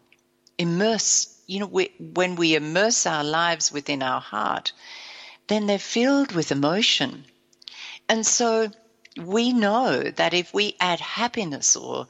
Immerse, 0.59 1.36
you 1.47 1.61
know, 1.61 1.67
we, 1.67 1.93
when 1.99 2.37
we 2.37 2.55
immerse 2.55 3.07
our 3.07 3.25
lives 3.25 3.71
within 3.71 4.03
our 4.03 4.21
heart, 4.21 4.73
then 5.47 5.67
they're 5.67 5.79
filled 5.79 6.33
with 6.33 6.51
emotion. 6.51 7.25
And 8.09 8.27
so 8.27 8.71
we 9.17 9.53
know 9.53 10.03
that 10.03 10.35
if 10.35 10.53
we 10.53 10.77
add 10.81 11.01
happiness 11.01 11.77
or 11.77 12.09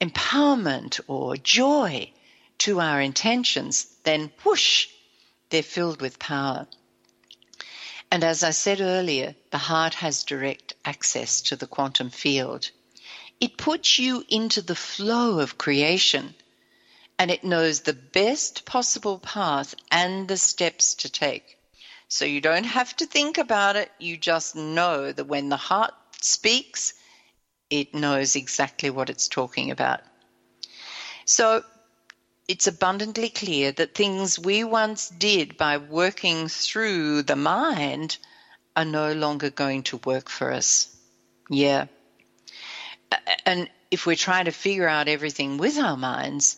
empowerment 0.00 1.00
or 1.06 1.36
joy 1.36 2.12
to 2.58 2.80
our 2.80 3.00
intentions, 3.00 3.86
then 4.04 4.30
whoosh, 4.44 4.88
they're 5.50 5.62
filled 5.62 6.00
with 6.00 6.18
power. 6.18 6.66
And 8.10 8.24
as 8.24 8.42
I 8.42 8.50
said 8.50 8.80
earlier, 8.80 9.34
the 9.50 9.58
heart 9.58 9.94
has 9.94 10.24
direct 10.24 10.74
access 10.84 11.42
to 11.42 11.56
the 11.56 11.66
quantum 11.66 12.10
field. 12.10 12.70
It 13.40 13.56
puts 13.56 13.98
you 13.98 14.24
into 14.28 14.62
the 14.62 14.74
flow 14.74 15.40
of 15.40 15.58
creation 15.58 16.34
and 17.18 17.30
it 17.30 17.44
knows 17.44 17.80
the 17.80 17.92
best 17.92 18.64
possible 18.64 19.18
path 19.18 19.74
and 19.90 20.28
the 20.28 20.36
steps 20.36 20.94
to 20.94 21.10
take. 21.10 21.58
So 22.08 22.24
you 22.24 22.40
don't 22.40 22.64
have 22.64 22.96
to 22.96 23.06
think 23.06 23.38
about 23.38 23.76
it. 23.76 23.90
You 23.98 24.16
just 24.16 24.56
know 24.56 25.12
that 25.12 25.24
when 25.24 25.48
the 25.48 25.56
heart 25.56 25.92
speaks, 26.20 26.94
it 27.70 27.94
knows 27.94 28.36
exactly 28.36 28.90
what 28.90 29.10
it's 29.10 29.28
talking 29.28 29.70
about. 29.70 30.00
So 31.26 31.62
it's 32.46 32.66
abundantly 32.66 33.28
clear 33.28 33.72
that 33.72 33.94
things 33.94 34.38
we 34.38 34.64
once 34.64 35.10
did 35.10 35.58
by 35.58 35.76
working 35.76 36.48
through 36.48 37.22
the 37.22 37.36
mind 37.36 38.16
are 38.74 38.86
no 38.86 39.12
longer 39.12 39.50
going 39.50 39.82
to 39.82 39.98
work 39.98 40.30
for 40.30 40.52
us. 40.52 40.96
Yeah. 41.50 41.86
And 43.44 43.68
if 43.90 44.06
we're 44.06 44.16
trying 44.16 44.46
to 44.46 44.50
figure 44.50 44.88
out 44.88 45.08
everything 45.08 45.58
with 45.58 45.78
our 45.78 45.96
minds, 45.96 46.56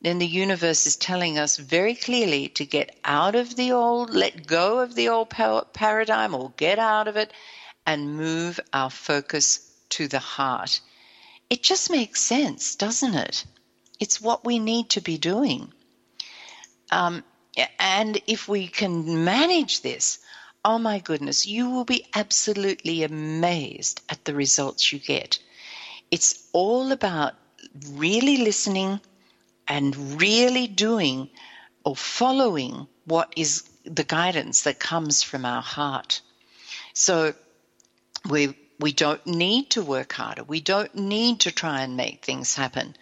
then 0.00 0.18
the 0.18 0.26
universe 0.26 0.86
is 0.86 0.96
telling 0.96 1.38
us 1.38 1.56
very 1.56 1.94
clearly 1.94 2.48
to 2.50 2.66
get 2.66 2.96
out 3.04 3.34
of 3.34 3.56
the 3.56 3.72
old, 3.72 4.10
let 4.10 4.46
go 4.46 4.80
of 4.80 4.94
the 4.94 5.08
old 5.08 5.30
paradigm 5.30 6.34
or 6.34 6.52
get 6.56 6.78
out 6.78 7.08
of 7.08 7.16
it 7.16 7.32
and 7.86 8.16
move 8.16 8.60
our 8.72 8.90
focus 8.90 9.60
to 9.88 10.08
the 10.08 10.18
heart. 10.18 10.80
It 11.48 11.62
just 11.62 11.90
makes 11.90 12.20
sense, 12.20 12.74
doesn't 12.74 13.14
it? 13.14 13.44
It's 13.98 14.20
what 14.20 14.44
we 14.44 14.58
need 14.58 14.90
to 14.90 15.00
be 15.00 15.16
doing. 15.16 15.72
Um, 16.90 17.24
and 17.78 18.20
if 18.26 18.48
we 18.48 18.68
can 18.68 19.24
manage 19.24 19.80
this, 19.80 20.18
oh 20.64 20.78
my 20.78 20.98
goodness, 20.98 21.46
you 21.46 21.70
will 21.70 21.84
be 21.84 22.04
absolutely 22.14 23.02
amazed 23.02 24.02
at 24.08 24.24
the 24.24 24.34
results 24.34 24.92
you 24.92 24.98
get. 24.98 25.38
It's 26.10 26.48
all 26.52 26.92
about 26.92 27.34
really 27.92 28.38
listening 28.38 29.00
and 29.68 30.20
really 30.20 30.66
doing 30.66 31.30
or 31.84 31.96
following 31.96 32.86
what 33.04 33.32
is 33.36 33.68
the 33.84 34.04
guidance 34.04 34.62
that 34.62 34.78
comes 34.78 35.22
from 35.22 35.44
our 35.44 35.62
heart. 35.62 36.20
So 36.92 37.34
we 38.28 38.56
we 38.78 38.92
don't 38.92 39.26
need 39.26 39.70
to 39.70 39.82
work 39.82 40.12
harder. 40.12 40.44
We 40.44 40.60
don't 40.60 40.94
need 40.94 41.40
to 41.40 41.50
try 41.50 41.82
and 41.82 41.96
make 41.96 42.24
things 42.24 42.54
happen. 42.54 42.94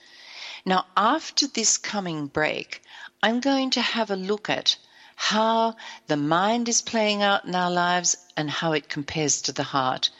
Now, 0.64 0.86
after 0.96 1.46
this 1.48 1.78
coming 1.78 2.28
break, 2.28 2.82
I'm 3.22 3.40
going 3.40 3.70
to 3.70 3.82
have 3.82 4.10
a 4.10 4.16
look 4.16 4.48
at 4.48 4.76
how 5.16 5.76
the 6.06 6.16
mind 6.16 6.68
is 6.68 6.80
playing 6.82 7.22
out 7.22 7.44
in 7.44 7.54
our 7.54 7.70
lives 7.70 8.16
and 8.36 8.50
how 8.50 8.72
it 8.72 8.88
compares 8.88 9.42
to 9.42 9.52
the 9.52 9.62
heart, 9.62 10.10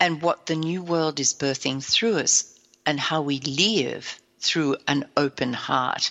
and 0.00 0.22
what 0.22 0.46
the 0.46 0.56
new 0.56 0.82
world 0.82 1.20
is 1.20 1.34
birthing 1.34 1.82
through 1.82 2.18
us, 2.18 2.58
and 2.84 2.98
how 2.98 3.22
we 3.22 3.40
live 3.40 4.20
through 4.46 4.76
an 4.86 5.04
open 5.16 5.52
heart. 5.52 6.10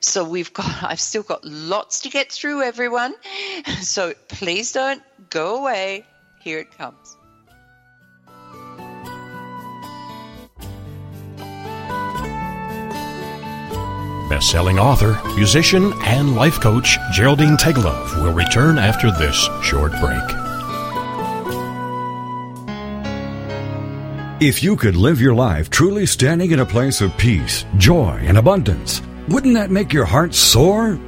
So 0.00 0.22
we've 0.22 0.52
got, 0.52 0.82
I've 0.82 1.00
still 1.00 1.22
got 1.22 1.44
lots 1.44 2.00
to 2.00 2.10
get 2.10 2.30
through, 2.30 2.62
everyone. 2.62 3.14
So 3.80 4.14
please 4.28 4.72
don't 4.72 5.02
go 5.30 5.58
away. 5.58 6.04
Here 6.40 6.58
it 6.58 6.70
comes. 6.76 7.16
Best-selling 14.28 14.78
author, 14.78 15.20
musician, 15.36 15.92
and 16.04 16.34
life 16.34 16.60
coach 16.60 16.98
Geraldine 17.12 17.56
Teggelove 17.56 18.22
will 18.22 18.32
return 18.32 18.78
after 18.78 19.10
this 19.10 19.48
short 19.62 19.92
break. 20.00 20.43
If 24.40 24.64
you 24.64 24.74
could 24.74 24.96
live 24.96 25.20
your 25.20 25.32
life 25.32 25.70
truly 25.70 26.06
standing 26.06 26.50
in 26.50 26.58
a 26.58 26.66
place 26.66 27.00
of 27.00 27.16
peace, 27.16 27.64
joy, 27.76 28.18
and 28.24 28.36
abundance, 28.36 29.00
wouldn't 29.28 29.54
that 29.54 29.70
make 29.70 29.92
your 29.92 30.04
heart 30.04 30.34
soar? 30.34 30.98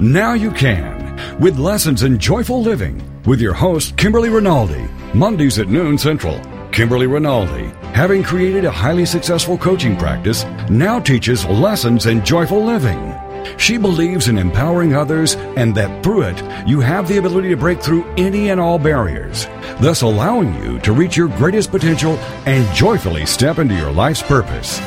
Now 0.00 0.32
you 0.32 0.50
can, 0.50 1.38
with 1.38 1.60
lessons 1.60 2.02
in 2.02 2.18
joyful 2.18 2.60
living, 2.60 3.00
with 3.24 3.40
your 3.40 3.52
host, 3.52 3.96
Kimberly 3.96 4.30
Rinaldi, 4.30 4.82
Mondays 5.14 5.60
at 5.60 5.68
noon 5.68 5.96
Central. 5.96 6.40
Kimberly 6.72 7.06
Rinaldi, 7.06 7.66
having 7.94 8.24
created 8.24 8.64
a 8.64 8.70
highly 8.72 9.06
successful 9.06 9.56
coaching 9.56 9.96
practice, 9.96 10.44
now 10.68 10.98
teaches 10.98 11.46
lessons 11.46 12.06
in 12.06 12.24
joyful 12.24 12.64
living. 12.64 13.11
She 13.58 13.76
believes 13.76 14.28
in 14.28 14.38
empowering 14.38 14.94
others 14.94 15.36
and 15.56 15.74
that 15.74 16.02
through 16.02 16.22
it, 16.22 16.68
you 16.68 16.80
have 16.80 17.08
the 17.08 17.18
ability 17.18 17.48
to 17.50 17.56
break 17.56 17.80
through 17.80 18.04
any 18.16 18.50
and 18.50 18.60
all 18.60 18.78
barriers, 18.78 19.46
thus 19.80 20.02
allowing 20.02 20.54
you 20.62 20.78
to 20.80 20.92
reach 20.92 21.16
your 21.16 21.28
greatest 21.28 21.70
potential 21.70 22.16
and 22.46 22.74
joyfully 22.74 23.26
step 23.26 23.58
into 23.58 23.74
your 23.74 23.92
life's 23.92 24.22
purpose. 24.22 24.80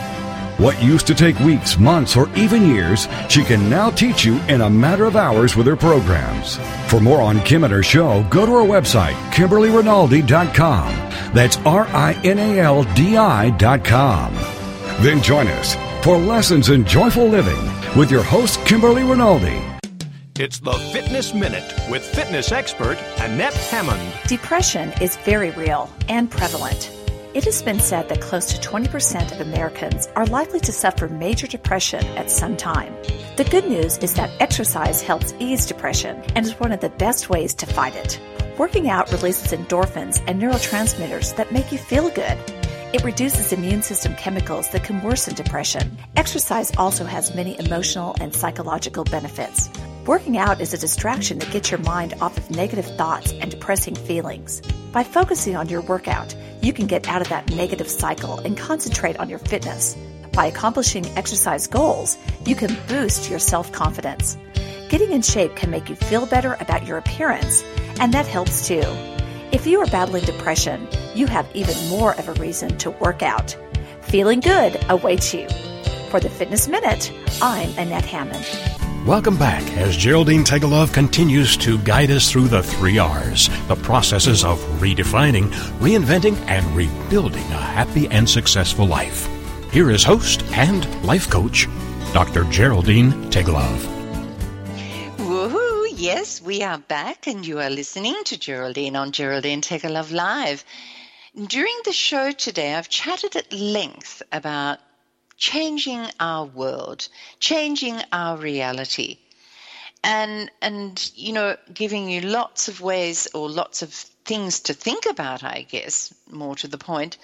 What 0.57 0.81
used 0.81 1.05
to 1.07 1.15
take 1.15 1.37
weeks, 1.39 1.77
months, 1.77 2.15
or 2.15 2.29
even 2.37 2.65
years, 2.65 3.09
she 3.27 3.43
can 3.43 3.69
now 3.69 3.89
teach 3.89 4.23
you 4.23 4.37
in 4.47 4.61
a 4.61 4.69
matter 4.69 5.03
of 5.03 5.17
hours 5.17 5.57
with 5.57 5.67
her 5.67 5.75
programs. 5.75 6.55
For 6.87 7.01
more 7.01 7.19
on 7.21 7.41
Kim 7.41 7.65
and 7.65 7.73
her 7.73 7.83
show, 7.83 8.25
go 8.29 8.45
to 8.45 8.51
her 8.53 8.63
website, 8.63 9.15
KimberlyRinaldi.com. 9.31 10.93
That's 11.33 11.57
R 11.65 11.85
I 11.87 12.13
N 12.23 12.39
A 12.39 12.59
L 12.59 12.83
D 12.93 13.17
I.com. 13.17 14.33
Then 15.03 15.21
join 15.21 15.47
us 15.47 15.75
for 16.05 16.17
Lessons 16.17 16.69
in 16.69 16.85
Joyful 16.85 17.27
Living 17.27 17.74
with 17.95 18.11
your 18.11 18.23
host, 18.23 18.59
Kimberly 18.65 19.03
Rinaldi. 19.03 19.61
It's 20.37 20.59
the 20.59 20.73
Fitness 20.91 21.33
Minute 21.33 21.73
with 21.89 22.03
fitness 22.03 22.51
expert 22.51 22.97
Annette 23.19 23.53
Hammond. 23.53 24.13
Depression 24.27 24.91
is 25.01 25.15
very 25.17 25.51
real 25.51 25.89
and 26.09 26.29
prevalent. 26.29 26.91
It 27.33 27.45
has 27.45 27.61
been 27.61 27.79
said 27.79 28.09
that 28.09 28.19
close 28.19 28.47
to 28.47 28.67
20% 28.67 29.31
of 29.31 29.39
Americans 29.39 30.07
are 30.17 30.25
likely 30.25 30.59
to 30.61 30.73
suffer 30.73 31.07
major 31.07 31.47
depression 31.47 32.05
at 32.17 32.29
some 32.29 32.57
time. 32.57 32.93
The 33.37 33.47
good 33.49 33.67
news 33.67 33.97
is 33.99 34.13
that 34.15 34.31
exercise 34.41 35.01
helps 35.01 35.33
ease 35.39 35.65
depression 35.65 36.21
and 36.35 36.45
is 36.45 36.59
one 36.59 36.73
of 36.73 36.81
the 36.81 36.89
best 36.89 37.29
ways 37.29 37.53
to 37.55 37.65
fight 37.65 37.95
it. 37.95 38.19
Working 38.57 38.89
out 38.89 39.11
releases 39.11 39.57
endorphins 39.57 40.21
and 40.27 40.41
neurotransmitters 40.41 41.35
that 41.37 41.53
make 41.53 41.71
you 41.71 41.77
feel 41.77 42.09
good. 42.09 42.37
It 42.95 43.03
reduces 43.03 43.51
immune 43.51 43.81
system 43.81 44.15
chemicals 44.15 44.69
that 44.69 44.85
can 44.85 45.01
worsen 45.01 45.35
depression. 45.35 45.97
Exercise 46.15 46.73
also 46.77 47.03
has 47.03 47.35
many 47.35 47.59
emotional 47.59 48.15
and 48.21 48.33
psychological 48.33 49.03
benefits. 49.03 49.69
Working 50.05 50.37
out 50.37 50.61
is 50.61 50.73
a 50.73 50.77
distraction 50.77 51.39
that 51.39 51.51
gets 51.51 51.69
your 51.71 51.81
mind 51.81 52.13
off 52.21 52.37
of 52.37 52.49
negative 52.51 52.85
thoughts 52.85 53.33
and 53.33 53.51
depressing 53.51 53.95
feelings. 53.95 54.61
By 54.93 55.03
focusing 55.03 55.57
on 55.57 55.67
your 55.67 55.81
workout, 55.81 56.33
you 56.61 56.71
can 56.71 56.87
get 56.87 57.09
out 57.09 57.21
of 57.21 57.27
that 57.27 57.49
negative 57.49 57.89
cycle 57.89 58.39
and 58.39 58.57
concentrate 58.57 59.17
on 59.17 59.29
your 59.29 59.39
fitness. 59.39 59.97
By 60.31 60.45
accomplishing 60.45 61.05
exercise 61.17 61.67
goals, 61.67 62.17
you 62.45 62.55
can 62.55 62.77
boost 62.87 63.29
your 63.29 63.39
self 63.39 63.73
confidence. 63.73 64.37
Getting 64.87 65.11
in 65.11 65.21
shape 65.21 65.57
can 65.57 65.69
make 65.69 65.89
you 65.89 65.97
feel 65.97 66.27
better 66.27 66.53
about 66.61 66.87
your 66.87 66.97
appearance, 66.97 67.61
and 67.99 68.13
that 68.13 68.25
helps 68.25 68.69
too. 68.69 69.14
If 69.55 69.65
you 69.65 69.79
are 69.79 69.85
battling 69.85 70.25
depression, 70.25 70.85
you 71.13 71.27
have 71.27 71.47
even 71.53 71.77
more 71.87 72.13
of 72.19 72.27
a 72.27 72.33
reason 72.33 72.77
to 72.79 72.91
work 72.91 73.23
out. 73.23 73.55
Feeling 74.01 74.41
good 74.41 74.77
awaits 74.89 75.33
you. 75.33 75.47
For 76.09 76.19
the 76.19 76.27
Fitness 76.27 76.67
Minute, 76.67 77.09
I'm 77.41 77.69
Annette 77.77 78.03
Hammond. 78.03 78.45
Welcome 79.07 79.37
back 79.37 79.63
as 79.77 79.95
Geraldine 79.95 80.43
Teggelove 80.43 80.91
continues 80.91 81.55
to 81.55 81.77
guide 81.77 82.11
us 82.11 82.29
through 82.29 82.49
the 82.49 82.63
three 82.63 82.97
R's, 82.97 83.47
the 83.69 83.77
processes 83.77 84.43
of 84.43 84.59
redefining, 84.81 85.47
reinventing, 85.79 86.35
and 86.47 86.65
rebuilding 86.75 87.45
a 87.53 87.57
happy 87.57 88.09
and 88.09 88.29
successful 88.29 88.85
life. 88.85 89.25
Here 89.71 89.89
is 89.89 90.03
host 90.03 90.43
and 90.51 90.85
life 91.05 91.29
coach, 91.29 91.69
Dr. 92.11 92.43
Geraldine 92.51 93.31
Teggelove. 93.31 93.94
Yes, 95.97 96.41
we 96.41 96.61
are 96.61 96.77
back, 96.77 97.25
and 97.25 97.47
you 97.47 97.61
are 97.61 97.69
listening 97.69 98.21
to 98.25 98.37
Geraldine 98.37 98.97
on 98.97 99.13
Geraldine 99.13 99.61
Teggelove 99.61 100.11
Live. 100.11 100.65
During 101.47 101.73
the 101.85 101.93
show 101.93 102.33
today, 102.33 102.75
I've 102.75 102.89
chatted 102.89 103.37
at 103.37 103.53
length 103.53 104.21
about 104.29 104.79
changing 105.37 106.05
our 106.19 106.43
world, 106.43 107.07
changing 107.39 108.01
our 108.11 108.35
reality, 108.35 109.19
and 110.03 110.51
and 110.61 111.11
you 111.15 111.31
know, 111.31 111.55
giving 111.73 112.09
you 112.09 112.19
lots 112.19 112.67
of 112.67 112.81
ways 112.81 113.29
or 113.33 113.49
lots 113.49 113.81
of 113.81 113.93
things 113.93 114.59
to 114.61 114.73
think 114.73 115.05
about. 115.05 115.45
I 115.45 115.61
guess 115.61 116.13
more 116.29 116.57
to 116.57 116.67
the 116.67 116.77
point 116.77 117.17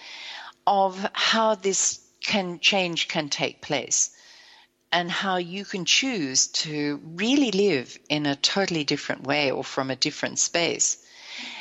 of 0.66 1.06
how 1.12 1.56
this 1.56 2.00
can 2.24 2.58
change 2.62 3.10
can 3.10 3.28
take 3.28 3.62
place 3.62 4.12
and 4.92 5.10
how 5.10 5.38
you 5.38 5.64
can 5.64 5.86
choose 5.86 6.48
to 6.48 7.00
really 7.16 7.52
live 7.52 7.98
in 8.10 8.26
a 8.26 8.36
totally 8.36 8.84
different 8.84 9.24
way 9.24 9.52
or 9.52 9.64
from 9.64 9.90
a 9.90 9.96
different 9.96 10.40
space. 10.40 10.98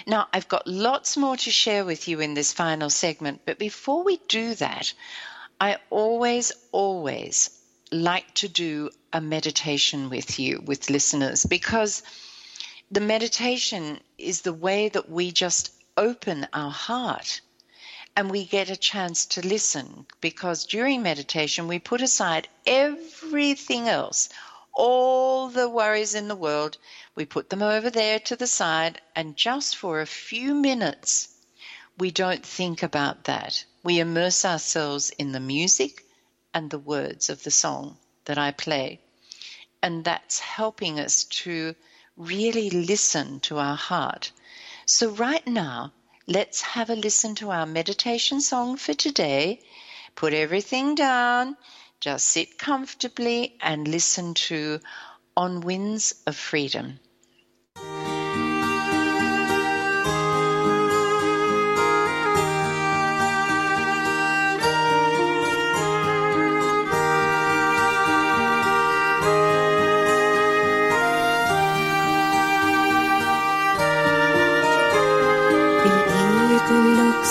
Now, 0.06 0.28
I've 0.32 0.48
got 0.48 0.66
lots 0.66 1.16
more 1.16 1.36
to 1.36 1.50
share 1.50 1.84
with 1.84 2.08
you 2.08 2.20
in 2.20 2.34
this 2.34 2.52
final 2.52 2.90
segment, 2.90 3.42
but 3.46 3.58
before 3.58 4.02
we 4.02 4.16
do 4.28 4.54
that, 4.56 4.92
I 5.60 5.78
always, 5.90 6.52
always 6.72 7.50
like 7.92 8.34
to 8.34 8.48
do 8.48 8.90
a 9.12 9.20
meditation 9.20 10.10
with 10.10 10.38
you, 10.38 10.62
with 10.64 10.90
listeners, 10.90 11.44
because 11.44 12.02
the 12.90 13.00
meditation 13.00 14.00
is 14.18 14.42
the 14.42 14.52
way 14.52 14.88
that 14.88 15.08
we 15.08 15.30
just 15.30 15.72
open 15.96 16.46
our 16.52 16.70
heart 16.70 17.40
and 18.20 18.30
we 18.30 18.44
get 18.44 18.68
a 18.68 18.76
chance 18.76 19.24
to 19.24 19.40
listen 19.40 20.04
because 20.20 20.66
during 20.66 21.02
meditation 21.02 21.66
we 21.66 21.78
put 21.78 22.02
aside 22.02 22.46
everything 22.66 23.88
else, 23.88 24.28
all 24.74 25.48
the 25.48 25.66
worries 25.66 26.14
in 26.14 26.28
the 26.28 26.36
world, 26.36 26.76
we 27.14 27.24
put 27.24 27.48
them 27.48 27.62
over 27.62 27.88
there 27.88 28.18
to 28.18 28.36
the 28.36 28.46
side, 28.46 29.00
and 29.16 29.38
just 29.38 29.74
for 29.74 30.02
a 30.02 30.06
few 30.06 30.52
minutes, 30.52 31.28
we 31.96 32.10
don't 32.10 32.44
think 32.44 32.82
about 32.82 33.24
that. 33.24 33.64
We 33.82 34.00
immerse 34.00 34.44
ourselves 34.44 35.08
in 35.18 35.32
the 35.32 35.40
music 35.40 36.04
and 36.52 36.68
the 36.68 36.78
words 36.78 37.30
of 37.30 37.42
the 37.42 37.50
song 37.50 37.96
that 38.26 38.36
I 38.36 38.50
play. 38.50 39.00
And 39.82 40.04
that's 40.04 40.40
helping 40.40 41.00
us 41.00 41.24
to 41.44 41.74
really 42.18 42.68
listen 42.68 43.40
to 43.40 43.56
our 43.56 43.76
heart. 43.76 44.30
So, 44.84 45.08
right 45.08 45.46
now, 45.46 45.94
let's 46.26 46.60
have 46.60 46.90
a 46.90 46.94
listen 46.94 47.34
to 47.36 47.50
our 47.50 47.66
meditation 47.66 48.40
song 48.40 48.76
for 48.76 48.94
today. 48.94 49.60
Put 50.14 50.34
everything 50.34 50.94
down, 50.94 51.56
just 52.00 52.26
sit 52.28 52.58
comfortably 52.58 53.56
and 53.60 53.86
listen 53.86 54.34
to 54.34 54.80
On 55.36 55.60
Winds 55.60 56.14
of 56.26 56.36
Freedom. 56.36 56.98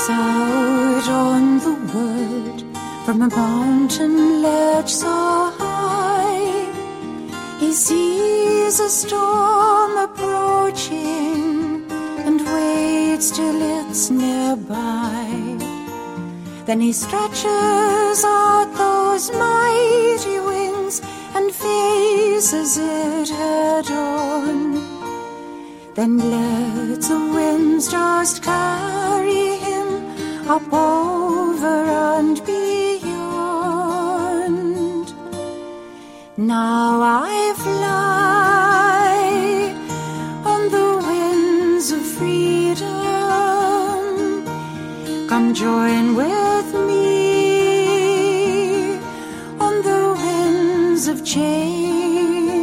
Out 0.09 1.07
on 1.07 1.59
the 1.59 1.75
world 1.93 2.63
from 3.05 3.21
a 3.21 3.29
mountain 3.29 4.41
ledge 4.41 4.89
so 4.89 5.07
high. 5.57 6.65
He 7.59 7.71
sees 7.73 8.79
a 8.79 8.89
storm 8.89 9.97
approaching 9.97 11.85
and 12.25 12.41
waits 12.53 13.31
till 13.31 13.59
it's 13.77 14.09
nearby. 14.09 15.27
Then 16.65 16.79
he 16.81 16.93
stretches 16.93 18.23
out 18.25 18.69
those 18.77 19.31
mighty 19.31 20.39
wings 20.39 21.01
and 21.35 21.51
faces 21.51 22.77
it 22.77 23.29
head 23.29 23.89
on. 23.91 24.99
Then 25.95 26.17
let 26.17 27.01
the 27.01 27.19
winds 27.35 27.91
just 27.91 28.43
carry 28.43 29.58
up 30.49 30.73
over 30.73 31.83
and 32.17 32.43
beyond. 32.43 33.13
Now 36.37 37.01
I 37.03 37.53
fly 37.65 39.11
on 40.51 40.71
the 40.71 40.97
winds 41.07 41.91
of 41.91 42.01
freedom. 42.01 42.87
Come 45.27 45.53
join 45.53 46.15
with 46.15 46.73
me 46.89 47.09
on 49.59 49.83
the 49.83 50.15
winds 50.17 51.07
of 51.07 51.23
change. 51.23 52.59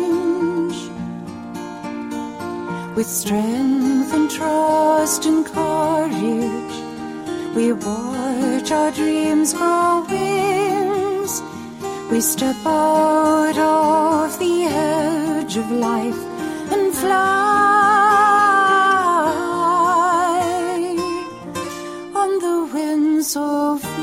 With 2.97 3.07
strength 3.07 4.13
and 4.13 4.29
trust 4.29 5.25
and 5.25 5.47
courage, 5.47 6.66
we 7.57 7.73
watch 7.73 8.71
our 8.71 8.91
dreams 8.93 9.55
grow 9.55 10.05
wings. 10.11 11.43
We 12.11 12.21
step 12.21 12.55
out 12.67 13.57
of 13.57 14.39
the 14.39 14.65
edge 14.65 15.57
of 15.57 15.71
life 15.71 16.21
and 16.71 16.95
fly 16.95 17.17
on 22.15 22.31
the 22.45 22.57
winds 22.75 23.29
so 23.29 23.79
free. 23.79 23.95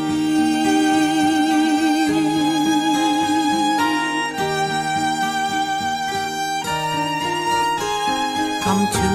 Come 8.63 8.83
to 8.99 9.09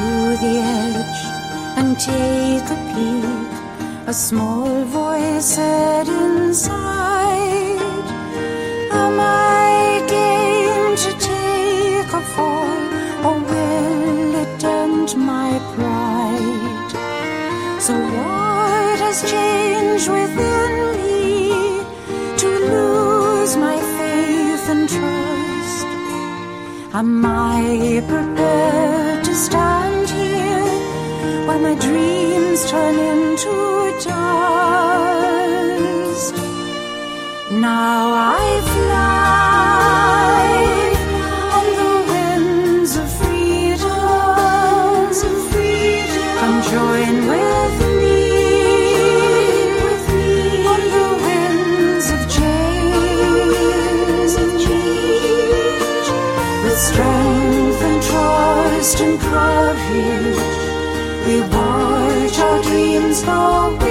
the 0.44 0.54
edge 0.84 1.22
and 1.76 1.98
take 1.98 2.70
a 2.70 2.78
peek. 2.94 3.37
A 4.08 4.14
small 4.14 4.84
voice 4.84 5.44
said 5.44 6.08
inside, 6.08 7.78
Am 8.90 9.20
I 9.20 10.02
game 10.08 10.96
to 11.04 11.10
take 11.28 12.10
a 12.20 12.22
fall, 12.32 12.78
or 13.28 13.38
will 13.38 14.34
it 14.44 14.60
dent 14.60 15.14
my 15.14 15.50
pride? 15.74 16.90
So 17.82 17.92
what 17.92 18.98
has 19.04 19.30
changed 19.30 20.08
within 20.08 20.72
me 20.96 21.84
to 22.42 22.48
lose 22.48 23.58
my 23.58 23.76
faith 23.98 24.70
and 24.70 24.88
trust? 24.88 25.86
Am 26.94 27.26
I 27.26 28.02
prepared 28.08 29.22
to 29.22 29.34
stand 29.34 30.08
here 30.08 31.46
while 31.46 31.58
my 31.58 31.74
dreams 31.74 32.70
turn 32.70 32.94
into 32.98 33.87
dust? 34.04 35.48
Now 37.50 38.12
I 38.14 38.60
fly 38.72 40.48
on 41.56 41.66
the 41.80 41.92
winds 42.10 42.92
of 42.96 43.06
freedom. 43.18 43.88
Come 46.40 46.58
join 46.74 47.14
with 47.32 47.76
me 48.00 48.20
on 50.72 50.82
the 50.96 51.08
winds 51.24 52.06
of 52.14 52.20
change. 52.36 53.56
With 56.64 56.78
strength 56.78 57.80
and 57.88 57.98
trust 58.02 58.98
and 59.00 59.14
courage, 59.20 60.40
we 61.26 61.36
watch 61.40 62.36
our 62.38 62.58
dreams 62.62 63.18
grow 63.24 63.87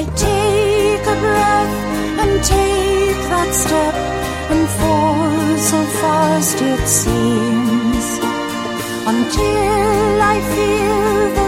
I 0.00 0.04
take 0.16 1.06
a 1.14 1.16
breath 1.20 1.74
and 2.22 2.32
take 2.42 3.20
that 3.32 3.50
step 3.52 3.94
and 4.52 4.66
fall 4.78 5.58
so 5.58 5.78
fast 6.00 6.62
it 6.62 6.88
seems. 6.88 8.06
Until 9.12 10.22
I 10.34 10.36
feel 10.54 11.39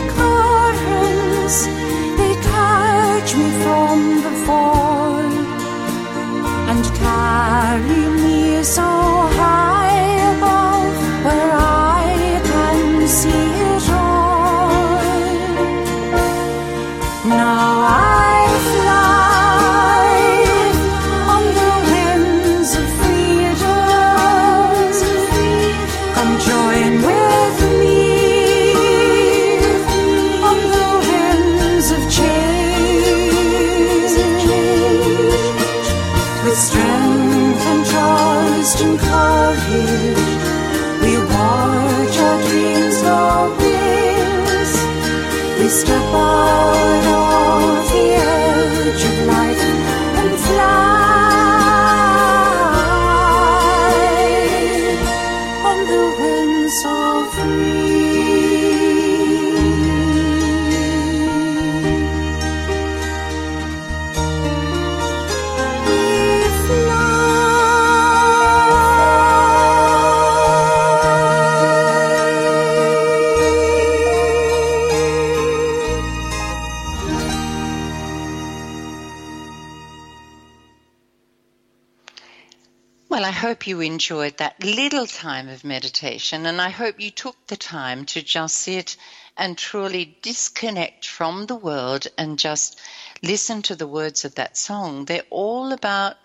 you 83.72 83.80
enjoyed 83.80 84.36
that 84.36 84.62
little 84.62 85.06
time 85.06 85.48
of 85.48 85.64
meditation, 85.64 86.44
and 86.44 86.60
I 86.60 86.68
hope 86.68 87.00
you 87.00 87.10
took 87.10 87.38
the 87.46 87.56
time 87.56 88.04
to 88.12 88.20
just 88.20 88.56
sit 88.56 88.98
and 89.34 89.56
truly 89.56 90.18
disconnect 90.20 91.06
from 91.08 91.46
the 91.46 91.54
world 91.54 92.06
and 92.18 92.38
just 92.38 92.78
listen 93.22 93.62
to 93.62 93.74
the 93.74 93.86
words 93.86 94.26
of 94.26 94.34
that 94.34 94.58
song. 94.58 95.06
They're 95.06 95.30
all 95.30 95.72
about 95.72 96.18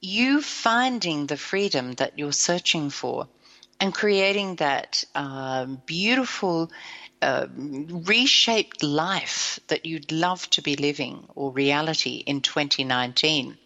you 0.00 0.40
finding 0.40 1.26
the 1.26 1.36
freedom 1.36 1.94
that 1.94 2.16
you're 2.16 2.44
searching 2.48 2.90
for 2.90 3.26
and 3.80 3.92
creating 3.92 4.54
that 4.56 5.02
um, 5.16 5.82
beautiful, 5.84 6.70
uh, 7.20 7.48
reshaped 7.56 8.84
life 8.84 9.58
that 9.66 9.84
you'd 9.84 10.12
love 10.12 10.48
to 10.50 10.62
be 10.62 10.76
living 10.76 11.26
or 11.34 11.50
reality 11.50 12.22
in 12.24 12.40
2019. 12.40 13.58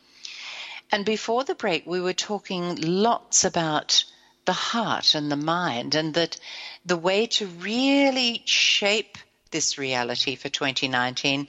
And 0.92 1.06
before 1.06 1.42
the 1.42 1.54
break, 1.54 1.86
we 1.86 2.02
were 2.02 2.12
talking 2.12 2.76
lots 2.76 3.44
about 3.44 4.04
the 4.44 4.52
heart 4.52 5.14
and 5.14 5.32
the 5.32 5.36
mind, 5.36 5.94
and 5.94 6.12
that 6.14 6.38
the 6.84 6.98
way 6.98 7.26
to 7.26 7.46
really 7.46 8.42
shape 8.44 9.16
this 9.52 9.78
reality 9.78 10.36
for 10.36 10.50
2019 10.50 11.48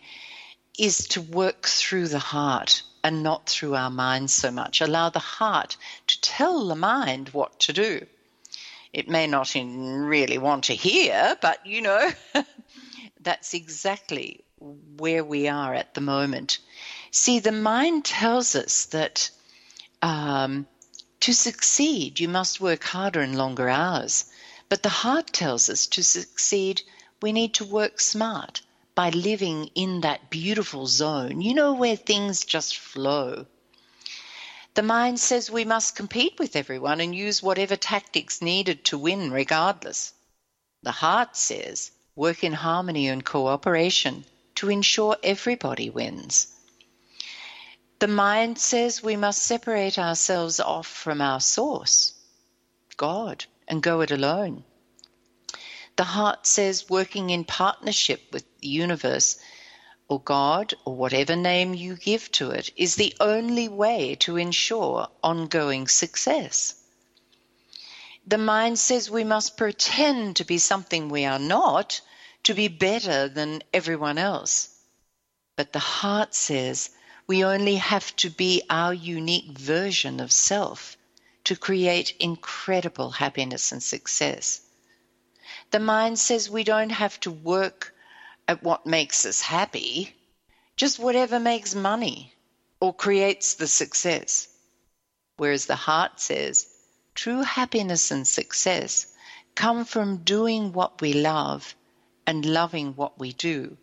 is 0.79 1.09
to 1.09 1.21
work 1.21 1.67
through 1.67 2.07
the 2.07 2.19
heart 2.19 2.83
and 3.03 3.21
not 3.21 3.49
through 3.49 3.75
our 3.75 3.89
minds 3.89 4.33
so 4.33 4.49
much. 4.49 4.79
Allow 4.79 5.09
the 5.09 5.19
heart 5.19 5.75
to 6.07 6.21
tell 6.21 6.65
the 6.67 6.75
mind 6.75 7.29
what 7.29 7.59
to 7.61 7.73
do. 7.73 8.05
It 8.93 9.09
may 9.09 9.27
not 9.27 9.53
really 9.55 10.37
want 10.37 10.65
to 10.65 10.75
hear, 10.75 11.37
but 11.41 11.65
you 11.65 11.81
know, 11.81 12.11
that's 13.19 13.53
exactly 13.53 14.45
where 14.59 15.23
we 15.23 15.49
are 15.49 15.73
at 15.73 15.95
the 15.95 16.01
moment. 16.01 16.59
See, 17.15 17.37
the 17.37 17.51
mind 17.51 18.05
tells 18.05 18.55
us 18.55 18.85
that 18.85 19.29
um, 20.01 20.65
to 21.19 21.31
succeed, 21.31 22.19
you 22.19 22.27
must 22.27 22.59
work 22.59 22.83
harder 22.83 23.21
and 23.21 23.37
longer 23.37 23.69
hours. 23.69 24.25
But 24.67 24.81
the 24.81 24.89
heart 24.89 25.31
tells 25.31 25.69
us 25.69 25.85
to 25.85 26.03
succeed, 26.03 26.81
we 27.21 27.31
need 27.31 27.53
to 27.53 27.65
work 27.65 28.01
smart 28.01 28.63
by 28.95 29.11
living 29.11 29.69
in 29.75 30.01
that 30.01 30.31
beautiful 30.31 30.87
zone, 30.87 31.39
you 31.39 31.53
know, 31.53 31.73
where 31.73 31.95
things 31.95 32.43
just 32.45 32.75
flow. 32.75 33.45
The 34.73 34.81
mind 34.81 35.19
says 35.19 35.51
we 35.51 35.65
must 35.65 35.95
compete 35.95 36.39
with 36.39 36.55
everyone 36.55 36.99
and 36.99 37.13
use 37.13 37.43
whatever 37.43 37.75
tactics 37.75 38.41
needed 38.41 38.85
to 38.85 38.97
win, 38.97 39.29
regardless. 39.29 40.13
The 40.81 40.91
heart 40.91 41.37
says 41.37 41.91
work 42.15 42.43
in 42.43 42.53
harmony 42.53 43.07
and 43.07 43.23
cooperation 43.23 44.25
to 44.55 44.71
ensure 44.71 45.15
everybody 45.21 45.91
wins. 45.91 46.47
The 48.03 48.09
mind 48.09 48.59
says 48.59 49.01
we 49.01 49.15
must 49.15 49.43
separate 49.43 49.97
ourselves 49.97 50.59
off 50.59 50.87
from 50.87 51.21
our 51.21 51.39
source, 51.39 52.13
God, 52.97 53.45
and 53.65 53.81
go 53.81 54.01
it 54.01 54.11
alone. 54.11 54.65
The 55.95 56.03
heart 56.03 56.45
says 56.45 56.89
working 56.89 57.29
in 57.29 57.45
partnership 57.45 58.21
with 58.33 58.43
the 58.59 58.67
universe 58.67 59.37
or 60.09 60.19
God 60.19 60.73
or 60.83 60.97
whatever 60.97 61.37
name 61.37 61.73
you 61.73 61.95
give 61.95 62.29
to 62.33 62.51
it 62.51 62.71
is 62.75 62.95
the 62.95 63.15
only 63.21 63.69
way 63.69 64.15
to 64.15 64.35
ensure 64.35 65.07
ongoing 65.23 65.87
success. 65.87 66.75
The 68.27 68.37
mind 68.37 68.79
says 68.79 69.09
we 69.09 69.23
must 69.23 69.55
pretend 69.55 70.35
to 70.35 70.43
be 70.43 70.57
something 70.57 71.07
we 71.07 71.23
are 71.23 71.39
not 71.39 72.01
to 72.43 72.53
be 72.53 72.67
better 72.67 73.29
than 73.29 73.63
everyone 73.73 74.17
else. 74.17 74.77
But 75.55 75.71
the 75.71 75.79
heart 75.79 76.35
says 76.35 76.89
we 77.25 77.45
only 77.45 77.75
have 77.75 78.15
to 78.17 78.29
be 78.29 78.61
our 78.69 78.93
unique 78.93 79.57
version 79.57 80.19
of 80.19 80.31
self 80.31 80.97
to 81.45 81.55
create 81.55 82.15
incredible 82.19 83.11
happiness 83.11 83.71
and 83.71 83.81
success. 83.81 84.61
The 85.71 85.79
mind 85.79 86.19
says 86.19 86.49
we 86.49 86.63
don't 86.63 86.91
have 86.91 87.19
to 87.21 87.31
work 87.31 87.93
at 88.47 88.63
what 88.63 88.85
makes 88.85 89.25
us 89.25 89.41
happy, 89.41 90.15
just 90.75 90.99
whatever 90.99 91.39
makes 91.39 91.73
money 91.75 92.33
or 92.79 92.93
creates 92.93 93.53
the 93.53 93.67
success. 93.67 94.47
Whereas 95.37 95.65
the 95.65 95.75
heart 95.75 96.19
says 96.19 96.67
true 97.15 97.41
happiness 97.41 98.11
and 98.11 98.27
success 98.27 99.07
come 99.55 99.85
from 99.85 100.17
doing 100.17 100.73
what 100.73 101.01
we 101.01 101.13
love 101.13 101.75
and 102.27 102.45
loving 102.45 102.95
what 102.95 103.17
we 103.19 103.33
do, 103.33 103.77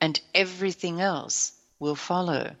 and 0.00 0.20
everything 0.34 1.00
else 1.00 1.52
will 1.78 1.96
follow. 1.96 2.54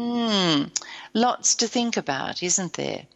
Hmm, 0.00 0.66
lots 1.12 1.56
to 1.56 1.66
think 1.66 1.96
about, 1.96 2.40
isn't 2.40 2.74
there? 2.74 3.08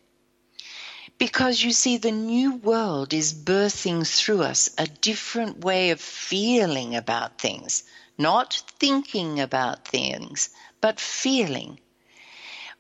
Because 1.17 1.63
you 1.63 1.71
see, 1.71 1.97
the 1.97 2.11
new 2.11 2.57
world 2.57 3.15
is 3.15 3.33
birthing 3.33 4.05
through 4.05 4.43
us 4.43 4.69
a 4.77 4.89
different 4.89 5.61
way 5.61 5.91
of 5.91 6.01
feeling 6.01 6.97
about 6.97 7.39
things, 7.39 7.85
not 8.19 8.65
thinking 8.81 9.39
about 9.39 9.87
things, 9.87 10.51
but 10.81 10.99
feeling. 10.99 11.79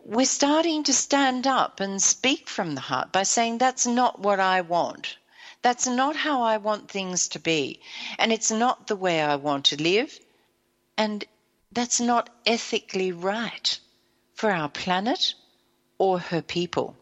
We're 0.03 0.26
starting 0.26 0.82
to 0.82 0.92
stand 0.92 1.46
up 1.46 1.78
and 1.78 2.03
speak 2.03 2.48
from 2.48 2.74
the 2.74 2.80
heart 2.80 3.12
by 3.12 3.22
saying, 3.22 3.59
That's 3.59 3.86
not 3.86 4.18
what 4.18 4.40
I 4.40 4.62
want. 4.62 5.16
That's 5.62 5.86
not 5.86 6.16
how 6.16 6.42
I 6.42 6.57
want 6.57 6.90
things 6.90 7.28
to 7.28 7.38
be. 7.38 7.80
And 8.18 8.32
it's 8.32 8.50
not 8.50 8.88
the 8.88 8.96
way 8.96 9.22
I 9.22 9.36
want 9.36 9.66
to 9.66 9.80
live. 9.80 10.18
And 10.98 11.24
that's 11.70 12.00
not 12.00 12.30
ethically 12.44 13.12
right 13.12 13.78
for 14.43 14.51
our 14.51 14.68
planet 14.68 15.34
or 15.99 16.18
her 16.18 16.43
people. 16.43 16.97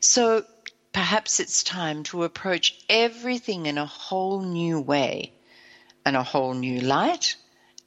So 0.00 0.42
perhaps 0.90 1.38
it's 1.38 1.62
time 1.62 2.02
to 2.04 2.24
approach 2.24 2.74
everything 2.88 3.66
in 3.66 3.76
a 3.76 3.84
whole 3.84 4.40
new 4.40 4.80
way 4.80 5.34
and 6.06 6.16
a 6.16 6.22
whole 6.22 6.54
new 6.54 6.80
light 6.80 7.36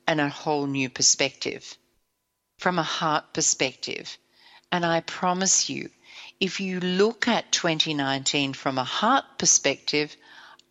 and 0.05 0.21
a 0.21 0.29
whole 0.29 0.67
new 0.67 0.87
perspective 0.87 1.75
from 2.59 2.77
a 2.77 2.83
heart 2.83 3.33
perspective. 3.33 4.19
And 4.71 4.85
I 4.85 4.99
promise 4.99 5.67
you, 5.67 5.89
if 6.39 6.59
you 6.59 6.79
look 6.79 7.27
at 7.27 7.51
2019 7.51 8.53
from 8.53 8.77
a 8.77 8.83
heart 8.83 9.25
perspective, 9.39 10.15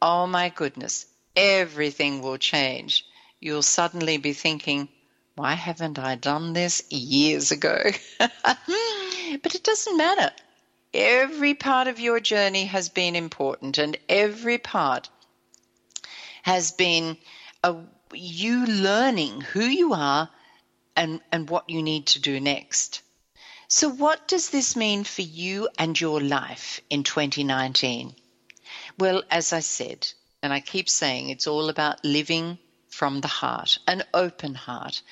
oh 0.01 0.29
my 0.29 0.51
goodness, 0.51 1.05
everything 1.35 2.23
will 2.23 2.39
change. 2.39 3.05
You'll 3.41 3.63
suddenly 3.63 4.19
be 4.19 4.35
thinking, 4.35 4.89
why 5.39 5.55
haven't 5.55 5.99
I 5.99 6.17
done 6.17 6.53
this 6.53 6.83
years 6.91 7.51
ago? 7.53 7.79
but 8.19 9.55
it 9.55 9.63
doesn't 9.63 9.97
matter 9.97 10.31
Every 10.95 11.53
part 11.53 11.87
of 11.87 12.01
your 12.01 12.19
journey 12.19 12.65
has 12.65 12.89
been 12.89 13.15
important, 13.15 13.77
and 13.77 13.99
every 14.09 14.57
part 14.57 15.11
has 16.43 16.73
been 16.73 17.19
a, 17.63 17.77
you 18.15 18.65
learning 18.65 19.43
who 19.43 19.65
you 19.65 19.93
are 19.93 20.31
and, 20.97 21.21
and 21.31 21.51
what 21.51 21.69
you 21.69 21.83
need 21.83 22.07
to 22.07 22.21
do 22.21 22.41
next. 22.41 23.03
So, 23.69 23.91
what 23.91 24.29
does 24.29 24.49
this 24.49 24.77
mean 24.77 25.05
for 25.05 25.21
you 25.21 25.69
and 25.79 26.01
your 26.01 26.23
life 26.23 26.81
in 26.89 27.05
2019? 27.05 28.17
Well, 28.99 29.23
as 29.31 29.53
I 29.53 29.61
said, 29.61 30.09
and 30.43 30.55
I 30.55 30.61
keep 30.61 30.89
saying, 30.89 31.29
it's 31.29 31.47
all 31.47 31.69
about 31.69 32.03
living 32.03 32.59
from 32.99 33.21
the 33.21 33.29
heart, 33.29 33.79
an 33.87 34.03
open 34.13 34.57
heart, 34.57 35.03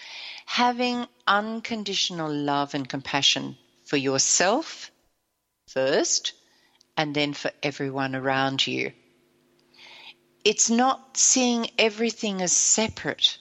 having 0.45 1.07
unconditional 1.25 2.33
love 2.33 2.75
and 2.75 2.89
compassion 2.89 3.57
for 3.85 3.97
yourself 3.97 4.91
first, 5.69 6.33
and 6.97 7.15
then 7.15 7.33
for 7.33 7.53
everyone 7.63 8.17
around 8.17 8.67
you. 8.67 8.93
It's 10.45 10.69
not 10.69 11.17
seeing 11.17 11.71
everything 11.79 12.43
as 12.43 12.51
separate, 12.51 13.39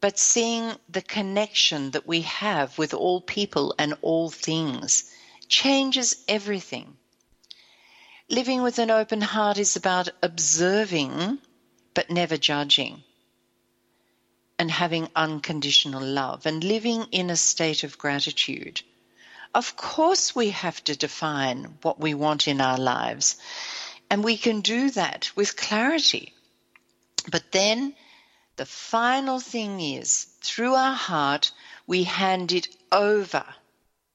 but 0.00 0.18
seeing 0.18 0.74
the 0.88 1.02
connection 1.02 1.90
that 1.90 2.06
we 2.06 2.22
have 2.22 2.78
with 2.78 2.94
all 2.94 3.20
people 3.20 3.74
and 3.78 3.92
all 4.00 4.30
things 4.30 5.12
changes 5.46 6.16
everything. 6.26 6.96
Living 8.30 8.62
with 8.62 8.78
an 8.78 8.90
open 8.90 9.20
heart 9.20 9.58
is 9.58 9.76
about 9.76 10.08
observing 10.22 11.38
but 11.92 12.08
never 12.08 12.38
judging, 12.38 13.02
and 14.58 14.70
having 14.70 15.08
unconditional 15.14 16.02
love, 16.02 16.46
and 16.46 16.64
living 16.64 17.06
in 17.12 17.30
a 17.30 17.36
state 17.36 17.84
of 17.84 17.98
gratitude. 17.98 18.82
Of 19.54 19.76
course, 19.76 20.34
we 20.34 20.50
have 20.50 20.82
to 20.84 20.96
define 20.96 21.78
what 21.82 22.00
we 22.00 22.12
want 22.14 22.48
in 22.48 22.60
our 22.60 22.76
lives, 22.76 23.36
and 24.10 24.24
we 24.24 24.36
can 24.36 24.60
do 24.60 24.90
that 24.90 25.30
with 25.36 25.56
clarity. 25.56 26.34
But 27.30 27.52
then 27.52 27.94
the 28.56 28.66
final 28.66 29.38
thing 29.38 29.80
is 29.80 30.26
through 30.42 30.74
our 30.74 30.94
heart, 30.94 31.52
we 31.86 32.04
hand 32.04 32.52
it 32.52 32.68
over 32.90 33.44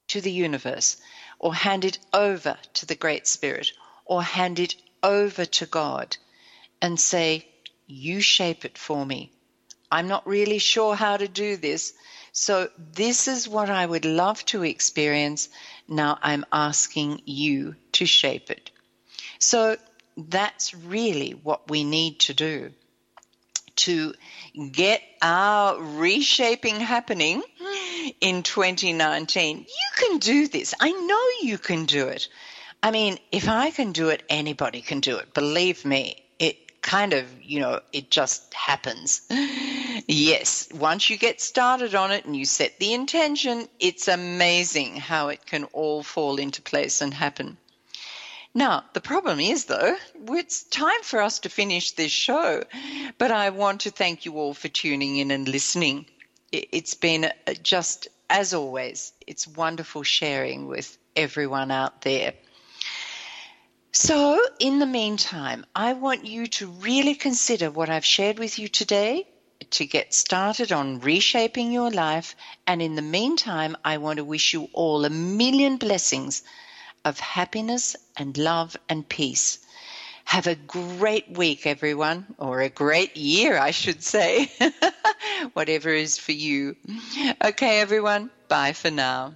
to 0.09 0.21
the 0.21 0.31
universe, 0.31 0.97
or 1.39 1.55
hand 1.55 1.85
it 1.85 1.97
over 2.13 2.57
to 2.73 2.85
the 2.85 2.95
Great 2.95 3.27
Spirit, 3.27 3.71
or 4.05 4.21
hand 4.21 4.59
it 4.59 4.75
over 5.01 5.45
to 5.45 5.65
God 5.65 6.17
and 6.81 6.99
say, 6.99 7.47
You 7.87 8.19
shape 8.21 8.65
it 8.65 8.77
for 8.77 9.05
me. 9.05 9.31
I'm 9.93 10.07
not 10.07 10.25
really 10.25 10.57
sure 10.57 10.95
how 10.95 11.17
to 11.17 11.27
do 11.27 11.55
this. 11.55 11.93
So, 12.31 12.69
this 12.93 13.27
is 13.27 13.47
what 13.47 13.69
I 13.69 13.85
would 13.85 14.05
love 14.05 14.43
to 14.45 14.63
experience. 14.63 15.49
Now 15.87 16.17
I'm 16.19 16.45
asking 16.51 17.21
you 17.25 17.75
to 17.93 18.07
shape 18.07 18.49
it. 18.49 18.71
So, 19.37 19.77
that's 20.17 20.73
really 20.73 21.31
what 21.31 21.69
we 21.69 21.83
need 21.83 22.21
to 22.21 22.33
do 22.33 22.71
to 23.75 24.13
get 24.71 25.01
our 25.21 25.79
reshaping 25.79 26.79
happening 26.79 27.43
in 28.19 28.41
2019. 28.41 29.57
You 29.59 29.65
can 29.95 30.17
do 30.17 30.47
this. 30.47 30.73
I 30.79 30.91
know 30.91 31.47
you 31.47 31.59
can 31.59 31.85
do 31.85 32.07
it. 32.07 32.29
I 32.81 32.89
mean, 32.89 33.19
if 33.31 33.47
I 33.47 33.69
can 33.69 33.91
do 33.91 34.09
it, 34.09 34.23
anybody 34.27 34.81
can 34.81 34.99
do 34.99 35.17
it. 35.17 35.33
Believe 35.33 35.85
me, 35.85 36.23
it 36.39 36.81
kind 36.81 37.13
of, 37.13 37.25
you 37.41 37.59
know, 37.59 37.79
it 37.91 38.09
just 38.09 38.53
happens. 38.53 39.21
Yes, 40.07 40.67
once 40.73 41.09
you 41.09 41.17
get 41.17 41.41
started 41.41 41.95
on 41.95 42.11
it 42.11 42.25
and 42.25 42.35
you 42.35 42.45
set 42.45 42.79
the 42.79 42.93
intention, 42.93 43.67
it's 43.79 44.07
amazing 44.07 44.95
how 44.95 45.29
it 45.29 45.45
can 45.45 45.65
all 45.65 46.03
fall 46.03 46.37
into 46.37 46.61
place 46.61 47.01
and 47.01 47.13
happen. 47.13 47.57
Now, 48.55 48.83
the 48.93 49.01
problem 49.01 49.39
is, 49.39 49.65
though, 49.65 49.95
it's 50.29 50.63
time 50.63 51.01
for 51.01 51.21
us 51.21 51.39
to 51.39 51.49
finish 51.49 51.91
this 51.91 52.11
show, 52.11 52.63
but 53.17 53.31
I 53.31 53.49
want 53.49 53.81
to 53.81 53.89
thank 53.89 54.25
you 54.25 54.37
all 54.37 54.53
for 54.53 54.67
tuning 54.67 55.17
in 55.17 55.31
and 55.31 55.47
listening. 55.47 56.05
It's 56.51 56.93
been 56.93 57.25
uh, 57.25 57.53
just, 57.63 58.09
as 58.29 58.53
always, 58.53 59.13
it's 59.25 59.47
wonderful 59.47 60.03
sharing 60.03 60.67
with 60.67 60.95
everyone 61.15 61.71
out 61.71 62.01
there. 62.01 62.33
So, 63.91 64.39
in 64.59 64.77
the 64.77 64.85
meantime, 64.85 65.65
I 65.75 65.93
want 65.93 66.25
you 66.25 66.45
to 66.47 66.67
really 66.67 67.15
consider 67.15 67.71
what 67.71 67.89
I've 67.89 68.05
shared 68.05 68.37
with 68.37 68.59
you 68.59 68.67
today 68.67 69.27
to 69.73 69.85
get 69.85 70.13
started 70.13 70.71
on 70.71 70.99
reshaping 70.99 71.71
your 71.71 71.91
life. 71.91 72.35
And 72.65 72.81
in 72.81 72.95
the 72.95 73.01
meantime, 73.01 73.75
I 73.83 73.97
want 73.97 74.17
to 74.17 74.23
wish 74.23 74.53
you 74.53 74.69
all 74.73 75.05
a 75.05 75.09
million 75.09 75.77
blessings 75.77 76.43
of 77.05 77.19
happiness 77.19 77.95
and 78.15 78.37
love 78.37 78.77
and 78.87 79.07
peace. 79.07 79.59
Have 80.25 80.47
a 80.47 80.55
great 80.55 81.29
week, 81.29 81.65
everyone, 81.65 82.25
or 82.37 82.61
a 82.61 82.69
great 82.69 83.17
year, 83.17 83.57
I 83.57 83.71
should 83.71 84.03
say. 84.03 84.49
Whatever 85.53 85.89
is 85.89 86.17
for 86.17 86.31
you. 86.31 86.75
Okay, 87.43 87.79
everyone, 87.79 88.31
bye 88.47 88.73
for 88.73 88.89
now. 88.89 89.35